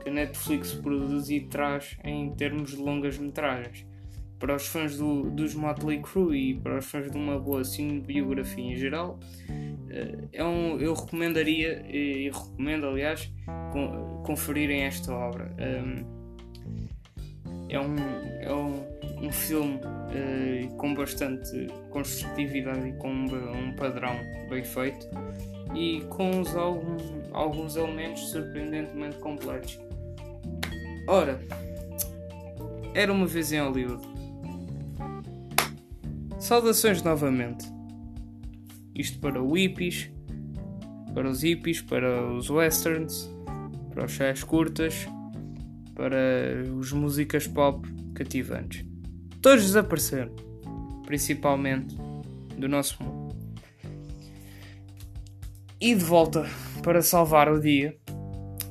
que 0.00 0.10
a 0.10 0.12
Netflix 0.12 0.74
produz 0.74 1.28
e 1.28 1.40
traz 1.40 1.98
em 2.04 2.32
termos 2.36 2.70
de 2.70 2.76
longas 2.76 3.18
metragens. 3.18 3.84
Para 4.38 4.54
os 4.54 4.66
fãs 4.66 4.98
do, 4.98 5.30
dos 5.30 5.54
Motley 5.54 6.00
Crue 6.00 6.50
e 6.50 6.54
para 6.54 6.78
os 6.78 6.84
fãs 6.84 7.10
de 7.10 7.16
uma 7.16 7.38
boa 7.38 7.64
cinebiografia 7.64 8.64
em 8.64 8.76
geral, 8.76 9.18
eh, 9.90 10.18
é 10.32 10.44
um, 10.44 10.78
eu 10.78 10.92
recomendaria 10.92 11.84
e 11.88 12.30
recomendo, 12.30 12.86
aliás, 12.86 13.32
conferirem 14.24 14.82
esta 14.82 15.12
obra. 15.12 15.54
É 17.68 17.80
um, 17.80 17.96
é 18.40 18.54
um, 18.54 19.26
um 19.26 19.32
filme 19.32 19.80
eh, 20.12 20.68
com 20.76 20.94
bastante 20.94 21.66
construtividade 21.90 22.88
e 22.88 22.92
com 22.94 23.10
um 23.10 23.72
padrão 23.74 24.14
bem 24.48 24.64
feito 24.64 25.08
e 25.74 26.02
com 26.08 26.40
os, 26.40 26.54
algum, 26.54 26.96
alguns 27.32 27.76
elementos 27.76 28.30
surpreendentemente 28.30 29.16
completos. 29.18 29.80
Ora, 31.08 31.40
era 32.94 33.12
uma 33.12 33.26
vez 33.26 33.52
em 33.52 33.60
Hollywood. 33.60 34.15
Saudações 36.38 37.02
novamente. 37.02 37.66
Isto 38.94 39.18
para 39.20 39.42
o 39.42 39.54
hippies, 39.54 40.10
para 41.14 41.28
os 41.28 41.42
hippies, 41.42 41.80
para 41.80 42.30
os 42.30 42.50
westerns, 42.50 43.28
para 43.90 44.04
os 44.04 44.12
chás 44.12 44.44
curtas, 44.44 45.08
para 45.94 46.62
os 46.74 46.92
músicas 46.92 47.46
pop 47.46 47.88
cativantes. 48.14 48.84
Todos 49.40 49.64
desapareceram, 49.64 50.34
principalmente 51.06 51.96
do 52.58 52.68
nosso 52.68 53.02
mundo. 53.02 53.34
E 55.80 55.94
de 55.94 56.04
volta 56.04 56.46
para 56.82 57.00
salvar 57.00 57.50
o 57.50 57.58
dia 57.58 57.96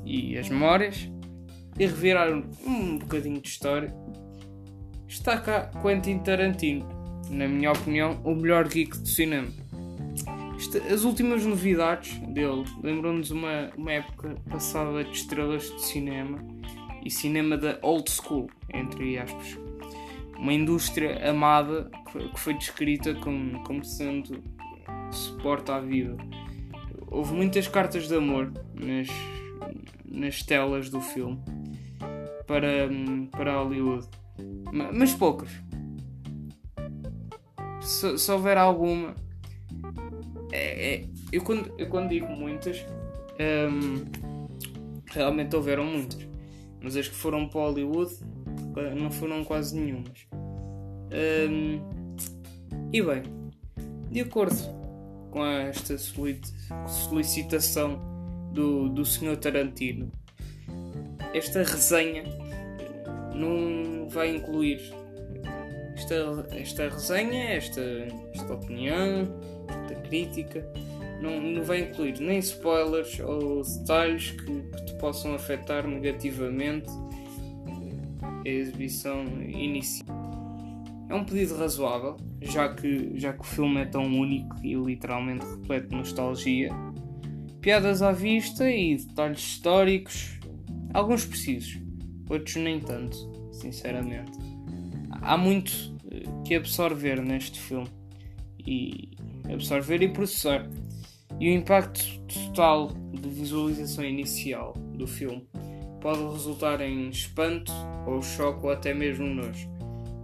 e 0.05 0.37
as 0.37 0.49
memórias 0.49 1.09
e 1.77 1.85
revirar 1.85 2.31
um 2.65 2.99
bocadinho 2.99 3.41
de 3.41 3.49
história, 3.49 3.93
está 5.07 5.37
cá 5.39 5.71
Quentin 5.81 6.19
Tarantino, 6.19 6.94
na 7.29 7.47
minha 7.47 7.71
opinião, 7.71 8.19
o 8.23 8.35
melhor 8.35 8.67
geek 8.67 8.97
do 8.97 9.07
cinema. 9.07 9.47
As 10.91 11.03
últimas 11.03 11.45
novidades 11.45 12.17
dele 12.19 12.63
lembram-nos 12.81 13.29
uma, 13.31 13.71
uma 13.77 13.91
época 13.91 14.35
passada 14.49 15.03
de 15.03 15.11
estrelas 15.11 15.63
de 15.63 15.81
cinema 15.81 16.39
e 17.03 17.09
cinema 17.09 17.57
da 17.57 17.77
old 17.81 18.09
school, 18.09 18.49
entre 18.73 19.17
aspas. 19.17 19.57
Uma 20.37 20.53
indústria 20.53 21.29
amada 21.29 21.89
que 22.33 22.39
foi 22.39 22.53
descrita 22.53 23.13
como, 23.15 23.63
como 23.63 23.83
sendo 23.83 24.43
suporte 25.11 25.71
à 25.71 25.79
vida. 25.79 26.17
Houve 27.07 27.33
muitas 27.33 27.67
cartas 27.67 28.07
de 28.07 28.15
amor 28.15 28.51
nas, 28.73 29.07
nas 30.05 30.41
telas 30.41 30.89
do 30.89 30.99
filme 30.99 31.39
para, 32.47 32.89
para 33.31 33.61
Hollywood. 33.61 34.07
Mas 34.93 35.13
poucas. 35.13 35.49
Se, 37.85 38.17
se 38.17 38.31
houver 38.31 38.57
alguma. 38.57 39.15
É, 40.51 40.95
é, 40.95 41.05
eu, 41.31 41.43
quando, 41.43 41.71
eu 41.77 41.87
quando 41.87 42.09
digo 42.09 42.27
muitas, 42.27 42.83
um, 43.39 44.05
realmente 45.05 45.55
houveram 45.55 45.85
muitas. 45.85 46.27
Mas 46.81 46.95
as 46.95 47.07
que 47.07 47.15
foram 47.15 47.47
para 47.47 47.61
Hollywood 47.61 48.11
eh, 48.77 48.95
não 48.95 49.09
foram 49.09 49.43
quase 49.43 49.75
nenhumas. 49.75 50.27
Um, 51.11 51.81
e 52.91 53.01
bem, 53.01 53.23
de 54.11 54.21
acordo 54.21 54.55
com 55.31 55.43
esta 55.45 55.97
solicitação 55.97 57.99
do, 58.51 58.89
do 58.89 59.03
Sr. 59.03 59.37
Tarantino, 59.37 60.11
esta 61.33 61.63
resenha 61.63 62.23
não 63.33 64.07
vai 64.07 64.35
incluir 64.35 64.93
esta, 65.95 66.47
esta 66.51 66.89
resenha, 66.89 67.43
esta, 67.53 67.81
esta 68.33 68.53
opinião, 68.53 69.27
esta 69.67 69.95
crítica, 70.01 70.67
não, 71.21 71.41
não 71.41 71.63
vai 71.63 71.81
incluir 71.81 72.19
nem 72.19 72.39
spoilers 72.39 73.19
ou 73.19 73.63
detalhes 73.63 74.31
que, 74.31 74.45
que 74.45 74.85
te 74.85 74.93
possam 74.95 75.33
afetar 75.33 75.87
negativamente 75.87 76.89
a 78.45 78.49
exibição 78.49 79.23
inicial. 79.41 80.25
É 81.09 81.15
um 81.15 81.23
pedido 81.23 81.55
razoável, 81.55 82.17
já 82.41 82.73
que, 82.73 83.11
já 83.17 83.31
que 83.31 83.41
o 83.41 83.43
filme 83.43 83.81
é 83.81 83.85
tão 83.85 84.03
único 84.03 84.55
e 84.63 84.73
literalmente 84.75 85.45
repleto 85.45 85.89
de 85.89 85.95
nostalgia 85.95 86.69
piadas 87.61 88.03
à 88.03 88.11
vista 88.11 88.69
e 88.69 88.95
detalhes 88.95 89.39
históricos, 89.39 90.39
alguns 90.93 91.25
precisos, 91.25 91.81
outros 92.29 92.55
nem 92.57 92.79
tanto, 92.79 93.17
sinceramente. 93.53 94.37
Há 95.25 95.35
muito 95.35 95.71
eh, 96.11 96.23
que 96.45 96.53
absorver 96.53 97.19
neste 97.19 97.59
filme 97.59 97.89
e 98.65 99.09
absorver 99.51 100.01
e 100.03 100.09
processar. 100.09 100.69
E 101.39 101.49
o 101.49 101.53
impacto 101.53 102.03
total 102.21 102.89
de 103.11 103.27
visualização 103.27 104.05
inicial 104.05 104.73
do 104.93 105.07
filme 105.07 105.45
pode 105.99 106.21
resultar 106.21 106.79
em 106.81 107.09
espanto 107.09 107.71
ou 108.05 108.21
choque 108.21 108.67
ou 108.67 108.71
até 108.71 108.93
mesmo 108.93 109.25
nojo. 109.25 109.67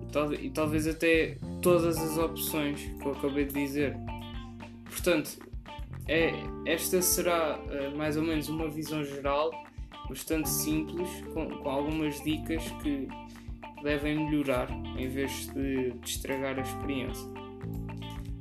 E, 0.04 0.06
tal, 0.12 0.34
e 0.34 0.50
talvez 0.52 0.88
até 0.88 1.36
todas 1.64 1.98
as 1.98 2.18
opções 2.20 2.80
que 2.80 3.06
eu 3.06 3.14
acabei 3.14 3.46
de 3.46 3.54
dizer. 3.56 3.98
Portanto, 4.86 5.40
é, 6.08 6.32
esta 6.68 7.02
será 7.02 7.60
uh, 7.60 7.98
mais 7.98 8.18
ou 8.18 8.24
menos 8.24 8.48
uma 8.50 8.70
visão 8.70 9.04
geral, 9.04 9.50
bastante 10.08 10.50
simples, 10.50 11.10
com, 11.34 11.50
com 11.50 11.70
algumas 11.70 12.22
dicas 12.24 12.64
que 12.84 13.08
devem 13.84 14.26
melhorar 14.26 14.70
em 14.98 15.08
vez 15.08 15.48
de, 15.54 15.92
de 15.92 16.10
estragar 16.10 16.58
a 16.58 16.62
experiência. 16.62 17.30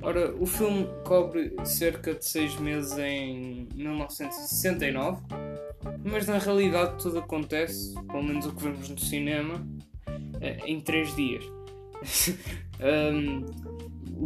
Ora, 0.03 0.33
o 0.35 0.47
filme 0.47 0.87
cobre 1.03 1.53
cerca 1.63 2.15
de 2.15 2.25
6 2.25 2.59
meses 2.59 2.97
em 2.97 3.67
1969, 3.75 5.21
mas 6.03 6.25
na 6.27 6.39
realidade 6.39 7.01
tudo 7.01 7.19
acontece, 7.19 7.93
pelo 8.07 8.23
menos 8.23 8.47
o 8.47 8.55
que 8.55 8.63
vemos 8.63 8.89
no 8.89 8.97
cinema, 8.97 9.63
eh, 10.41 10.57
em 10.65 10.81
3 10.81 11.15
dias. 11.15 11.45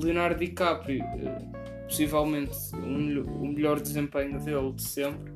Leonardo 0.01 0.39
DiCaprio, 0.39 1.03
eh, 1.03 1.85
possivelmente 1.87 2.57
o 2.73 3.47
melhor 3.47 3.79
desempenho 3.79 4.39
dele 4.39 4.71
de 4.71 4.81
sempre, 4.81 5.33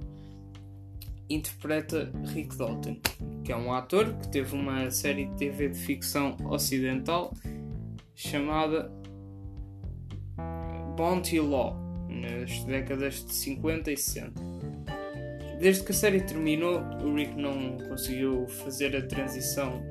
interpreta 1.29 2.11
Rick 2.33 2.57
Dalton, 2.57 2.97
que 3.43 3.51
é 3.51 3.55
um 3.55 3.71
ator 3.73 4.13
que 4.17 4.27
teve 4.29 4.55
uma 4.55 4.89
série 4.89 5.25
de 5.25 5.35
TV 5.35 5.69
de 5.69 5.79
ficção 5.79 6.35
ocidental 6.45 7.33
chamada 8.15 8.91
Bounty 10.97 11.39
Law, 11.39 11.77
nas 12.09 12.63
décadas 12.65 13.25
de 13.25 13.33
50 13.33 13.91
e 13.91 13.97
60. 13.97 14.41
Desde 15.59 15.83
que 15.83 15.91
a 15.91 15.95
série 15.95 16.21
terminou, 16.21 16.81
o 17.03 17.13
Rick 17.13 17.35
não 17.35 17.77
conseguiu 17.89 18.47
fazer 18.47 18.95
a 18.95 19.01
transição 19.05 19.81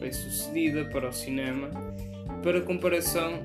bem 0.00 0.12
sucedida 0.12 0.84
para 0.86 1.08
o 1.08 1.12
cinema. 1.12 1.70
Para 2.42 2.60
comparação, 2.60 3.42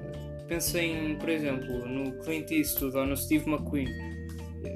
pensei 0.47 1.15
por 1.15 1.29
exemplo, 1.29 1.85
no 1.87 2.13
Clint 2.23 2.51
Eastwood 2.51 2.97
ou 2.97 3.05
no 3.05 3.17
Steve 3.17 3.49
McQueen. 3.49 3.87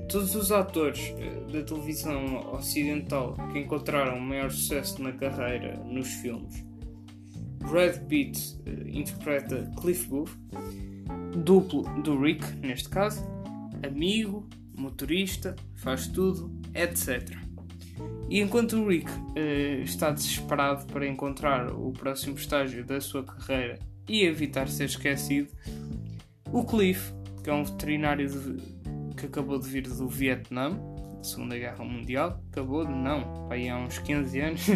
Todos 0.10 0.36
os 0.36 0.52
atores 0.52 1.14
eh, 1.18 1.52
da 1.52 1.64
televisão 1.64 2.54
ocidental 2.54 3.36
que 3.52 3.60
encontraram 3.60 4.20
maior 4.20 4.52
sucesso 4.52 5.02
na 5.02 5.12
carreira 5.12 5.76
nos 5.86 6.08
filmes. 6.08 6.66
Brad 7.60 7.98
Pitt 8.08 8.58
eh, 8.66 8.90
interpreta 8.90 9.72
Cliff 9.80 10.08
Booth 10.08 10.32
duplo 11.44 11.84
do 12.02 12.20
Rick, 12.20 12.44
neste 12.58 12.90
caso, 12.90 13.26
amigo, 13.86 14.48
motorista, 14.76 15.56
faz 15.76 16.08
tudo, 16.08 16.52
etc. 16.74 17.38
E 18.30 18.42
enquanto 18.42 18.78
o 18.78 18.88
Rick 18.88 19.10
uh, 19.10 19.84
está 19.84 20.12
desesperado 20.12 20.86
para 20.88 21.08
encontrar 21.08 21.72
o 21.72 21.92
próximo 21.92 22.36
estágio 22.36 22.86
da 22.86 23.00
sua 23.00 23.24
carreira 23.24 23.80
e 24.08 24.24
evitar 24.24 24.68
ser 24.68 24.86
esquecido, 24.86 25.50
o 26.52 26.64
Cliff, 26.64 27.14
que 27.44 27.50
é 27.50 27.54
um 27.54 27.64
veterinário 27.64 28.28
de, 28.30 28.62
que 29.18 29.26
acabou 29.26 29.60
de 29.60 29.68
vir 29.68 29.82
do 29.84 30.08
Vietnã, 30.08 30.70
da 31.18 31.24
Segunda 31.24 31.58
Guerra 31.58 31.84
Mundial, 31.84 32.42
acabou 32.52 32.86
de 32.86 32.94
não, 32.94 33.50
aí 33.52 33.68
há 33.68 33.78
uns 33.78 33.98
15 33.98 34.40
anos, 34.40 34.62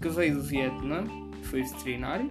que 0.00 0.08
veio 0.08 0.34
do 0.36 0.42
Vietnã, 0.42 1.04
foi 1.44 1.62
veterinário, 1.62 2.30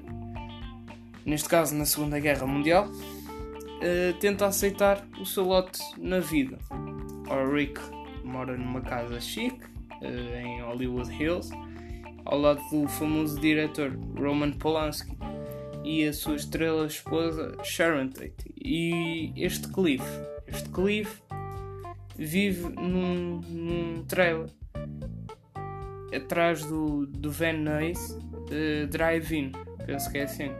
neste 1.25 1.49
caso 1.49 1.75
na 1.75 1.85
Segunda 1.85 2.19
Guerra 2.19 2.45
Mundial, 2.45 2.87
uh, 2.87 4.13
tenta 4.19 4.45
aceitar 4.45 5.05
o 5.19 5.25
seu 5.25 5.43
lote 5.43 5.79
na 5.97 6.19
vida. 6.19 6.57
O 6.71 7.51
Rick 7.51 7.81
mora 8.23 8.55
numa 8.55 8.81
casa 8.81 9.19
chique 9.19 9.65
uh, 10.01 10.37
em 10.37 10.61
Hollywood 10.61 11.11
Hills, 11.11 11.49
ao 12.25 12.39
lado 12.39 12.61
do 12.71 12.87
famoso 12.87 13.39
diretor 13.39 13.97
Roman 14.17 14.51
Polanski 14.51 15.17
e 15.85 16.07
a 16.07 16.11
sua 16.11 16.35
estrela 16.35 16.87
esposa 16.87 17.55
Sharon 17.63 18.09
Tate. 18.09 18.51
E 18.57 19.31
este 19.37 19.67
Cliff, 19.69 20.03
este 20.47 20.67
Cliff 20.69 21.21
vive 22.17 22.63
num, 22.69 23.39
num 23.41 24.03
trailer 24.05 24.49
atrás 26.13 26.65
do, 26.65 27.05
do 27.05 27.31
Van 27.31 27.53
Nuys 27.53 27.99
uh, 28.09 28.87
Drive-In, 28.89 29.51
penso 29.85 30.11
que 30.11 30.17
é 30.17 30.23
assim 30.23 30.51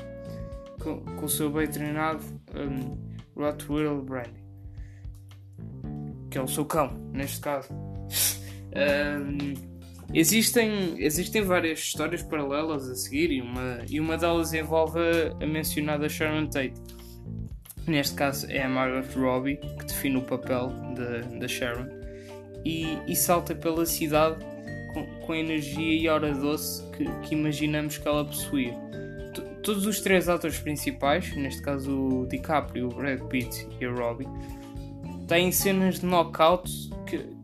com, 0.80 0.99
com 0.99 1.26
o 1.26 1.30
seu 1.30 1.49
bem 1.49 1.67
treinado 1.67 2.23
um, 2.53 2.97
Rottweiler 3.36 4.01
Brandy, 4.01 4.43
que 6.30 6.38
é 6.38 6.41
o 6.41 6.47
seu 6.47 6.65
cão, 6.65 6.93
neste 7.11 7.39
caso. 7.39 7.69
um, 8.76 9.74
existem, 10.14 10.95
existem 10.97 11.41
várias 11.41 11.80
histórias 11.80 12.22
paralelas 12.24 12.89
a 12.89 12.95
seguir 12.95 13.32
e 13.32 13.41
uma, 13.41 13.80
e 13.89 13.99
uma 13.99 14.18
delas 14.18 14.53
envolve 14.53 14.99
a 15.41 15.45
mencionada 15.45 16.08
Sharon 16.10 16.47
Tate. 16.47 16.74
Neste 17.88 18.16
caso 18.16 18.49
é 18.49 18.64
a 18.64 18.70
Margaret 18.70 19.14
Robbie 19.16 19.58
que 19.58 19.86
define 19.86 20.18
o 20.18 20.22
papel 20.22 20.72
da 21.39 21.47
Sharon 21.47 21.88
e, 22.64 22.97
e, 23.08 23.16
salta 23.16 23.53
pela 23.53 23.86
cidade 23.86 24.43
com, 24.91 25.06
com 25.22 25.34
a 25.34 25.38
energia 25.38 26.01
e 26.01 26.10
hora 26.10 26.34
doce 26.34 26.84
que, 26.91 27.06
que 27.22 27.36
imaginamos 27.36 27.99
que 27.99 28.08
ela 28.08 28.26
possuía 28.26 28.74
todos 29.66 29.88
os 29.88 29.99
três 29.99 30.30
atores 30.30 30.60
principais, 30.60 31.36
neste 31.36 31.62
caso 31.62 31.91
o 31.91 32.28
DiCaprio, 32.28 32.86
o 32.86 32.89
Brad 32.89 33.20
Pitt 33.22 33.68
e 33.82 33.86
a 33.86 33.91
Robbie, 33.91 34.28
têm 35.28 35.51
cenas 35.51 35.99
de 35.99 36.06
knockout 36.06 36.72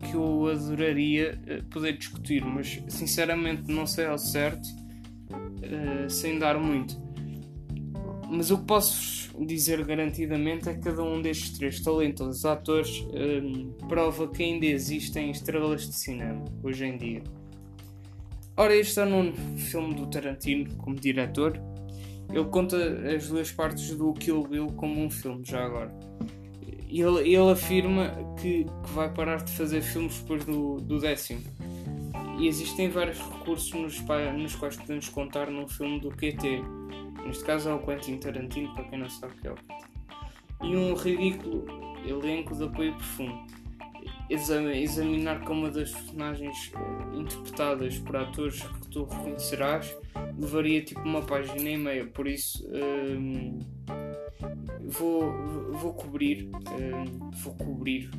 que, 0.02 0.14
eu 0.14 0.48
adoraria 0.48 1.40
eh, 1.48 1.62
poder 1.70 1.98
discutir, 1.98 2.44
mas 2.44 2.82
sinceramente 2.88 3.72
não 3.72 3.86
sei 3.86 4.06
ao 4.06 4.18
certo, 4.18 4.66
uh, 5.30 6.10
sem 6.10 6.38
dar 6.38 6.60
muito. 6.60 7.00
Mas 8.30 8.52
o 8.52 8.58
que 8.58 8.66
posso 8.66 9.32
dizer 9.46 9.84
garantidamente 9.86 10.70
é 10.70 10.74
que 10.74 10.82
cada 10.82 11.04
um 11.04 11.22
destes 11.22 11.58
três 11.58 11.82
talentosos 11.82 12.46
atores 12.46 13.06
eh, 13.14 13.42
prova 13.90 14.28
que 14.28 14.44
ainda 14.44 14.66
existem 14.66 15.32
estrelas 15.32 15.88
de 15.88 15.96
cinema 15.96 16.46
hoje 16.64 16.86
em 16.86 16.98
dia. 16.98 17.24
Ora, 18.56 18.76
este 18.76 19.00
é 19.00 19.04
o 19.04 19.10
nono 19.10 19.34
filme 19.58 19.96
do 19.96 20.08
Tarantino 20.08 20.74
como 20.76 20.96
diretor 20.96 21.60
ele 22.34 22.46
conta 22.46 22.78
as 23.14 23.28
duas 23.28 23.52
partes 23.52 23.94
do 23.96 24.14
Kill 24.14 24.44
Bill 24.44 24.68
como 24.68 25.04
um 25.04 25.10
filme, 25.10 25.44
já 25.46 25.66
agora. 25.66 25.94
Ele, 26.92 27.20
ele 27.22 27.52
afirma 27.52 28.12
que, 28.40 28.66
que 28.66 28.92
vai 28.94 29.10
parar 29.10 29.38
de 29.38 29.52
fazer 29.54 29.82
filmes 29.82 30.20
depois 30.20 30.44
do, 30.46 30.78
do 30.82 31.00
décimo. 31.00 31.42
E 32.38 32.48
existem 32.48 32.90
vários 32.90 33.18
recursos 33.20 33.72
nos, 33.74 34.02
nos 34.38 34.56
quais 34.56 34.76
podemos 34.76 35.08
contar 35.10 35.50
num 35.50 35.68
filme 35.68 36.00
do 36.00 36.10
QT. 36.10 36.62
Neste 37.26 37.44
caso 37.44 37.70
é 37.70 37.74
o 37.74 37.80
Quentin 37.80 38.18
Tarantino, 38.18 38.74
para 38.74 38.84
quem 38.86 39.00
não 39.00 39.10
sabe 39.10 39.34
o 39.34 39.38
que 39.38 39.48
é 39.48 39.52
o 39.52 39.56
QT. 39.56 39.86
E 40.64 40.76
um 40.76 40.94
ridículo 40.96 41.66
elenco 42.06 42.56
de 42.56 42.64
apoio 42.64 42.94
profundo 42.96 43.62
examinar 44.30 45.42
como 45.42 45.62
uma 45.62 45.70
das 45.70 45.92
personagens 45.92 46.72
eh, 46.74 47.18
interpretadas 47.18 48.00
por 48.00 48.16
atores 48.16 48.62
que 48.62 48.88
tu 48.90 49.04
reconhecerás 49.04 49.96
levaria 50.40 50.82
tipo 50.82 51.02
uma 51.02 51.22
página 51.22 51.70
e 51.70 51.78
meia, 51.78 52.06
por 52.06 52.28
isso 52.28 52.66
um, 52.68 52.76
ehm, 52.76 53.60
vou, 54.92 55.32
vou 55.72 55.94
cobrir, 55.94 56.50
ehm, 56.78 57.32
vou 57.44 57.54
cobrir, 57.56 58.10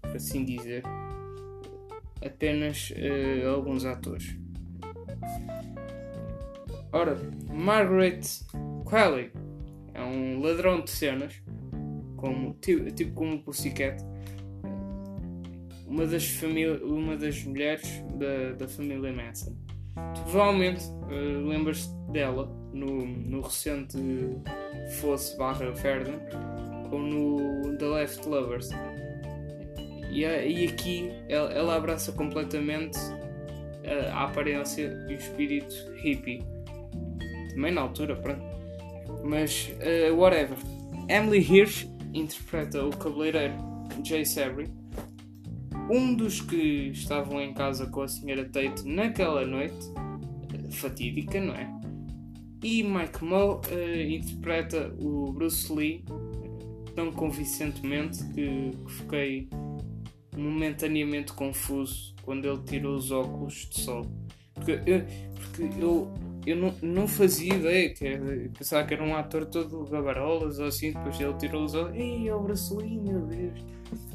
por 0.00 0.16
assim 0.16 0.44
dizer, 0.44 0.82
apenas 2.24 2.90
uh, 2.90 3.48
alguns 3.48 3.84
atores. 3.84 4.36
Ora, 6.92 7.16
Margaret 7.52 8.20
Qualley 8.84 9.30
é 9.94 10.02
um 10.02 10.40
ladrão 10.40 10.80
de 10.82 10.90
cenas, 10.90 11.42
como, 12.16 12.54
tipo, 12.60 12.90
tipo 12.90 13.12
como 13.12 13.36
o 13.36 13.42
Pussycat 13.42 14.02
uma 15.90 16.06
das, 16.06 16.40
uma 16.82 17.16
das 17.16 17.42
mulheres 17.44 18.02
da, 18.14 18.52
da 18.52 18.68
família 18.68 19.12
Manson. 19.12 19.56
Tu 20.14 20.22
provavelmente 20.22 20.84
uh, 20.84 21.48
lembras 21.48 21.88
dela 22.12 22.59
no, 22.72 23.06
no 23.06 23.40
recente 23.40 23.98
Fosse 25.00 25.36
barra 25.36 25.74
Ferdinand 25.74 26.20
ou 26.90 26.98
no 26.98 27.76
The 27.78 27.86
Left 27.86 28.28
Lovers. 28.28 28.70
E, 30.10 30.22
e 30.22 30.66
aqui 30.66 31.12
ela, 31.28 31.52
ela 31.52 31.76
abraça 31.76 32.12
completamente 32.12 32.98
a, 33.84 34.12
a, 34.12 34.24
aparência 34.24 34.92
e 35.08 35.14
o 35.14 35.16
espírito 35.16 35.74
hippie. 35.96 36.42
Também 37.54 37.72
na 37.72 37.82
altura, 37.82 38.16
pronto. 38.16 38.42
Mas, 39.24 39.70
uh, 39.78 40.14
whatever. 40.16 40.56
Emily 41.08 41.38
Hirsch 41.38 41.88
interpreta 42.14 42.84
o 42.84 42.90
cabeleireiro 42.90 43.54
Jay 44.04 44.24
Sabri 44.24 44.68
um 45.90 46.14
dos 46.14 46.40
que 46.40 46.90
estavam 46.90 47.40
em 47.40 47.52
casa 47.52 47.86
com 47.86 48.02
a 48.02 48.08
senhora 48.08 48.44
Tate 48.44 48.86
naquela 48.86 49.44
noite 49.44 49.76
fatídica, 50.70 51.40
não 51.40 51.54
é? 51.54 51.79
E 52.62 52.82
Mike 52.82 53.24
Moe 53.24 53.54
uh, 53.54 54.10
interpreta 54.10 54.94
o 54.98 55.32
Bruce 55.32 55.72
Lee 55.72 56.04
tão 56.94 57.10
convincentemente 57.12 58.22
que, 58.34 58.70
que 58.84 58.92
fiquei 58.92 59.48
momentaneamente 60.36 61.32
confuso 61.32 62.14
quando 62.22 62.46
ele 62.46 62.60
tirou 62.64 62.96
os 62.96 63.10
óculos 63.10 63.68
de 63.70 63.80
sol. 63.80 64.06
Porque 64.54 64.80
eu, 64.86 65.04
porque 65.34 65.82
eu, 65.82 66.12
eu 66.46 66.56
não, 66.56 66.74
não 66.82 67.08
fazia 67.08 67.54
ideia, 67.54 67.94
que 67.94 68.06
era, 68.06 68.50
pensava 68.56 68.86
que 68.86 68.94
era 68.94 69.02
um 69.02 69.16
ator 69.16 69.46
todo 69.46 69.84
gabarolas 69.86 70.58
ou 70.58 70.66
assim, 70.66 70.92
depois 70.92 71.18
ele 71.18 71.34
tirou 71.34 71.64
os 71.64 71.74
óculos, 71.74 71.96
ei, 71.96 72.28
é 72.28 72.34
o 72.34 72.40
Bruce 72.40 72.74
Lee, 72.74 72.98
meu 72.98 73.20
Deus. 73.26 73.64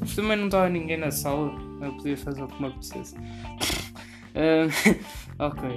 Mas 0.00 0.14
também 0.14 0.36
não 0.36 0.46
estava 0.46 0.68
ninguém 0.68 0.96
na 0.96 1.10
sala, 1.10 1.52
eu 1.82 1.92
podia 1.96 2.16
fazer 2.16 2.42
o 2.42 2.48
que 2.48 2.60
me 2.62 2.68
apetecesse. 2.68 3.16
um, 4.36 5.34
ok. 5.44 5.68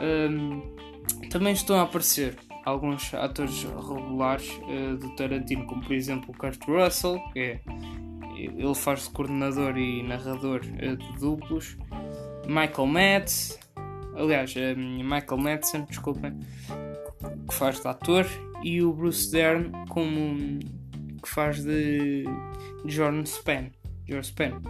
Um, 0.00 0.77
também 1.28 1.52
estão 1.52 1.78
a 1.78 1.82
aparecer 1.82 2.36
alguns 2.64 3.12
atores 3.14 3.64
regulares 3.64 4.48
uh, 4.62 4.96
do 4.96 5.14
Tarantino, 5.16 5.66
como 5.66 5.82
por 5.82 5.92
exemplo 5.92 6.30
o 6.30 6.36
Kurt 6.36 6.62
Russell, 6.66 7.18
que 7.32 7.40
é, 7.40 7.60
ele 8.36 8.74
faz 8.74 9.04
de 9.04 9.10
coordenador 9.10 9.76
e 9.76 10.02
narrador 10.02 10.60
uh, 10.60 10.96
de 10.96 11.18
duplos, 11.18 11.76
Michael 12.46 12.86
Madsen, 12.86 13.58
aliás, 14.16 14.54
uh, 14.54 14.78
Michael 14.78 15.38
Madsen, 15.38 15.84
desculpem, 15.84 16.38
que 17.48 17.54
faz 17.54 17.80
de 17.80 17.88
ator, 17.88 18.26
e 18.62 18.82
o 18.82 18.92
Bruce 18.92 19.30
Dern 19.30 19.70
como 19.88 20.58
que 21.22 21.28
faz 21.28 21.62
de 21.62 22.24
Jordan 22.86 23.24
Span, 23.24 23.70
George 24.06 24.28
Span, 24.28 24.60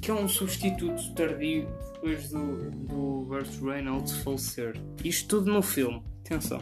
que 0.00 0.10
é 0.10 0.14
um 0.14 0.28
substituto 0.28 1.14
tardio 1.14 1.68
depois 1.96 2.30
do, 2.30 2.70
do 2.70 3.24
Burt 3.26 3.48
Reynolds 3.62 4.12
falecer. 4.18 4.80
Isto 5.04 5.38
tudo 5.38 5.52
no 5.52 5.62
filme. 5.62 6.02
Atenção. 6.24 6.60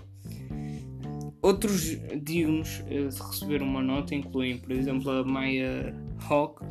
Outros 1.42 1.98
dignos 2.22 2.82
de 2.88 3.22
receber 3.22 3.60
uma 3.60 3.82
nota 3.82 4.14
incluem, 4.14 4.58
por 4.58 4.72
exemplo, 4.72 5.10
a 5.10 5.24
Maya 5.24 5.94
Hawke, 6.28 6.64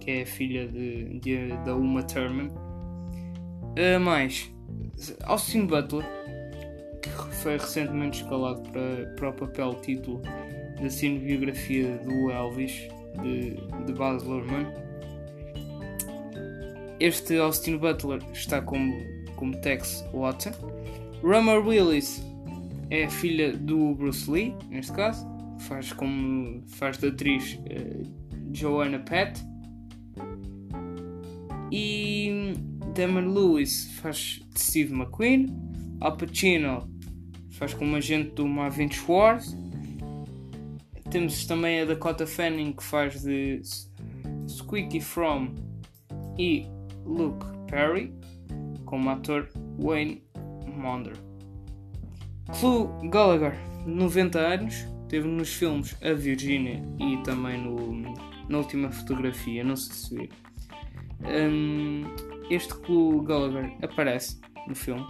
que 0.00 0.10
é 0.10 0.26
filha 0.26 0.68
de, 0.68 1.18
de 1.20 1.48
da 1.64 1.74
Uma 1.74 2.02
Thurman. 2.02 2.48
Uh, 2.48 4.00
mais, 4.00 4.52
Austin 5.24 5.64
Butler, 5.66 6.04
que 7.00 7.08
foi 7.36 7.56
recentemente 7.56 8.22
escalado 8.22 8.60
para, 8.70 9.14
para 9.16 9.30
o 9.30 9.32
papel 9.32 9.74
título 9.76 10.20
da 10.82 10.90
cinebiografia 10.90 11.96
do 11.98 12.30
Elvis, 12.30 12.88
de, 13.22 13.54
de 13.86 13.92
Baz 13.94 14.22
Luhrmann 14.22 14.89
este 17.00 17.38
Austin 17.38 17.78
Butler 17.78 18.22
está 18.32 18.60
como, 18.60 18.94
como 19.36 19.58
Tex 19.62 20.04
Watson. 20.12 20.52
Rumor 21.22 21.66
Willis 21.66 22.22
é 22.90 23.04
a 23.04 23.10
filha 23.10 23.56
do 23.56 23.94
Bruce 23.94 24.30
Lee, 24.30 24.54
neste 24.68 24.92
caso, 24.92 25.26
faz 25.60 25.92
como 25.92 26.62
faz 26.68 26.98
da 26.98 27.08
atriz 27.08 27.54
uh, 27.54 28.52
Joanna 28.52 28.98
Pett. 29.00 29.40
E 31.72 32.52
Damon 32.94 33.32
Lewis 33.32 33.90
faz 34.00 34.40
de 34.52 34.60
Steve 34.60 34.92
McQueen. 34.92 35.46
Al 36.00 36.16
Pacino 36.16 36.90
faz 37.50 37.72
como 37.74 37.96
agente 37.96 38.34
do 38.34 38.46
Marvin 38.46 38.90
Schwartz. 38.90 39.56
Temos 41.10 41.46
também 41.46 41.80
a 41.80 41.84
Dakota 41.84 42.26
Fanning 42.26 42.72
que 42.72 42.82
faz 42.82 43.22
de 43.22 43.60
Squeaky 44.48 45.00
From 45.00 45.54
e 46.38 46.66
Luke 47.10 47.44
Perry 47.68 48.12
como 48.84 49.10
ator 49.10 49.48
Wayne 49.78 50.22
Monder. 50.76 51.14
Clu 52.58 52.88
Gallagher, 53.10 53.54
90 53.86 54.38
anos, 54.38 54.74
teve 55.08 55.28
nos 55.28 55.52
filmes 55.52 55.96
A 56.02 56.12
Virginia 56.12 56.82
e 56.98 57.16
também 57.22 57.62
no, 57.62 58.14
na 58.48 58.58
última 58.58 58.90
fotografia, 58.90 59.62
não 59.62 59.76
sei 59.76 59.94
se 59.94 60.14
viram. 60.14 60.36
Um, 61.52 62.04
este 62.48 62.74
Clu 62.74 63.22
Gallagher 63.22 63.76
aparece 63.82 64.40
no 64.66 64.74
filme 64.74 65.06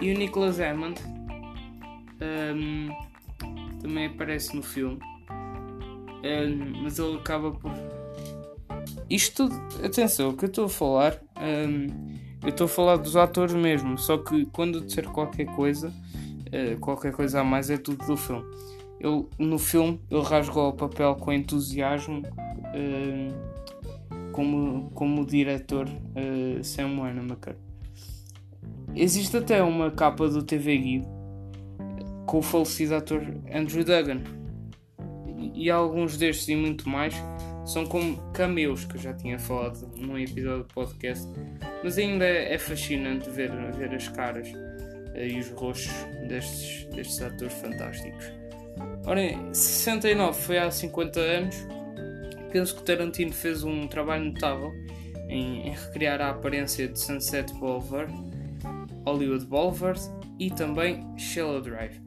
e 0.00 0.12
o 0.12 0.18
Nicholas 0.18 0.60
Hammond 0.60 1.00
um, 2.20 2.88
também 3.80 4.06
aparece 4.06 4.54
no 4.56 4.62
filme, 4.62 4.98
um, 5.30 6.82
mas 6.82 6.98
ele 6.98 7.16
acaba 7.16 7.50
por 7.50 7.72
isto 9.10 9.48
tudo, 9.48 9.84
atenção, 9.84 10.30
o 10.30 10.36
que 10.36 10.44
eu 10.44 10.48
estou 10.48 10.66
a 10.66 10.68
falar, 10.68 11.18
um, 11.36 11.86
eu 12.42 12.50
estou 12.50 12.66
a 12.66 12.68
falar 12.68 12.96
dos 12.96 13.16
atores 13.16 13.54
mesmo, 13.54 13.96
só 13.96 14.18
que 14.18 14.44
quando 14.46 14.78
eu 14.78 14.84
disser 14.84 15.08
qualquer 15.08 15.46
coisa, 15.46 15.88
uh, 15.88 16.78
qualquer 16.78 17.12
coisa 17.12 17.40
a 17.40 17.44
mais 17.44 17.70
é 17.70 17.76
tudo 17.76 18.04
do 18.06 18.16
filme. 18.16 18.44
Ele, 19.00 19.26
no 19.38 19.58
filme, 19.58 20.00
ele 20.10 20.22
rasgou 20.22 20.68
o 20.68 20.72
papel 20.72 21.14
com 21.16 21.32
entusiasmo, 21.32 22.20
uh, 22.20 24.32
como, 24.32 24.90
como 24.90 25.22
o 25.22 25.26
diretor 25.26 25.88
uh, 25.88 26.62
Sam 26.62 26.98
Wanamaker. 26.98 27.56
Existe 28.94 29.36
até 29.36 29.62
uma 29.62 29.90
capa 29.90 30.28
do 30.28 30.42
TV 30.42 30.76
Guide 30.76 31.06
com 32.26 32.38
o 32.38 32.42
falecido 32.42 32.94
ator 32.94 33.22
Andrew 33.52 33.84
Duggan. 33.84 34.22
E 35.54 35.70
alguns 35.70 36.16
destes 36.16 36.48
e 36.48 36.54
muito 36.54 36.88
mais 36.88 37.14
são 37.68 37.84
como 37.84 38.16
cameos 38.32 38.86
que 38.86 38.96
eu 38.96 39.00
já 39.00 39.12
tinha 39.12 39.38
falado 39.38 39.86
num 39.94 40.18
episódio 40.18 40.64
do 40.64 40.74
podcast, 40.74 41.28
mas 41.84 41.98
ainda 41.98 42.24
é 42.24 42.56
fascinante 42.56 43.28
ver, 43.28 43.50
ver 43.72 43.94
as 43.94 44.08
caras 44.08 44.48
uh, 44.48 45.18
e 45.18 45.38
os 45.38 45.50
rostos 45.50 45.92
destes, 46.26 46.86
destes 46.94 47.20
atores 47.20 47.52
fantásticos. 47.52 48.24
Ora, 49.04 49.20
69 49.52 50.40
foi 50.40 50.56
há 50.56 50.70
50 50.70 51.20
anos. 51.20 51.56
Penso 52.50 52.74
que 52.74 52.82
Tarantino 52.84 53.32
fez 53.32 53.62
um 53.62 53.86
trabalho 53.86 54.24
notável 54.24 54.72
em, 55.28 55.68
em 55.68 55.70
recriar 55.70 56.22
a 56.22 56.30
aparência 56.30 56.88
de 56.88 56.98
Sunset 56.98 57.52
Boulevard, 57.54 58.10
Hollywood 59.04 59.44
Boulevard 59.44 60.00
e 60.38 60.50
também 60.50 61.04
Shallow 61.18 61.60
Drive. 61.60 62.00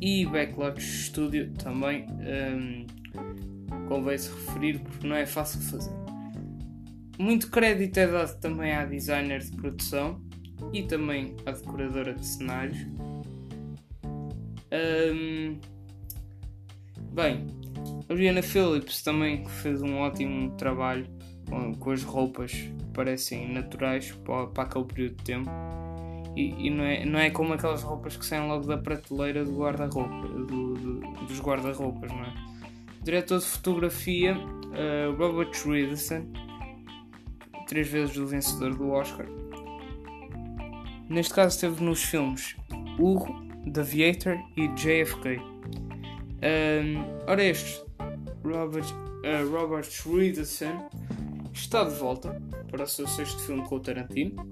E 0.00 0.24
Backlot 0.24 0.80
Studio 0.80 1.52
também 1.52 2.06
um, 2.08 2.86
convém-se 3.94 4.28
referir 4.28 4.80
porque 4.80 5.06
não 5.06 5.14
é 5.14 5.24
fácil 5.24 5.60
fazer. 5.60 5.92
Muito 7.16 7.48
crédito 7.48 7.96
é 7.98 8.08
dado 8.08 8.40
também 8.40 8.72
à 8.72 8.84
designer 8.84 9.40
de 9.40 9.52
produção 9.52 10.20
e 10.72 10.82
também 10.82 11.36
à 11.46 11.52
decoradora 11.52 12.12
de 12.12 12.26
cenários. 12.26 12.78
Um, 14.72 15.60
bem, 17.12 17.46
a 18.08 18.14
Brianna 18.14 18.42
Phillips 18.42 19.00
também 19.02 19.46
fez 19.46 19.80
um 19.80 19.98
ótimo 19.98 20.50
trabalho 20.56 21.06
com, 21.48 21.72
com 21.74 21.90
as 21.92 22.02
roupas 22.02 22.50
que 22.50 22.84
parecem 22.92 23.52
naturais 23.52 24.10
para, 24.24 24.48
para 24.48 24.64
aquele 24.64 24.84
período 24.86 25.16
de 25.18 25.24
tempo. 25.24 25.50
E, 26.34 26.66
e, 26.66 26.70
não, 26.70 26.82
é, 26.82 27.04
não 27.04 27.18
é 27.20 27.30
como 27.30 27.52
aquelas 27.52 27.84
roupas 27.84 28.16
que 28.16 28.26
saem 28.26 28.48
logo 28.48 28.66
da 28.66 28.76
prateleira 28.76 29.44
do 29.44 29.56
guarda-roupa, 29.56 30.26
do, 30.26 30.74
do, 30.74 31.00
dos 31.26 31.40
guarda-roupas, 31.40 32.10
não 32.10 32.24
é? 32.24 32.53
Diretor 33.04 33.38
de 33.38 33.44
fotografia 33.44 34.34
uh, 34.34 35.14
Robert 35.18 35.50
Richardson, 35.66 36.26
três 37.68 37.86
vezes 37.86 38.16
o 38.16 38.26
vencedor 38.26 38.74
do 38.74 38.92
Oscar. 38.92 39.26
Neste 41.10 41.34
caso 41.34 41.54
esteve 41.54 41.84
nos 41.84 42.02
filmes 42.02 42.56
Hugo, 42.98 43.28
The 43.70 43.82
Aviator 43.82 44.38
e 44.56 44.68
JFK. 44.68 45.38
Um, 46.40 47.04
ora 47.26 47.44
este, 47.44 47.84
Robert, 48.42 48.86
uh, 48.86 49.50
Robert 49.50 49.88
está 51.52 51.84
de 51.84 51.94
volta 51.96 52.40
para 52.70 52.84
o 52.84 52.86
seu 52.86 53.06
sexto 53.06 53.42
filme 53.42 53.68
com 53.68 53.76
o 53.76 53.80
Tarantino 53.80 54.48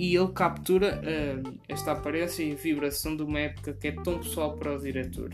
e 0.00 0.16
ele 0.16 0.32
captura 0.32 1.00
uh, 1.00 1.60
esta 1.68 1.92
aparência 1.92 2.42
e 2.42 2.56
vibração 2.56 3.16
de 3.16 3.22
uma 3.22 3.38
época 3.38 3.72
que 3.72 3.86
é 3.86 3.92
tão 3.92 4.18
pessoal 4.18 4.56
para 4.56 4.74
o 4.74 4.78
diretor. 4.80 5.30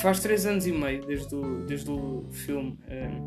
Faz 0.00 0.20
3 0.20 0.46
anos 0.46 0.66
e 0.66 0.72
meio 0.72 1.04
desde 1.06 1.34
o, 1.34 1.64
desde 1.64 1.90
o 1.90 2.26
filme 2.30 2.78
um, 2.88 2.92
ehm, 2.92 3.24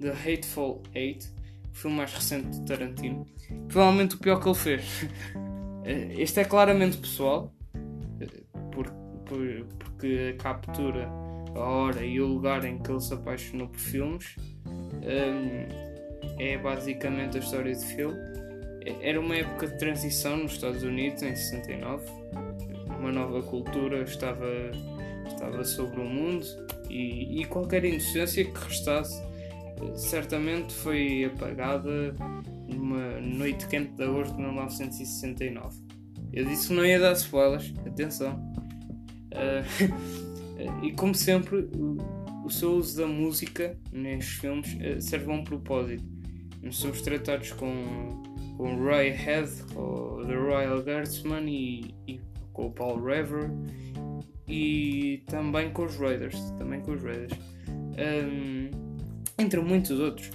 The 0.00 0.10
Hateful 0.10 0.82
Eight, 0.94 1.28
o 1.72 1.76
filme 1.76 1.96
mais 1.96 2.12
recente 2.12 2.58
de 2.58 2.66
Tarantino. 2.66 3.26
Provavelmente 3.68 4.16
o 4.16 4.18
pior 4.18 4.40
que 4.40 4.48
ele 4.48 4.54
fez. 4.54 5.08
Eh, 5.82 6.12
este 6.18 6.40
é 6.40 6.44
claramente 6.44 6.98
pessoal, 6.98 7.54
eh, 8.20 8.26
por, 8.70 8.86
por, 9.24 9.38
porque 9.78 10.34
captura 10.34 11.08
a 11.54 11.58
hora 11.58 12.04
e 12.04 12.20
o 12.20 12.26
lugar 12.26 12.66
em 12.66 12.78
que 12.78 12.90
ele 12.90 13.00
se 13.00 13.14
apaixonou 13.14 13.66
por 13.66 13.78
filmes. 13.78 14.36
Um, 14.66 15.00
ehm, 15.02 15.90
é 16.38 16.58
basicamente 16.58 17.38
a 17.38 17.40
história 17.40 17.74
de 17.74 17.84
filme. 17.84 18.18
Era 19.00 19.18
uma 19.20 19.36
época 19.36 19.68
de 19.68 19.78
transição 19.78 20.36
nos 20.36 20.52
Estados 20.52 20.82
Unidos, 20.82 21.22
em 21.22 21.34
69. 21.34 22.04
Uma 22.98 23.10
nova 23.10 23.42
cultura 23.42 24.02
estava 24.02 24.46
estava 25.32 25.64
sobre 25.64 26.00
o 26.00 26.04
mundo 26.04 26.46
e, 26.88 27.40
e 27.40 27.44
qualquer 27.44 27.84
inocência 27.84 28.44
que 28.44 28.58
restasse 28.58 29.22
certamente 29.96 30.72
foi 30.72 31.24
apagada 31.24 32.14
numa 32.68 33.20
noite 33.20 33.66
quente 33.66 33.92
de 33.92 34.02
agosto 34.02 34.36
de 34.36 34.42
1969. 34.42 35.76
Eu 36.32 36.44
disse 36.44 36.68
que 36.68 36.74
não 36.74 36.84
ia 36.84 36.98
dar 36.98 37.12
spoilers, 37.12 37.72
atenção. 37.86 38.38
Uh, 39.32 40.84
e 40.84 40.92
como 40.92 41.14
sempre, 41.14 41.68
o, 41.74 41.96
o, 42.44 42.50
seu 42.50 42.72
uso 42.72 42.98
da 42.98 43.06
música 43.06 43.76
nestes 43.92 44.34
filmes 44.38 44.74
uh, 44.74 45.00
serve 45.00 45.30
a 45.30 45.34
um 45.34 45.44
propósito. 45.44 46.04
Somos 46.70 47.00
tratados 47.00 47.52
com, 47.52 48.22
com 48.56 48.76
Roy 48.76 49.10
Head, 49.10 49.50
com 49.74 50.24
The 50.26 50.34
Royal 50.34 50.80
Guardsman 50.80 51.48
e, 51.48 51.94
e 52.06 52.20
com 52.52 52.66
o 52.66 52.70
Paul 52.70 53.02
Rever 53.02 53.50
e 54.50 55.22
também 55.26 55.70
com 55.70 55.84
os 55.84 55.96
Raiders. 55.96 56.38
Também 56.58 56.80
com 56.80 56.92
os 56.92 57.02
Raiders. 57.02 57.32
Um, 57.68 58.70
entre 59.38 59.60
muitos 59.60 59.98
outros. 59.98 60.30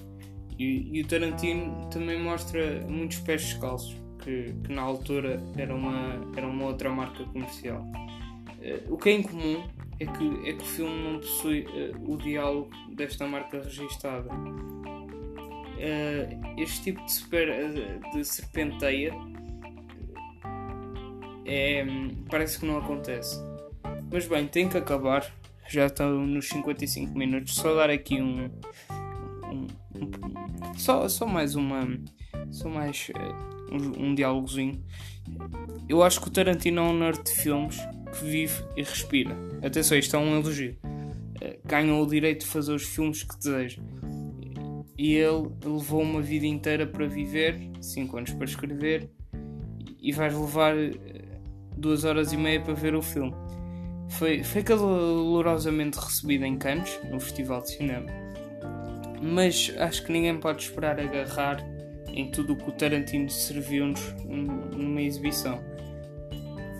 E, 0.57 0.89
e, 0.97 1.01
o 1.01 1.07
Tarantino 1.07 1.89
também 1.89 2.17
mostra 2.19 2.81
muitos 2.87 3.19
pés 3.19 3.43
descalços, 3.43 3.93
que, 4.23 4.53
que 4.63 4.71
na 4.71 4.81
altura 4.81 5.43
era 5.57 5.75
uma, 5.75 6.31
era 6.35 6.47
uma 6.47 6.65
outra 6.67 6.89
marca 6.89 7.25
comercial. 7.25 7.81
Uh, 7.81 8.93
o 8.93 8.97
que 8.97 9.09
é 9.09 9.13
incomum 9.15 9.61
é 9.99 10.05
que, 10.05 10.49
é 10.49 10.53
que 10.53 10.63
o 10.63 10.65
filme 10.65 11.03
não 11.03 11.19
possui 11.19 11.67
uh, 11.67 12.11
o 12.11 12.17
diálogo 12.17 12.71
desta 12.95 13.27
marca 13.27 13.61
registada. 13.61 14.29
Uh, 15.75 16.61
este 16.61 16.83
tipo 16.83 17.03
de, 17.03 17.11
super, 17.11 17.49
de 18.13 18.23
serpenteia 18.23 19.13
é, 21.45 21.85
parece 22.29 22.59
que 22.59 22.65
não 22.65 22.77
acontece. 22.77 23.37
Mas 24.15 24.27
bem, 24.27 24.47
tem 24.47 24.69
que 24.69 24.77
acabar. 24.77 25.29
Já 25.67 25.87
estão 25.87 26.25
nos 26.25 26.47
55 26.47 27.17
minutos. 27.17 27.53
Só 27.53 27.75
dar 27.75 27.89
aqui 27.89 28.21
um, 28.21 28.49
um, 29.51 29.67
um, 29.93 30.73
só, 30.77 31.05
só 31.09 31.27
mais 31.27 31.53
uma. 31.53 31.85
Só 32.49 32.69
mais 32.69 33.09
uh, 33.09 33.75
um, 33.75 34.05
um 34.05 34.15
diálogozinho. 34.15 34.81
Eu 35.89 36.01
acho 36.01 36.21
que 36.21 36.29
o 36.29 36.31
Tarantino 36.31 36.79
é 36.79 36.83
um 36.83 36.97
nerd 36.97 37.25
de 37.25 37.31
filmes 37.31 37.77
que 38.17 38.23
vive 38.23 38.63
e 38.77 38.83
respira. 38.83 39.35
Atenção, 39.61 39.97
isto 39.97 40.15
é 40.15 40.19
um 40.19 40.39
elogio. 40.39 40.77
Uh, 40.85 41.67
ganhou 41.67 42.01
o 42.01 42.07
direito 42.07 42.45
de 42.45 42.47
fazer 42.47 42.71
os 42.71 42.83
filmes 42.83 43.21
que 43.21 43.37
deseja. 43.37 43.81
E 44.97 45.13
ele 45.13 45.49
levou 45.61 46.01
uma 46.01 46.21
vida 46.21 46.45
inteira 46.45 46.87
para 46.87 47.05
viver, 47.05 47.69
5 47.81 48.15
anos 48.15 48.31
para 48.31 48.45
escrever, 48.45 49.09
e 50.01 50.13
vais 50.13 50.33
levar 50.33 50.73
2 51.75 52.03
uh, 52.05 52.07
horas 52.07 52.31
e 52.31 52.37
meia 52.37 52.61
para 52.61 52.73
ver 52.73 52.95
o 52.95 53.01
filme. 53.01 53.43
Foi, 54.17 54.43
foi 54.43 54.63
calorosamente 54.63 55.99
recebido 55.99 56.45
em 56.45 56.57
Cannes, 56.57 56.99
no 57.09 57.19
Festival 57.19 57.61
de 57.61 57.71
Cinema 57.71 58.25
mas 59.25 59.73
acho 59.79 60.05
que 60.05 60.11
ninguém 60.11 60.37
pode 60.37 60.63
esperar 60.63 60.99
agarrar 60.99 61.65
em 62.07 62.29
tudo 62.29 62.53
o 62.53 62.55
que 62.55 62.69
o 62.69 62.71
Tarantino 62.71 63.29
serviu-nos 63.29 64.13
numa 64.23 65.01
exibição. 65.01 65.59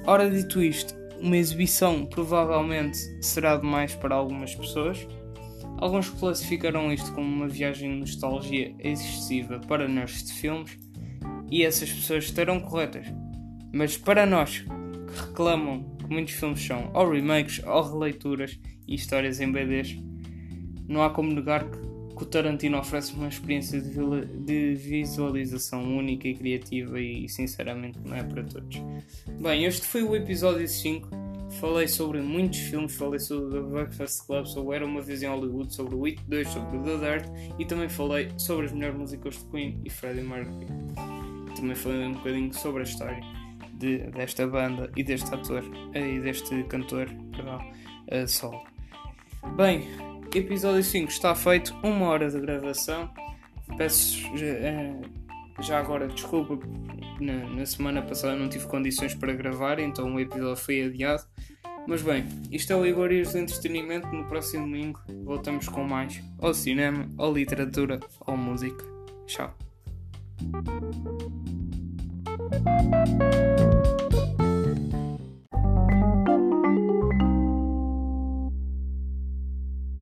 Ora, 0.05 0.29
dito 0.29 0.61
isto, 0.61 0.93
uma 1.19 1.35
exibição 1.35 2.05
provavelmente 2.05 2.97
será 3.21 3.57
demais 3.57 3.95
para 3.95 4.15
algumas 4.15 4.53
pessoas. 4.53 5.07
Alguns 5.77 6.09
classificarão 6.09 6.93
isto 6.93 7.11
como 7.13 7.27
uma 7.27 7.47
viagem 7.47 7.91
de 7.91 7.99
nostalgia 7.99 8.73
excessiva 8.79 9.59
para 9.67 9.87
nerds 9.87 10.23
de 10.23 10.33
filmes, 10.33 10.77
e 11.49 11.63
essas 11.63 11.91
pessoas 11.91 12.25
estarão 12.25 12.59
corretas. 12.59 13.07
Mas 13.73 13.97
para 13.97 14.25
nós 14.25 14.59
que 14.59 15.19
reclamam 15.27 15.94
muitos 16.09 16.33
filmes 16.33 16.61
são 16.61 16.91
ou 16.93 17.11
remakes 17.11 17.61
ou 17.65 17.81
releituras 17.83 18.59
e 18.87 18.95
histórias 18.95 19.39
em 19.39 19.51
BDs, 19.51 19.97
não 20.87 21.03
há 21.03 21.09
como 21.09 21.31
negar 21.31 21.69
que 21.69 21.95
que 22.15 22.23
o 22.23 22.25
Tarantino 22.25 22.79
oferece 22.79 23.13
uma 23.13 23.27
experiência 23.27 23.81
de, 23.81 24.75
visualização 24.75 25.83
única 25.97 26.27
e 26.27 26.33
criativa 26.33 26.99
e 26.99 27.27
sinceramente 27.27 27.99
não 28.03 28.15
é 28.15 28.23
para 28.23 28.43
todos. 28.43 28.81
Bem, 29.39 29.65
este 29.65 29.85
foi 29.85 30.01
o 30.01 30.15
episódio 30.15 30.67
5. 30.67 31.09
Falei 31.59 31.87
sobre 31.87 32.21
muitos 32.21 32.59
filmes, 32.59 32.95
falei 32.95 33.19
sobre 33.19 33.59
The 33.59 33.61
Breakfast 33.61 34.25
Club, 34.25 34.45
sobre 34.45 34.75
Era 34.75 34.85
Uma 34.85 35.01
Vez 35.01 35.21
em 35.21 35.27
Hollywood, 35.27 35.73
sobre 35.73 35.95
o 35.95 36.05
It 36.05 36.21
2, 36.27 36.47
sobre 36.47 36.79
The 36.79 36.97
Dirt 36.97 37.29
e 37.59 37.65
também 37.65 37.87
falei 37.87 38.29
sobre 38.37 38.65
as 38.65 38.71
melhores 38.71 38.97
músicas 38.97 39.37
de 39.37 39.45
Queen 39.45 39.81
e 39.83 39.89
Freddie 39.89 40.23
Mercury. 40.23 40.67
Também 41.55 41.75
falei 41.75 42.07
um 42.07 42.13
bocadinho 42.13 42.53
sobre 42.53 42.81
a 42.81 42.83
história 42.83 43.44
de, 43.75 43.99
desta 44.11 44.47
banda 44.47 44.91
e 44.95 45.03
deste 45.03 45.33
ator 45.33 45.63
e 45.93 46.19
deste 46.19 46.63
cantor, 46.63 47.07
perdão, 47.35 47.59
uh, 48.11 48.27
solo. 48.27 48.61
Bem, 49.55 49.87
episódio 50.33 50.83
5 50.83 51.09
está 51.09 51.35
feito, 51.35 51.75
uma 51.83 52.07
hora 52.07 52.29
de 52.29 52.39
gravação. 52.39 53.09
Peço 53.77 54.17
eh, 54.37 54.93
já 55.59 55.79
agora 55.79 56.07
desculpa, 56.07 56.59
na, 57.19 57.49
na, 57.49 57.65
semana 57.65 58.01
passada 58.01 58.35
não 58.35 58.49
tive 58.49 58.67
condições 58.67 59.15
para 59.15 59.33
gravar, 59.33 59.79
então 59.79 60.13
o 60.13 60.19
episódio 60.19 60.57
foi 60.57 60.83
adiado. 60.83 61.23
Mas 61.87 62.01
bem, 62.01 62.25
isto 62.51 62.73
é 62.73 62.75
o 62.75 62.85
Igorias 62.85 63.31
de 63.31 63.39
Entretenimento. 63.39 64.07
No 64.07 64.25
próximo 64.25 64.65
domingo 64.65 64.99
voltamos 65.23 65.69
com 65.69 65.83
mais 65.83 66.21
ou 66.39 66.53
cinema, 66.53 67.07
ou 67.17 67.31
literatura, 67.31 67.99
ou 68.21 68.35
música. 68.35 68.83
Tchau. 69.27 69.55
Thank 72.63 73.99
you. 73.99 74.04